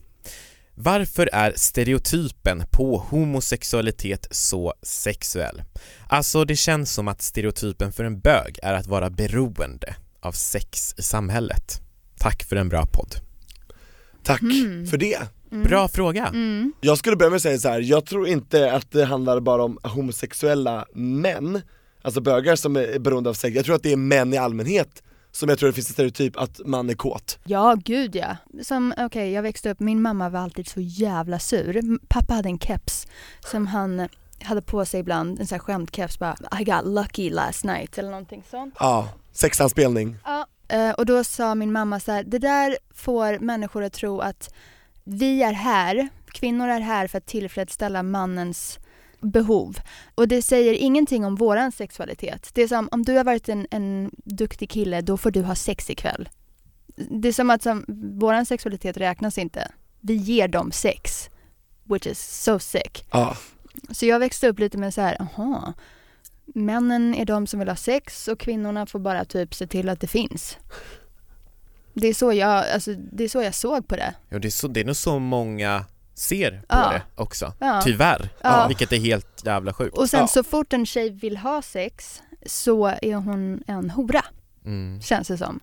Varför 0.76 1.30
är 1.34 1.54
stereotypen 1.56 2.64
på 2.72 2.98
homosexualitet 2.98 4.28
så 4.32 4.74
sexuell? 4.82 5.64
Alltså 6.08 6.46
det 6.46 6.56
känns 6.56 6.94
som 6.94 7.08
att 7.08 7.22
stereotypen 7.22 7.92
för 7.92 8.04
en 8.04 8.20
bög 8.20 8.60
är 8.64 8.74
att 8.74 8.88
vara 8.88 9.10
beroende 9.10 9.96
av 10.22 10.32
sex 10.32 10.96
i 10.98 11.02
samhället. 11.02 11.84
Tack 12.18 12.44
för 12.44 12.56
en 12.56 12.70
bra 12.70 12.86
podd. 12.86 13.16
Tack 14.24 14.42
Mm. 14.42 14.88
för 14.88 14.98
det. 14.98 15.20
Bra 15.50 15.88
fråga. 15.88 16.28
Mm. 16.28 16.74
Jag 16.82 16.98
skulle 16.98 17.16
börja 17.16 17.30
med 17.30 17.36
att 17.36 17.42
säga 17.42 17.58
så 17.58 17.70
här. 17.70 17.80
jag 17.80 18.06
tror 18.06 18.28
inte 18.28 18.74
att 18.74 18.92
det 18.92 19.06
handlar 19.06 19.40
bara 19.40 19.64
om 19.64 19.78
homosexuella 19.84 20.86
män, 20.94 21.62
alltså 22.02 22.22
bögar 22.22 22.56
som 22.56 22.76
är 22.76 23.00
beroende 23.00 23.30
av 23.30 23.34
sex, 23.34 23.56
jag 23.56 23.66
tror 23.66 23.76
att 23.76 23.84
det 23.84 23.92
är 23.92 23.98
män 23.98 24.34
i 24.34 24.38
allmänhet 24.38 25.04
som 25.32 25.50
jag 25.50 25.60
tror 25.60 25.68
det 25.68 25.74
finns 25.74 25.88
en 25.90 25.94
stereotyp 25.94 26.38
att 26.38 26.62
man 26.66 26.90
är 26.90 26.94
kåt. 26.94 27.40
Ja, 27.44 27.76
gud 27.86 28.16
ja. 28.16 28.38
Som, 28.64 28.94
okej, 28.98 29.32
jag 29.32 29.42
växte 29.42 29.70
upp, 29.72 29.80
min 29.80 30.02
mamma 30.02 30.30
var 30.30 30.40
alltid 30.40 30.68
så 30.68 30.82
jävla 30.82 31.40
sur. 31.40 31.82
Pappa 32.08 32.34
hade 32.34 32.50
en 32.50 32.60
keps 32.60 33.08
som 33.52 33.68
han 33.68 34.08
hade 34.42 34.62
på 34.62 34.86
sig 34.86 35.00
ibland, 35.00 35.40
en 35.40 35.48
sån 35.48 35.56
här 35.56 35.60
skämtkeps 35.60 36.20
bara 36.20 36.36
I 36.60 36.64
got 36.64 36.86
lucky 36.86 37.30
last 37.30 37.64
night 37.64 37.98
eller 37.98 38.10
någonting 38.10 38.44
sånt. 38.52 38.76
Ja, 38.80 39.10
sexanspelning. 39.32 40.18
Ja. 40.26 40.48
Eh, 40.74 40.92
och 40.92 41.06
då 41.06 41.24
sa 41.24 41.56
min 41.56 41.72
mamma 41.72 42.00
så 42.00 42.12
här, 42.12 42.24
det 42.24 42.40
där 42.40 42.78
får 42.94 43.40
människor 43.40 43.84
att 43.84 43.94
tro 43.94 44.20
att 44.20 44.54
vi 45.04 45.44
är 45.44 45.54
här, 45.54 46.10
kvinnor 46.28 46.68
är 46.68 46.80
här 46.80 47.08
för 47.08 47.18
att 47.18 47.26
tillfredsställa 47.26 48.04
mannens 48.04 48.80
behov. 49.20 49.78
Och 50.16 50.28
det 50.28 50.42
säger 50.42 50.74
ingenting 50.74 51.26
om 51.26 51.36
våran 51.36 51.72
sexualitet. 51.72 52.50
Det 52.54 52.62
är 52.62 52.68
som 52.68 52.90
om 52.92 53.04
du 53.04 53.18
har 53.18 53.24
varit 53.24 53.50
en, 53.50 53.68
en 53.72 54.12
duktig 54.26 54.70
kille, 54.70 55.02
då 55.02 55.18
får 55.18 55.32
du 55.32 55.42
ha 55.42 55.56
sex 55.56 55.90
ikväll. 55.90 56.30
Det 56.96 57.28
är 57.28 57.34
som 57.34 57.50
att 57.50 57.64
som, 57.64 57.86
våran 58.20 58.46
sexualitet 58.46 58.98
räknas 58.98 59.38
inte. 59.38 59.72
Vi 60.00 60.14
ger 60.14 60.48
dem 60.48 60.72
sex. 60.72 61.30
Which 61.84 62.08
is 62.08 62.44
so 62.44 62.60
sick. 62.60 63.06
Ja. 63.12 63.38
Så 63.92 64.06
jag 64.06 64.20
växte 64.20 64.48
upp 64.48 64.60
lite 64.60 64.78
med 64.78 64.94
så 64.94 65.02
här, 65.02 65.22
aha, 65.22 65.74
männen 66.54 67.16
är 67.16 67.26
de 67.26 67.48
som 67.48 67.60
vill 67.60 67.70
ha 67.70 67.76
sex 67.76 68.28
och 68.28 68.40
kvinnorna 68.40 68.86
får 68.86 69.00
bara 69.00 69.26
typ 69.26 69.54
se 69.56 69.68
till 69.68 69.90
att 69.90 70.00
det 70.00 70.08
finns. 70.08 70.58
Det 71.94 72.08
är 72.08 72.14
så 72.14 72.34
jag, 72.34 72.70
alltså, 72.74 72.94
det 72.94 73.24
är 73.24 73.28
så 73.28 73.42
jag 73.42 73.56
såg 73.56 73.88
på 73.88 73.96
det. 73.96 74.14
Ja, 74.30 74.40
det, 74.40 74.48
är 74.48 74.50
så, 74.50 74.68
det 74.68 74.80
är 74.80 74.86
nog 74.86 74.96
så 74.96 75.20
många 75.20 75.86
ser 76.14 76.52
på 76.52 76.66
Ja. 76.70 76.92
det 76.92 77.02
också. 77.16 77.54
Ja. 77.60 77.82
Tyvärr. 77.84 78.30
Ja. 78.42 78.68
Vilket 78.68 78.92
är 78.94 78.98
helt 79.00 79.46
jävla 79.46 79.74
sjukt. 79.74 79.98
Och 79.98 80.10
sen 80.10 80.28
så 80.28 80.44
fort 80.44 80.74
en 80.74 80.86
tjej 80.86 81.10
vill 81.10 81.38
ha 81.38 81.62
sex 81.62 82.22
så 82.46 82.88
är 82.88 83.16
hon 83.16 83.64
en 83.68 83.90
hora, 83.90 84.26
Mm. 84.66 85.02
känns 85.02 85.28
det 85.28 85.38
som. 85.38 85.60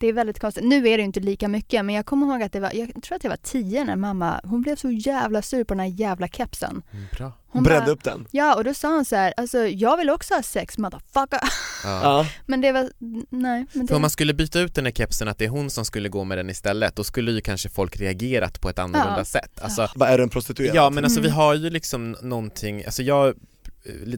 Det 0.00 0.06
är 0.06 0.12
väldigt 0.12 0.38
konstigt. 0.38 0.64
Nu 0.64 0.76
är 0.76 0.82
det 0.82 0.96
ju 0.98 1.04
inte 1.04 1.20
lika 1.20 1.48
mycket 1.48 1.84
men 1.84 1.94
jag 1.94 2.06
kommer 2.06 2.26
ihåg 2.26 2.42
att 2.42 2.52
det 2.52 2.60
var, 2.60 2.72
jag 2.74 3.02
tror 3.02 3.16
att 3.16 3.24
jag 3.24 3.30
var 3.30 3.36
tio 3.36 3.84
när 3.84 3.96
mamma, 3.96 4.40
hon 4.44 4.62
blev 4.62 4.76
så 4.76 4.90
jävla 4.90 5.42
sur 5.42 5.64
på 5.64 5.74
den 5.74 5.80
här 5.80 5.86
jävla 6.00 6.28
kepsen. 6.28 6.82
Mm, 6.92 7.04
Bra. 7.16 7.32
Hon 7.50 7.62
Brände 7.62 7.84
bara, 7.86 7.92
upp 7.92 8.04
den. 8.04 8.26
Ja 8.30 8.54
och 8.54 8.64
då 8.64 8.74
sa 8.74 8.88
hon 8.88 9.04
så 9.04 9.16
här, 9.16 9.34
alltså 9.36 9.58
jag 9.66 9.96
vill 9.96 10.10
också 10.10 10.34
ha 10.34 10.42
sex 10.42 10.78
motherfucker. 10.78 11.40
Ja. 11.84 12.26
Men 12.46 12.60
det 12.60 12.72
var, 12.72 12.90
nej. 13.30 13.66
Men 13.72 13.86
För 13.88 13.94
om 13.94 13.98
det, 13.98 13.98
man 13.98 14.10
skulle 14.10 14.34
byta 14.34 14.60
ut 14.60 14.74
den 14.74 14.84
här 14.84 14.92
kepsen 14.92 15.28
att 15.28 15.38
det 15.38 15.44
är 15.44 15.48
hon 15.48 15.70
som 15.70 15.84
skulle 15.84 16.08
gå 16.08 16.24
med 16.24 16.38
den 16.38 16.50
istället, 16.50 16.96
då 16.96 17.04
skulle 17.04 17.30
ju 17.32 17.40
kanske 17.40 17.68
folk 17.68 17.96
reagerat 17.96 18.60
på 18.60 18.68
ett 18.70 18.78
annorlunda 18.78 19.18
Ja. 19.18 19.24
sätt. 19.24 19.60
Alltså, 19.62 19.88
Vad 19.94 20.08
är 20.08 20.16
du 20.18 20.22
en 20.24 20.30
prostituerad? 20.30 20.76
ja 20.76 20.90
men 20.90 21.04
alltså 21.04 21.20
vi 21.20 21.26
Mm. 21.28 21.36
har 21.36 21.54
ju 21.54 21.70
liksom 21.70 22.16
någonting, 22.22 22.84
alltså 22.84 23.02
jag, 23.02 23.34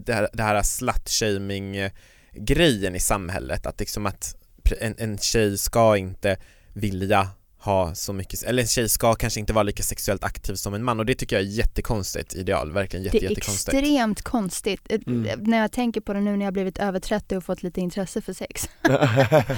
det 0.01 0.13
här, 0.15 0.29
det 0.33 0.43
här 0.43 0.63
slut-shaming 0.63 1.91
grejen 2.33 2.95
i 2.97 3.01
samhället, 3.01 3.67
att 3.67 3.81
liksom 3.81 4.07
att 4.07 4.37
en, 4.81 4.95
en 4.99 5.19
tjej 5.19 5.59
ska 5.59 5.97
inte 5.97 6.37
vilja 6.73 7.29
ha 7.59 7.95
så 7.95 8.13
mycket, 8.13 8.43
eller 8.43 8.63
en 8.63 8.69
tjej 8.69 8.89
ska 8.89 9.15
kanske 9.15 9.41
inte 9.41 9.53
vara 9.53 9.63
lika 9.63 9.83
sexuellt 9.83 10.25
aktiv 10.25 10.55
som 10.55 10.75
en 10.75 10.85
man 10.85 11.01
och 11.01 11.07
det 11.07 11.15
tycker 11.15 11.37
jag 11.37 11.43
är 11.45 11.49
jättekonstigt 11.49 12.35
ideal, 12.35 12.73
verkligen 12.73 13.05
jätte, 13.05 13.19
det 13.19 13.27
är 13.27 13.31
jättekonstigt. 13.31 13.75
extremt 13.79 14.23
konstigt. 14.23 14.81
Eh, 14.89 14.99
Mm. 15.07 15.41
När 15.41 15.59
jag 15.59 15.73
tänker 15.73 16.01
på 16.01 16.13
det 16.13 16.21
nu 16.21 16.37
när 16.37 16.45
jag 16.45 16.53
blivit 16.53 16.79
över 16.79 17.01
30 17.01 17.37
och 17.37 17.45
fått 17.45 17.63
lite 17.63 17.81
intresse 17.81 18.21
för 18.21 18.33
sex. 18.33 18.69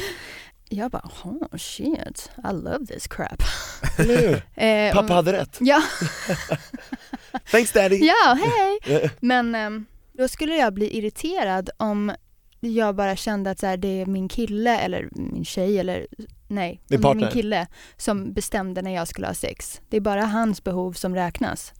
Jag 0.69 0.91
bara, 0.91 1.11
oh 1.25 1.57
shit, 1.57 2.31
I 2.39 2.53
love 2.53 2.87
this 2.87 3.07
crap. 3.07 3.43
Eller 3.99 4.19
hur? 4.29 4.43
Eh, 4.65 4.95
Pappa 4.95 5.15
hade 5.15 5.33
rätt. 5.33 5.57
Ja, 5.61 5.83
Thanks 7.51 7.73
daddy! 7.73 7.97
ja, 7.97 8.39
hej! 8.45 9.11
Men 9.21 9.55
ehm, 9.55 9.87
då 10.13 10.29
skulle 10.29 10.55
jag 10.57 10.75
bli 10.75 10.99
irriterad 10.99 11.71
om 11.77 12.13
jag 12.69 12.95
bara 12.95 13.17
kände 13.17 13.51
att 13.51 13.59
så 13.59 13.67
här, 13.67 13.77
det 13.77 14.01
är 14.01 14.07
min 14.07 14.29
kille 14.29 14.79
eller 14.79 15.09
min 15.13 15.45
tjej 15.45 15.79
eller 15.79 16.07
nej, 16.49 16.81
det 16.89 16.95
är 16.95 17.15
min 17.15 17.29
kille 17.29 17.67
som 17.97 18.33
bestämde 18.33 18.83
när 18.83 18.95
jag 18.95 19.09
skulle 19.09 19.27
ha 19.27 19.35
sex. 19.35 19.81
Det 19.89 19.97
är 19.97 20.01
bara 20.01 20.25
hans 20.25 20.65
behov 20.65 20.93
som 20.93 21.15
räknas. 21.15 21.73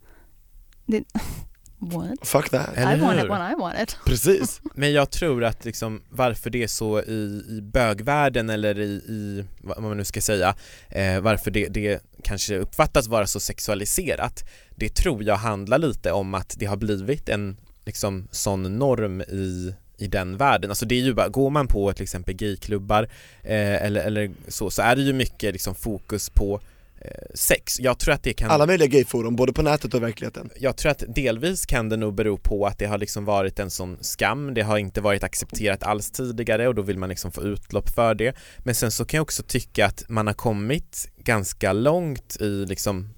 Det, 0.85 1.03
what? 1.77 2.27
Fuck 2.27 2.49
that. 2.49 2.77
Eller 2.77 2.97
I 2.97 3.01
want 3.01 3.19
it 3.19 3.29
when 3.29 3.51
I 3.51 3.55
want 3.55 3.79
it. 3.79 3.97
Precis. 4.05 4.61
Men 4.75 4.93
jag 4.93 5.11
tror 5.11 5.43
att 5.43 5.65
liksom 5.65 6.01
varför 6.09 6.49
det 6.49 6.63
är 6.63 6.67
så 6.67 7.01
i, 7.01 7.45
i 7.49 7.61
bögvärlden 7.61 8.49
eller 8.49 8.79
i, 8.79 8.91
i 8.91 9.45
vad 9.61 9.83
man 9.83 9.97
nu 9.97 10.05
ska 10.05 10.21
säga, 10.21 10.55
eh, 10.89 11.19
varför 11.19 11.51
det, 11.51 11.67
det 11.67 12.03
kanske 12.23 12.57
uppfattas 12.57 13.07
vara 13.07 13.27
så 13.27 13.39
sexualiserat, 13.39 14.43
det 14.75 14.95
tror 14.95 15.23
jag 15.23 15.35
handlar 15.35 15.77
lite 15.77 16.11
om 16.11 16.33
att 16.33 16.55
det 16.57 16.65
har 16.65 16.77
blivit 16.77 17.29
en 17.29 17.57
liksom 17.85 18.27
sån 18.31 18.77
norm 18.77 19.21
i 19.21 19.75
i 19.97 20.07
den 20.07 20.37
världen, 20.37 20.71
alltså 20.71 20.85
det 20.85 20.95
är 20.95 21.01
ju 21.01 21.13
bara, 21.13 21.29
går 21.29 21.49
man 21.49 21.67
på 21.67 21.93
till 21.93 22.03
exempel 22.03 22.35
gayklubbar 22.35 23.03
eh, 23.43 23.83
eller, 23.83 24.01
eller 24.03 24.31
så, 24.47 24.69
så 24.69 24.81
är 24.81 24.95
det 24.95 25.01
ju 25.01 25.13
mycket 25.13 25.53
liksom 25.53 25.75
fokus 25.75 26.29
på 26.29 26.59
eh, 27.01 27.11
sex. 27.33 27.79
Jag 27.79 27.99
tror 27.99 28.13
att 28.13 28.23
det 28.23 28.33
kan 28.33 28.51
Alla 28.51 28.65
möjliga 28.65 28.87
gayforum, 28.87 29.35
både 29.35 29.53
på 29.53 29.61
nätet 29.61 29.93
och 29.93 29.97
i 29.97 30.01
verkligheten. 30.01 30.49
jag 30.59 30.77
tror 30.77 30.91
att 30.91 31.03
delvis 31.07 31.65
kan 31.65 31.89
det 31.89 31.97
nog 31.97 32.13
bero 32.13 32.37
på 32.37 32.65
att 32.65 32.79
det 32.79 32.85
har 32.85 32.97
liksom 32.97 33.25
varit 33.25 33.59
en 33.59 33.69
sån 33.69 33.97
skam, 34.01 34.53
det 34.53 34.61
har 34.61 34.77
inte 34.77 35.01
varit 35.01 35.23
accepterat 35.23 35.83
alls 35.83 36.11
tidigare 36.11 36.67
och 36.67 36.75
då 36.75 36.81
vill 36.81 36.97
man 36.97 37.09
liksom 37.09 37.31
få 37.31 37.43
utlopp 37.43 37.89
för 37.89 38.15
det. 38.15 38.35
Men 38.59 38.75
sen 38.75 38.91
så 38.91 39.05
kan 39.05 39.17
jag 39.17 39.23
också 39.23 39.43
tycka 39.43 39.85
att 39.85 40.03
man 40.09 40.27
har 40.27 40.33
kommit 40.33 41.09
ganska 41.17 41.73
långt 41.73 42.37
i 42.41 42.65
liksom 42.65 43.09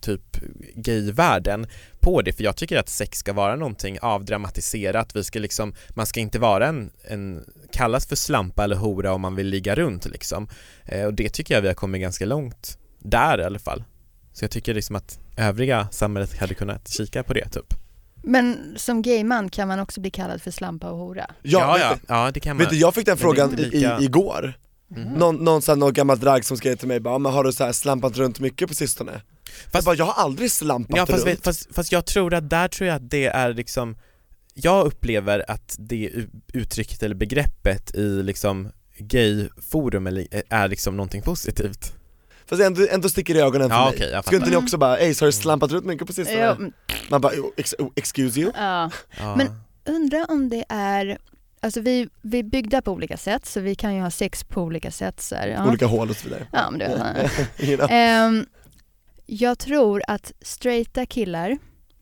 typ 0.00 0.36
gayvärlden 0.74 1.66
på 2.00 2.22
det, 2.22 2.32
för 2.32 2.44
jag 2.44 2.56
tycker 2.56 2.78
att 2.78 2.88
sex 2.88 3.18
ska 3.18 3.32
vara 3.32 3.56
någonting 3.56 3.98
avdramatiserat, 4.02 5.16
vi 5.16 5.24
ska 5.24 5.38
liksom, 5.38 5.74
man 5.90 6.06
ska 6.06 6.20
inte 6.20 6.38
vara 6.38 6.66
en, 6.66 6.90
en 7.08 7.44
kallas 7.72 8.06
för 8.06 8.16
slampa 8.16 8.64
eller 8.64 8.76
hora 8.76 9.12
om 9.12 9.20
man 9.20 9.34
vill 9.36 9.46
ligga 9.46 9.74
runt 9.74 10.06
liksom. 10.06 10.48
Eh, 10.84 11.04
och 11.04 11.14
det 11.14 11.28
tycker 11.28 11.54
jag 11.54 11.62
vi 11.62 11.68
har 11.68 11.74
kommit 11.74 12.00
ganska 12.00 12.24
långt 12.26 12.78
där 12.98 13.40
i 13.40 13.44
alla 13.44 13.58
fall. 13.58 13.84
Så 14.32 14.44
jag 14.44 14.50
tycker 14.50 14.74
liksom 14.74 14.96
att 14.96 15.18
övriga 15.36 15.88
samhället 15.90 16.38
hade 16.38 16.54
kunnat 16.54 16.88
kika 16.88 17.22
på 17.22 17.32
det 17.34 17.48
typ. 17.48 17.74
Men 18.22 18.74
som 18.76 19.02
gayman 19.02 19.48
kan 19.50 19.68
man 19.68 19.80
också 19.80 20.00
bli 20.00 20.10
kallad 20.10 20.42
för 20.42 20.50
slampa 20.50 20.90
och 20.90 20.98
hora. 20.98 21.30
ja, 21.42 21.78
ja, 21.78 21.96
ja 22.08 22.30
det 22.34 22.40
kan 22.40 22.56
man. 22.56 22.64
Vet 22.64 22.70
du, 22.70 22.76
jag 22.76 22.94
fick 22.94 23.06
den 23.06 23.12
Men 23.12 23.18
frågan 23.18 23.50
lika- 23.50 23.98
i, 24.00 24.04
igår. 24.04 24.54
Mhm. 24.96 25.02
Någon, 25.12 25.36
någon, 25.36 25.62
här, 25.68 25.76
någon 25.76 25.92
gammal 25.92 26.18
drag 26.18 26.44
som 26.44 26.56
skrev 26.56 26.76
till 26.76 26.88
mig 26.88 27.00
bara, 27.00 27.18
men 27.18 27.32
har 27.32 27.44
du 27.44 27.52
så 27.52 27.64
här 27.64 27.72
slampat 27.72 28.16
runt 28.16 28.40
mycket 28.40 28.68
på 28.68 28.74
sistone? 28.74 29.22
Jag 29.64 29.72
Fast- 29.72 29.84
bara, 29.86 29.94
jag 29.96 30.04
har 30.04 30.22
aldrig 30.24 30.50
slampat 30.52 30.96
Ja 30.96 31.06
fast, 31.06 31.26
runt. 31.26 31.44
fast, 31.44 31.74
fast 31.74 31.92
jag 31.92 32.06
tror 32.06 32.34
att 32.34 32.50
där 32.50 32.68
tror 32.68 32.88
jag 32.88 32.96
att 32.96 33.10
det 33.10 33.26
är 33.26 33.54
liksom 33.54 33.96
Jag 34.54 34.86
upplever 34.86 35.50
att 35.50 35.76
det 35.78 36.10
uttrycket 36.52 37.02
eller 37.02 37.14
begreppet 37.14 37.94
i 37.94 38.22
liksom 38.22 38.68
gayforum 38.98 40.06
eller, 40.06 40.26
är 40.50 40.68
liksom 40.68 40.96
någonting 40.96 41.22
positivt 41.22 41.92
Fast 42.46 42.62
ändå, 42.62 42.86
ändå 42.90 43.08
sticker 43.08 43.34
det 43.34 43.40
i 43.40 43.42
ögonen 43.42 43.68
för 43.70 43.76
Ja 43.76 43.84
mig. 43.84 43.94
okej, 43.94 44.10
jag 44.10 44.24
Skulle 44.24 44.38
inte 44.38 44.50
ni 44.50 44.56
också 44.56 44.78
bara, 44.78 44.96
så 44.96 45.24
har 45.24 45.26
du 45.26 45.32
slampat 45.32 45.72
runt 45.72 45.84
mycket 45.86 46.06
på 46.06 46.12
sistone? 46.12 46.38
Ja, 46.40 46.50
mm, 46.52 46.72
Man 47.10 47.20
bara, 47.20 47.32
"Oh, 47.32 47.50
ex, 47.56 47.74
oh, 47.78 47.88
excuse 47.96 48.40
you? 48.40 48.52
ja. 48.56 48.90
ja. 49.18 49.36
Men- 49.36 49.60
Undrar 49.84 50.30
om 50.30 50.48
det 50.48 50.64
är, 50.68 51.18
alltså 51.60 51.80
vi, 51.80 52.08
vi 52.22 52.38
är 52.38 52.42
byggda 52.42 52.82
på 52.82 52.92
olika 52.92 53.16
sätt 53.16 53.46
så 53.46 53.60
vi 53.60 53.74
kan 53.74 53.94
ju 53.94 54.00
ha 54.00 54.10
sex 54.10 54.44
på 54.44 54.62
olika 54.62 54.90
sätt. 54.90 55.20
Så 55.20 55.34
här, 55.34 55.48
ja. 55.48 55.68
Olika 55.68 55.86
hål 55.86 56.10
och 56.10 56.16
så 56.16 56.24
vidare. 56.28 56.46
Ja, 56.52 56.70
men 56.70 56.78
det, 56.78 57.30
You 57.58 57.76
know? 57.76 57.90
Jag 59.32 59.58
tror 59.58 60.02
att 60.06 60.32
straighta 60.40 61.06
killar 61.06 61.58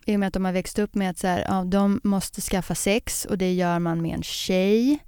i 0.06 0.16
och 0.16 0.20
med 0.20 0.26
att 0.26 0.32
de 0.32 0.44
har 0.44 0.52
växt 0.52 0.78
upp 0.78 0.94
med 0.94 1.10
att 1.10 1.18
så 1.18 1.26
här, 1.26 1.44
ja, 1.48 1.64
de 1.64 2.00
måste 2.04 2.40
skaffa 2.40 2.74
sex 2.74 3.24
och 3.24 3.38
det 3.38 3.52
gör 3.52 3.78
man 3.78 4.02
med 4.02 4.14
en 4.14 4.22
tjej. 4.22 4.98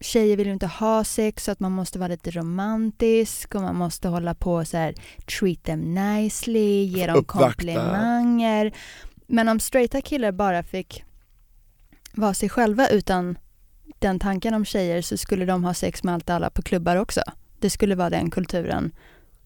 Tjejer 0.00 0.36
vill 0.36 0.46
ju 0.46 0.52
inte 0.52 0.66
ha 0.66 1.04
sex 1.04 1.44
så 1.44 1.50
att 1.50 1.60
man 1.60 1.72
måste 1.72 1.98
vara 1.98 2.08
lite 2.08 2.30
romantisk 2.30 3.54
och 3.54 3.62
man 3.62 3.76
måste 3.76 4.08
hålla 4.08 4.34
på 4.34 4.64
så 4.64 4.76
här 4.76 4.94
treat 5.38 5.62
them 5.62 5.94
nicely, 5.94 6.84
ge 6.84 7.06
dem 7.06 7.16
Uppvakta. 7.16 7.46
komplimanger. 7.48 8.72
Men 9.26 9.48
om 9.48 9.60
straighta 9.60 10.00
killar 10.00 10.32
bara 10.32 10.62
fick 10.62 11.04
vara 12.14 12.34
sig 12.34 12.48
själva 12.48 12.88
utan 12.88 13.38
den 13.98 14.18
tanken 14.18 14.54
om 14.54 14.64
tjejer 14.64 15.02
så 15.02 15.16
skulle 15.16 15.44
de 15.44 15.64
ha 15.64 15.74
sex 15.74 16.02
med 16.02 16.14
allt 16.14 16.30
alla 16.30 16.50
på 16.50 16.62
klubbar 16.62 16.96
också. 16.96 17.22
Det 17.58 17.70
skulle 17.70 17.94
vara 17.94 18.10
den 18.10 18.30
kulturen, 18.30 18.92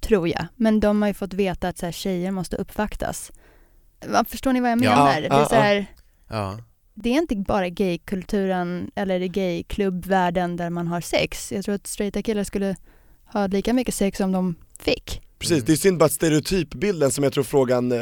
tror 0.06 0.28
jag. 0.28 0.46
Men 0.56 0.80
de 0.80 1.02
har 1.02 1.08
ju 1.08 1.14
fått 1.14 1.34
veta 1.34 1.68
att 1.68 1.78
så 1.78 1.86
här, 1.86 1.92
tjejer 1.92 2.30
måste 2.30 2.56
uppvaktas. 2.56 3.32
Va, 4.06 4.24
Förstår 4.28 4.52
ni 4.52 4.60
vad 4.60 4.70
jag 4.70 4.78
Ja. 4.84 4.90
menar? 4.90 5.20
det, 5.20 5.26
är 5.26 5.38
Ja, 5.40 5.46
så 5.48 5.54
här, 5.54 5.86
Ja. 6.28 6.58
det 6.94 7.10
är 7.10 7.14
inte 7.14 7.36
bara 7.36 7.68
gaykulturen 7.68 8.90
eller 8.94 9.20
det 9.20 9.28
gayklubbvärlden 9.28 10.56
där 10.56 10.70
man 10.70 10.86
har 10.86 11.00
sex. 11.00 11.52
Jag 11.52 11.64
tror 11.64 11.74
att 11.74 11.86
straighta 11.86 12.22
killar 12.22 12.44
skulle 12.44 12.76
ha 13.32 13.46
lika 13.46 13.72
mycket 13.72 13.94
sex 13.94 14.20
om 14.20 14.32
de 14.32 14.54
fick. 14.78 15.22
Precis, 15.38 15.64
det 15.64 15.72
är 15.72 15.76
synd 15.76 15.98
bara 15.98 16.04
att 16.04 16.12
stereotypbilden 16.12 17.10
som 17.10 17.24
jag 17.24 17.32
tror 17.32 17.44
frågan, 17.44 17.92
eh, 17.92 17.98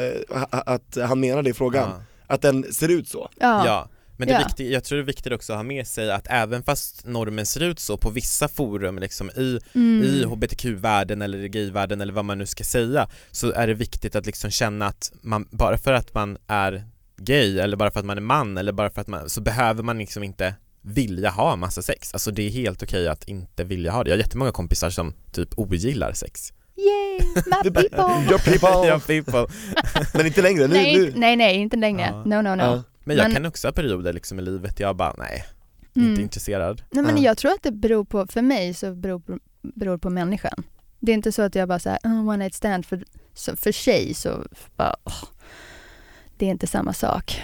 att 0.49 0.97
han 1.07 1.19
menade 1.19 1.49
i 1.49 1.53
frågan, 1.53 1.89
Ja. 1.89 2.03
att 2.35 2.41
den 2.41 2.73
ser 2.73 2.89
ut 2.89 3.07
så. 3.07 3.29
Ja. 3.39 3.87
Men 4.17 4.27
det 4.27 4.33
är 4.33 4.39
Ja. 4.39 4.45
viktigt, 4.47 4.71
jag 4.71 4.83
tror 4.83 4.97
det 4.97 5.03
är 5.03 5.05
viktigt 5.05 5.33
också 5.33 5.53
att 5.53 5.59
ha 5.59 5.63
med 5.63 5.87
sig 5.87 6.11
att 6.11 6.27
även 6.29 6.63
fast 6.63 7.05
normen 7.05 7.45
ser 7.45 7.63
ut 7.63 7.79
så 7.79 7.97
på 7.97 8.09
vissa 8.09 8.47
forum 8.47 8.99
liksom 8.99 9.29
i, 9.29 9.59
Mm. 9.75 10.03
i 10.03 10.23
hbtq-världen 10.23 11.21
eller 11.21 11.47
gay-världen 11.47 12.01
eller 12.01 12.13
vad 12.13 12.25
man 12.25 12.37
nu 12.37 12.45
ska 12.45 12.63
säga 12.63 13.07
så 13.31 13.51
är 13.51 13.67
det 13.67 13.73
viktigt 13.73 14.15
att 14.15 14.25
liksom 14.25 14.51
känna 14.51 14.85
att 14.87 15.11
man, 15.21 15.47
bara 15.51 15.77
för 15.77 15.93
att 15.93 16.13
man 16.13 16.37
är 16.47 16.83
gay 17.17 17.59
eller 17.59 17.77
bara 17.77 17.91
för 17.91 17.99
att 17.99 18.05
man 18.05 18.17
är 18.17 18.21
man 18.21 18.57
eller 18.57 18.71
bara 18.71 18.89
för 18.89 19.01
att 19.01 19.07
man, 19.07 19.29
så 19.29 19.41
behöver 19.41 19.83
man 19.83 19.97
liksom 19.97 20.23
inte 20.23 20.53
vilja 20.81 21.29
ha 21.29 21.55
massa 21.55 21.81
sex. 21.81 22.13
Alltså 22.13 22.31
det 22.31 22.41
är 22.47 22.49
helt 22.49 22.83
okej 22.83 23.07
att 23.07 23.23
inte 23.23 23.63
vilja 23.63 23.91
ha 23.91 24.03
det. 24.03 24.09
Jag 24.09 24.17
har 24.17 24.21
jättemånga 24.21 24.51
kompisar 24.51 24.89
som 24.89 25.13
typ 25.31 25.49
ogillar 25.59 26.13
sex. 26.13 26.53
Yay, 26.77 27.27
my 27.45 27.71
people! 27.71 28.25
your 28.29 28.37
people, 28.37 28.69
Ja, 28.87 28.99
people. 29.07 29.47
men 30.13 30.25
inte 30.25 30.41
längre, 30.41 30.67
nu, 30.67 30.73
nej, 30.73 30.97
nu. 30.97 31.13
nej, 31.15 31.35
nej, 31.35 31.55
inte 31.55 31.77
längre. 31.77 32.05
Ja. 32.11 32.23
No, 32.25 32.41
no, 32.41 32.55
no. 32.55 32.61
Ja. 32.63 32.83
Men 33.05 33.17
jag 33.17 33.23
Men- 33.23 33.33
kan 33.33 33.45
också 33.45 33.67
ha 33.67 33.71
perioder 33.73 34.13
liksom 34.13 34.39
i 34.39 34.41
livet 34.41 34.79
jag 34.79 34.95
bara 34.95 35.15
nej, 35.17 35.45
Mm. 35.95 36.09
inte 36.09 36.21
intresserad. 36.21 36.81
Nej 36.91 37.03
men 37.03 37.17
Ja. 37.17 37.23
jag 37.23 37.37
tror 37.37 37.51
att 37.51 37.63
det 37.63 37.71
beror 37.71 38.05
på, 38.05 38.27
för 38.27 38.41
mig 38.41 38.73
så 38.73 38.95
beror 38.95 39.21
beror 39.61 39.97
på 39.97 40.09
människan. 40.09 40.63
Det 40.99 41.11
är 41.11 41.13
inte 41.13 41.31
så 41.31 41.41
att 41.41 41.55
jag 41.55 41.67
bara 41.67 41.79
säger 41.79 41.99
oh, 42.03 42.19
one 42.29 42.37
night 42.37 42.53
stand 42.53 42.85
för, 42.85 43.03
så, 43.33 43.55
för 43.55 43.71
tjej 43.71 44.13
så 44.13 44.45
bara, 44.75 44.95
åh, 45.03 45.23
det 46.37 46.45
är 46.45 46.49
inte 46.49 46.67
samma 46.67 46.93
sak 46.93 47.41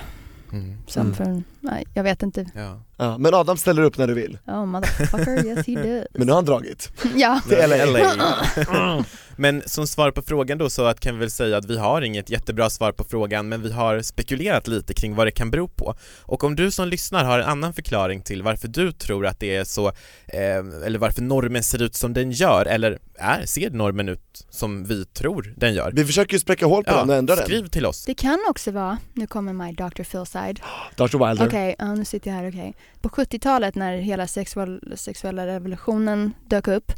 Mm. 0.52 0.78
som 0.88 1.02
Mm. 1.02 1.14
för, 1.16 1.44
nej 1.62 1.86
jag 1.94 2.04
vet 2.04 2.24
inte. 2.24 2.46
Ja. 2.56 2.82
Ja, 2.98 3.18
men 3.18 3.34
Adam 3.34 3.58
ställer 3.58 3.82
upp 3.82 3.98
när 3.98 4.08
du 4.08 4.14
vill, 4.14 4.38
Oh 4.48 4.66
motherfucker, 4.66 5.46
yes 5.46 5.68
he 5.68 5.76
does. 5.84 6.08
men 6.14 6.28
nu 6.28 6.32
har 6.32 6.38
han 6.38 6.46
dragit. 6.46 6.92
ja. 7.16 7.42
Till 7.50 7.58
LA. 7.70 9.04
Men 9.36 9.64
som 9.66 9.88
svar 9.88 10.12
på 10.12 10.22
frågan 10.22 10.58
då 10.58 10.70
så 10.70 10.86
att 10.86 11.00
kan 11.00 11.14
vi 11.14 11.20
väl 11.20 11.32
säga 11.32 11.58
att 11.58 11.66
vi 11.66 11.78
har 11.78 12.02
inget 12.02 12.30
jättebra 12.30 12.70
svar 12.70 12.92
på 12.92 13.04
frågan 13.04 13.50
men 13.50 13.62
vi 13.62 13.72
har 13.72 14.02
spekulerat 14.02 14.68
lite 14.68 14.94
kring 14.94 15.16
vad 15.16 15.28
det 15.28 15.32
kan 15.32 15.52
bero 15.52 15.68
på. 15.68 15.96
Och 16.22 16.44
om 16.44 16.56
du 16.56 16.72
som 16.72 16.88
lyssnar 16.88 17.26
har 17.26 17.40
en 17.40 17.46
annan 17.46 17.74
förklaring 17.74 18.22
till 18.22 18.44
varför 18.44 18.68
du 18.68 18.92
tror 18.92 19.26
att 19.26 19.40
det 19.40 19.56
är 19.56 19.64
så 19.64 19.88
eh, 20.28 20.86
eller 20.86 20.98
varför 21.00 21.22
normen 21.22 21.64
ser 21.64 21.82
ut 21.82 21.96
som 21.96 22.14
den 22.14 22.32
gör 22.32 22.66
eller 22.66 23.00
är, 23.16 23.46
ser 23.46 23.70
normen 23.70 24.10
ut 24.10 24.46
som 24.50 24.84
vi 24.84 25.06
tror 25.06 25.54
den 25.58 25.74
gör? 25.74 25.92
Vi 25.96 26.06
försöker 26.06 26.34
ju 26.34 26.40
spräcka 26.40 26.66
hål 26.66 26.84
på 26.84 26.92
den 26.92 27.10
och 27.10 27.16
ändra 27.16 27.36
skriv 27.36 27.68
till 27.68 27.86
oss. 27.86 28.06
Det 28.06 28.14
kan 28.14 28.40
också 28.50 28.72
vara, 28.72 28.98
nu 29.14 29.28
kommer 29.28 29.54
my 29.54 29.74
Dr. 29.74 30.04
Phil 30.04 30.26
side. 30.26 30.60
den. 30.96 31.08
Dr 31.08 31.28
Wilder. 31.28 31.46
Okej, 31.52 31.76
ja, 31.80 31.96
nu 31.96 32.06
sitter 32.06 32.32
jag 32.32 32.38
här, 32.38 32.50
okej. 32.50 32.76
På 33.02 33.10
70-talet 33.10 33.76
när 33.76 33.98
hela 33.98 34.28
sexual, 34.28 34.94
sexuella 34.96 35.48
revolutionen 35.48 36.34
dök 36.46 36.68
upp 36.68 36.92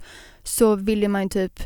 så 0.43 0.75
ville 0.75 1.07
man 1.07 1.23
ju 1.23 1.29
typ 1.29 1.59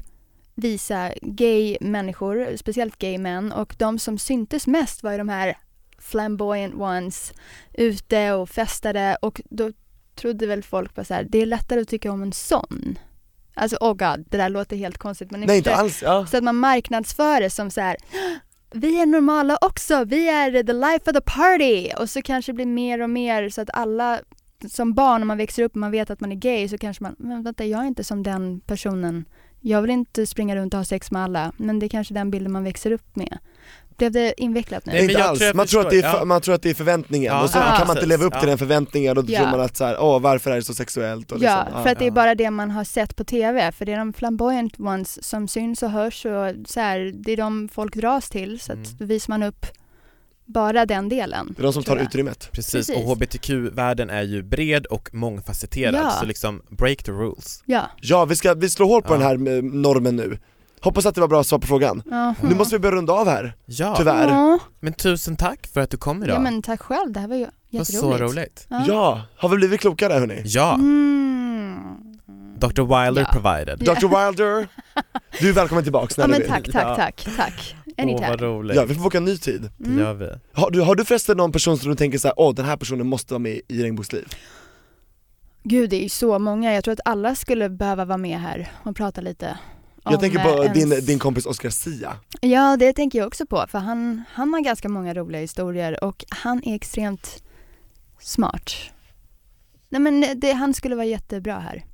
visa 0.56 1.12
gay 1.22 1.78
människor, 1.82 2.58
speciellt 2.58 2.98
gay 2.98 3.18
män 3.18 3.52
och 3.52 3.76
de 3.78 4.00
som 4.00 4.18
syntes 4.18 4.68
mest 4.68 5.04
var 5.04 5.12
ju 5.12 5.18
de 5.18 5.30
här 5.30 5.58
flamboyant 6.00 6.76
ones 6.76 7.34
ute 7.74 8.32
och 8.32 8.50
festade 8.50 9.18
och 9.22 9.42
då 9.50 9.72
trodde 10.16 10.48
väl 10.48 10.64
folk 10.64 10.96
bara 10.96 11.06
så 11.06 11.14
här, 11.14 11.24
det 11.30 11.42
är 11.42 11.46
lättare 11.46 11.82
att 11.82 11.88
tycka 11.88 12.12
om 12.12 12.22
en 12.22 12.34
sån. 12.34 13.00
Alltså 13.54 13.78
oh 13.82 13.94
god, 13.94 14.26
det 14.30 14.38
där 14.38 14.50
låter 14.50 14.76
helt 14.76 14.98
konstigt 14.98 15.32
men 15.32 15.40
ni 15.40 15.48
Nej 15.48 15.58
inte 15.58 15.76
alls, 15.76 16.04
ja. 16.04 16.26
Så 16.26 16.38
att 16.38 16.44
man 16.44 16.56
marknadsför 16.56 17.42
det 17.42 17.50
som 17.50 17.72
så 17.72 17.82
här. 17.82 17.98
Vi 18.72 19.02
är 19.02 19.06
normala 19.06 19.58
också, 19.62 20.04
vi 20.06 20.30
är 20.30 20.64
the 20.64 20.74
life 20.74 21.12
of 21.12 21.14
the 21.14 21.22
party. 21.22 21.90
Och 21.98 22.10
så 22.10 22.22
kanske 22.22 22.52
det 22.52 22.56
blir 22.56 22.66
mer 22.66 23.02
och 23.02 23.10
mer 23.10 23.50
så 23.50 23.62
att 23.62 23.70
alla 23.74 24.20
som 24.70 24.94
barn 24.94 25.22
när 25.22 25.26
man 25.26 25.38
växer 25.38 25.64
upp 25.64 25.72
och 25.72 25.78
man 25.78 25.92
vet 25.92 26.10
att 26.10 26.20
man 26.20 26.32
är 26.32 26.36
gay 26.36 26.70
så 26.70 26.78
kanske 26.78 27.04
man, 27.04 27.16
men 27.20 27.44
vänta 27.44 27.66
jag 27.66 27.82
är 27.82 27.88
inte 27.88 28.04
som 28.04 28.24
den 28.24 28.60
personen. 28.60 29.26
Jag 29.60 29.82
vill 29.82 29.92
inte 29.92 30.26
springa 30.26 30.56
runt 30.56 30.74
och 30.74 30.80
ha 30.80 30.86
sex 30.86 31.12
med 31.12 31.24
alla. 31.24 31.52
Men 31.58 31.80
det 31.80 31.86
är 31.86 31.90
kanske 31.90 32.14
den 32.14 32.32
bilden 32.32 32.52
man 32.52 32.64
växer 32.64 32.92
upp 32.92 33.16
med. 33.16 33.38
Blev 33.98 34.12
det 34.12 34.42
invecklat 34.42 34.86
nu? 34.86 34.92
Nej, 34.94 35.04
inte 35.04 35.24
alls, 35.24 35.40
tror 35.40 35.54
man 35.54 35.68
tror, 35.68 35.82
att 35.82 35.90
det 35.90 35.98
är, 36.00 36.04
ja. 36.04 36.26
man 36.26 36.42
tror 36.42 36.56
att 36.56 36.62
det 36.62 36.70
är 36.70 36.74
förväntningen 36.74 37.34
Ja, 37.34 37.44
och 37.44 37.50
så 37.50 37.58
ja, 37.58 37.76
kan 37.78 37.88
man 37.88 37.98
inte 37.98 38.06
leva 38.08 38.26
upp 38.26 38.34
till 38.34 38.42
ja. 38.44 38.48
den 38.50 38.58
förväntningen 38.58 39.18
och 39.18 39.24
då 39.26 39.34
Ja. 39.34 39.40
tror 39.40 39.52
man 39.52 39.62
att 39.62 39.78
så 39.78 39.86
här, 39.86 39.98
åh 40.00 40.20
varför 40.22 40.52
är 40.52 40.56
det 40.56 40.62
så 40.62 40.74
sexuellt 40.74 41.32
och 41.32 41.38
Ja, 41.42 41.64
liksom, 41.66 41.84
för 41.84 41.90
att 41.92 42.00
det 42.00 42.06
är 42.06 42.10
ja. 42.10 42.14
bara 42.14 42.36
det 42.36 42.52
man 42.52 42.72
har 42.72 42.84
sett 42.84 43.16
på 43.16 43.24
TV. 43.24 43.72
För 43.72 43.86
det 43.86 43.94
är 43.94 43.98
de 43.98 44.14
flamboyant 44.14 44.80
ones 44.80 45.24
som 45.24 45.48
syns 45.48 45.84
och 45.84 45.90
hörs 45.92 46.26
och 46.26 46.54
så 46.68 46.80
här, 46.80 47.12
det 47.16 47.32
är 47.32 47.38
de 47.38 47.70
folk 47.74 47.96
dras 47.96 48.30
till. 48.30 48.60
Så 48.60 48.72
att 48.72 48.78
Mm. 48.78 48.90
då 49.00 49.06
visar 49.06 49.34
man 49.34 49.44
upp 49.44 49.66
bara 50.46 50.86
den 50.86 51.10
delen. 51.10 51.54
Det 51.58 51.62
är 51.62 51.64
de 51.64 51.74
som 51.74 51.84
tar 51.84 51.96
jag. 51.98 52.06
utrymmet. 52.06 52.50
Precis, 52.52 52.72
Precis. 52.88 52.96
och 52.96 53.02
hbtq-världen 53.04 54.10
är 54.10 54.22
ju 54.24 54.44
bred 54.44 54.86
och 54.86 55.10
mångfacetterad 55.14 55.96
Ja. 55.96 56.12
så 56.20 56.26
liksom 56.26 56.62
break 56.70 57.04
the 57.04 57.12
rules. 57.12 57.64
Ja. 57.66 57.82
Ja, 58.02 58.26
vi 58.26 58.36
ska, 58.36 58.54
vi 58.54 58.70
slår 58.70 58.88
hål 58.88 59.02
på 59.02 59.14
Ja. 59.14 59.18
den 59.18 59.48
här 59.48 59.58
eh, 59.58 59.64
normen 59.64 60.16
nu. 60.16 60.38
Hoppas 60.82 61.06
att 61.06 61.16
det 61.16 61.22
var 61.22 61.28
bra 61.28 61.44
svar 61.44 61.60
på 61.60 61.68
frågan. 61.68 62.04
Ja. 62.10 62.34
Nu 62.42 62.56
måste 62.56 62.76
vi 62.76 62.80
börja 62.80 62.96
runda 62.96 63.14
av 63.14 63.28
här, 63.28 63.56
Ja, 63.66 63.96
tyvärr. 63.98 64.28
Ja. 64.28 64.60
men 64.80 64.94
tusen 64.94 65.36
tack 65.36 65.68
för 65.74 65.82
att 65.82 65.90
du 65.90 65.98
kom 65.98 66.24
idag. 66.24 66.36
ja 66.36 66.40
men 66.40 66.62
tack 66.62 66.82
själv, 66.82 67.12
det 67.12 67.20
här 67.20 67.28
var 67.28 67.36
ju 67.36 67.48
det 67.70 67.78
var 67.78 67.86
så 67.86 67.94
jätteroligt. 67.94 68.22
roligt. 68.22 68.66
Ja. 68.70 68.84
Ja, 68.88 69.22
har 69.38 69.50
vi 69.50 69.56
blivit 69.56 69.80
klokare 69.82 70.14
hörni? 70.14 70.42
Ja, 70.46 70.74
Mm. 70.76 72.04
Dr. 72.60 72.82
Wilder 72.82 73.22
Ja. 73.22 73.40
provided. 73.40 73.80
Dr 73.80 74.08
Wilder, 74.08 74.68
du 75.42 75.50
är 75.50 75.54
välkommen 75.54 75.84
tillbaks 75.84 76.18
när 76.18 76.24
Ja 76.24 76.28
du 76.28 76.32
men 76.32 76.42
vill. 76.42 76.50
tack, 76.50 76.64
tack, 76.74 76.84
Ja. 76.88 76.96
tack, 76.96 77.28
tack. 77.38 77.76
Åh 77.88 78.04
Anytime. 78.04 78.30
vad 78.30 78.42
roligt. 78.42 78.76
Ja, 78.78 78.86
vi 78.86 78.96
får 78.96 79.04
boka 79.04 79.18
en 79.18 79.26
ny 79.26 79.38
tid. 79.38 79.70
Det 79.78 79.86
Mm. 79.90 80.00
gör 80.00 80.14
vi. 80.14 80.30
Har 80.54 80.72
du, 80.72 80.82
har 80.82 80.96
du 80.96 81.06
förresten 81.06 81.38
någon 81.38 81.52
person 81.52 81.78
som 81.78 81.90
du 81.90 81.96
tänker 81.96 82.18
så 82.18 82.28
här, 82.28 82.36
åh 82.40 82.54
den 82.56 82.66
här 82.66 82.78
personen 82.78 83.08
måste 83.08 83.34
vara 83.34 83.40
med 83.40 83.62
i 83.68 83.84
Regnbågsliv? 83.84 84.26
Gud, 85.64 85.90
det 85.90 85.96
är 85.96 86.04
ju 86.04 86.10
så 86.10 86.40
många. 86.40 86.74
Jag 86.74 86.84
tror 86.84 86.92
att 86.94 87.00
alla 87.06 87.36
skulle 87.36 87.70
behöva 87.70 88.06
vara 88.06 88.18
med 88.18 88.40
här 88.40 88.72
och 88.84 88.96
prata 88.96 89.22
lite. 89.22 89.58
Jag 90.12 90.20
tänker 90.20 90.40
på 90.40 90.64
eh, 90.64 90.74
din, 90.74 90.92
ens- 90.92 91.06
din 91.06 91.20
kompis 91.20 91.46
Oscar 91.46 91.70
Sia. 91.70 92.14
Ja, 92.42 92.78
det 92.78 92.94
tänker 92.94 93.20
jag 93.20 93.28
också 93.28 93.46
på. 93.46 93.66
För 93.70 93.80
han, 93.80 94.24
han 94.34 94.54
har 94.54 94.62
ganska 94.62 94.90
många 94.90 95.14
roliga 95.14 95.42
historier 95.42 96.04
och 96.04 96.26
han 96.30 96.64
är 96.64 96.76
extremt 96.76 97.44
smart. 98.20 98.72
Nej 99.90 100.02
men 100.02 100.40
det, 100.40 100.52
han 100.52 100.74
skulle 100.74 100.96
vara 100.96 101.06
jättebra 101.06 101.60
här. 101.60 101.86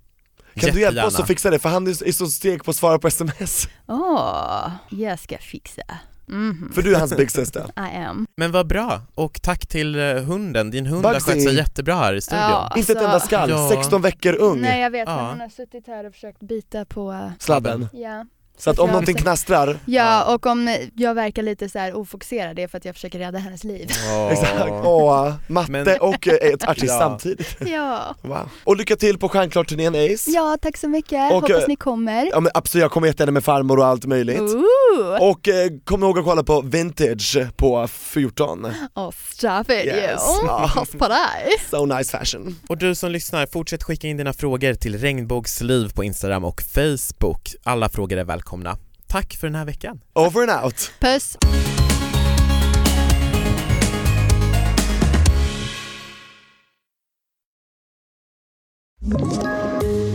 Kan 0.55 0.70
du 0.74 0.82
hjälpa 0.82 1.05
oss 1.05 1.20
att 1.20 1.28
fixa 1.28 1.49
det? 1.49 1.59
För 1.59 1.70
han 1.70 1.88
är 1.88 2.11
så 2.11 2.28
steg 2.28 2.64
på 2.64 2.72
att 2.72 2.78
svara 2.78 2.99
på 2.99 3.07
sms. 3.07 3.68
Åh, 3.88 4.72
jag 4.91 5.20
ska 5.20 5.38
fixa. 5.38 5.82
Mhm. 6.28 6.71
För 6.76 6.82
du 6.82 6.95
är 6.95 6.99
hans 6.99 7.17
big 7.17 7.32
sister. 7.32 7.61
I 7.93 7.97
am. 7.97 8.28
Men 8.38 8.51
vad 8.51 8.67
bra, 8.67 9.01
och 9.15 9.41
tack 9.41 9.67
till 9.67 9.95
eh, 9.99 10.15
hunden. 10.24 10.71
Din 10.71 10.86
hund 10.86 11.05
har 11.05 11.13
Bugsy. 11.13 11.32
skött 11.32 11.43
sig 11.43 11.55
jättebra 11.55 11.95
här 11.95 12.13
i 12.13 12.21
studion. 12.21 12.43
Ja. 12.49 12.74
Inte 12.78 12.91
ett 12.91 12.97
Alltså- 12.97 13.05
enda 13.09 13.19
skall, 13.19 13.49
Ja. 13.49 13.69
16 13.74 14.01
veckor 14.01 14.34
ung. 14.36 14.61
Nej 14.61 14.82
jag 14.82 14.89
vet, 14.91 15.07
Ja. 15.09 15.15
men 15.15 15.26
han 15.26 15.39
har 15.39 15.49
suttit 15.49 15.88
här 15.88 16.05
och 16.07 16.13
försökt 16.13 16.39
bita 16.39 16.86
på... 16.86 17.32
Sladden. 17.39 17.88
Ja. 17.93 18.26
Så 18.58 18.70
att 18.70 18.80
om 18.80 18.89
någonting 18.89 19.16
knastrar, 19.16 19.78
Ja, 19.86 20.34
och 20.36 20.45
om 20.45 20.78
jag 20.95 21.16
verkar 21.16 21.43
lite 21.43 21.70
så 21.70 21.80
här 21.80 21.93
ofokuserad, 21.97 22.56
det 22.56 22.64
är 22.64 22.68
för 22.68 22.78
att 22.78 22.86
jag 22.86 22.95
försöker 22.95 23.20
rädda 23.20 23.38
hennes 23.39 23.64
liv. 23.64 23.89
Exakt, 24.32 24.72
åh, 24.84 25.34
matte 25.47 25.72
Men- 25.72 25.99
och 25.99 26.28
eh, 26.28 26.34
ett 26.34 26.68
artist 26.70 26.86
Ja. 26.93 26.99
samtidigt. 26.99 27.56
Ja. 27.66 28.16
Wow. 28.22 28.49
Och 28.64 28.78
lycka 28.78 28.95
till 28.95 29.18
på 29.18 29.30
Stjärnklart-turnén 29.30 29.95
Ace. 29.95 30.32
ja, 30.32 30.58
tack 30.62 30.78
så 30.78 30.88
mycket. 30.89 31.32
Och, 31.34 31.41
Hoppas 31.41 31.62
eh, 31.64 31.68
ni 31.68 31.76
kommer. 31.76 32.26
Ja 32.32 32.39
men 32.39 32.51
absolut, 32.56 32.82
jag 32.82 32.91
kommer 32.91 33.08
jättegärna 33.08 33.32
med 33.32 33.43
farmor 33.43 33.80
och 33.80 33.86
allt 33.86 34.06
möjligt. 34.06 34.39
Ooh! 34.41 35.30
Och 35.30 35.47
eh, 35.47 35.70
kom 35.86 36.04
ihåg 36.04 36.20
att 36.20 36.26
kolla 36.26 36.43
på 36.43 36.62
Vintage 36.62 37.38
på 37.58 37.88
14. 37.88 38.66
Oh, 38.95 39.12
stop 39.30 39.62
it 39.74 39.86
Yes. 39.86 39.95
you. 39.95 40.45
Ja. 40.47 40.72
Pass 40.76 40.89
på 40.91 41.08
dig. 41.08 41.58
So 41.72 41.86
nice 41.86 42.18
fashion. 42.18 42.56
Och 42.70 42.78
du 42.78 42.95
som 42.95 43.12
lyssnar, 43.12 43.45
fortsätt 43.45 43.84
skicka 43.84 44.08
in 44.08 44.18
dina 44.18 44.34
frågor 44.34 44.74
till 44.74 44.97
Regnbågsliv 44.99 45.89
på 45.93 46.04
Instagram 46.04 46.45
och 46.45 46.62
Facebook. 46.62 47.56
Alla 47.64 47.89
frågor 47.89 48.18
är 48.18 48.24
välkomna. 48.44 48.78
Tack 49.08 49.34
för 49.34 49.48
den 49.48 49.56
här 49.56 49.66
veckan. 49.66 50.02
Over 50.16 50.48
and 50.48 50.66
out. 50.66 50.91
Puss. 51.00 51.38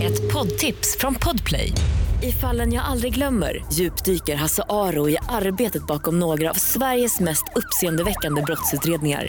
Ett 0.03 0.33
poddtips 0.33 0.97
från 1.01 1.15
Podplay. 1.15 1.73
I 2.23 2.33
fallen 2.33 2.73
jag 2.73 2.85
aldrig 2.85 3.15
glömmer 3.15 3.65
djupdyker 3.73 4.37
Hasse 4.37 4.63
Aro 4.69 5.09
i 5.09 5.19
arbetet 5.29 5.87
bakom 5.87 6.19
några 6.19 6.51
av 6.51 6.55
Sveriges 6.55 7.21
mest 7.21 7.45
uppseendeväckande 7.55 8.43
brottsutredningar. 8.43 9.29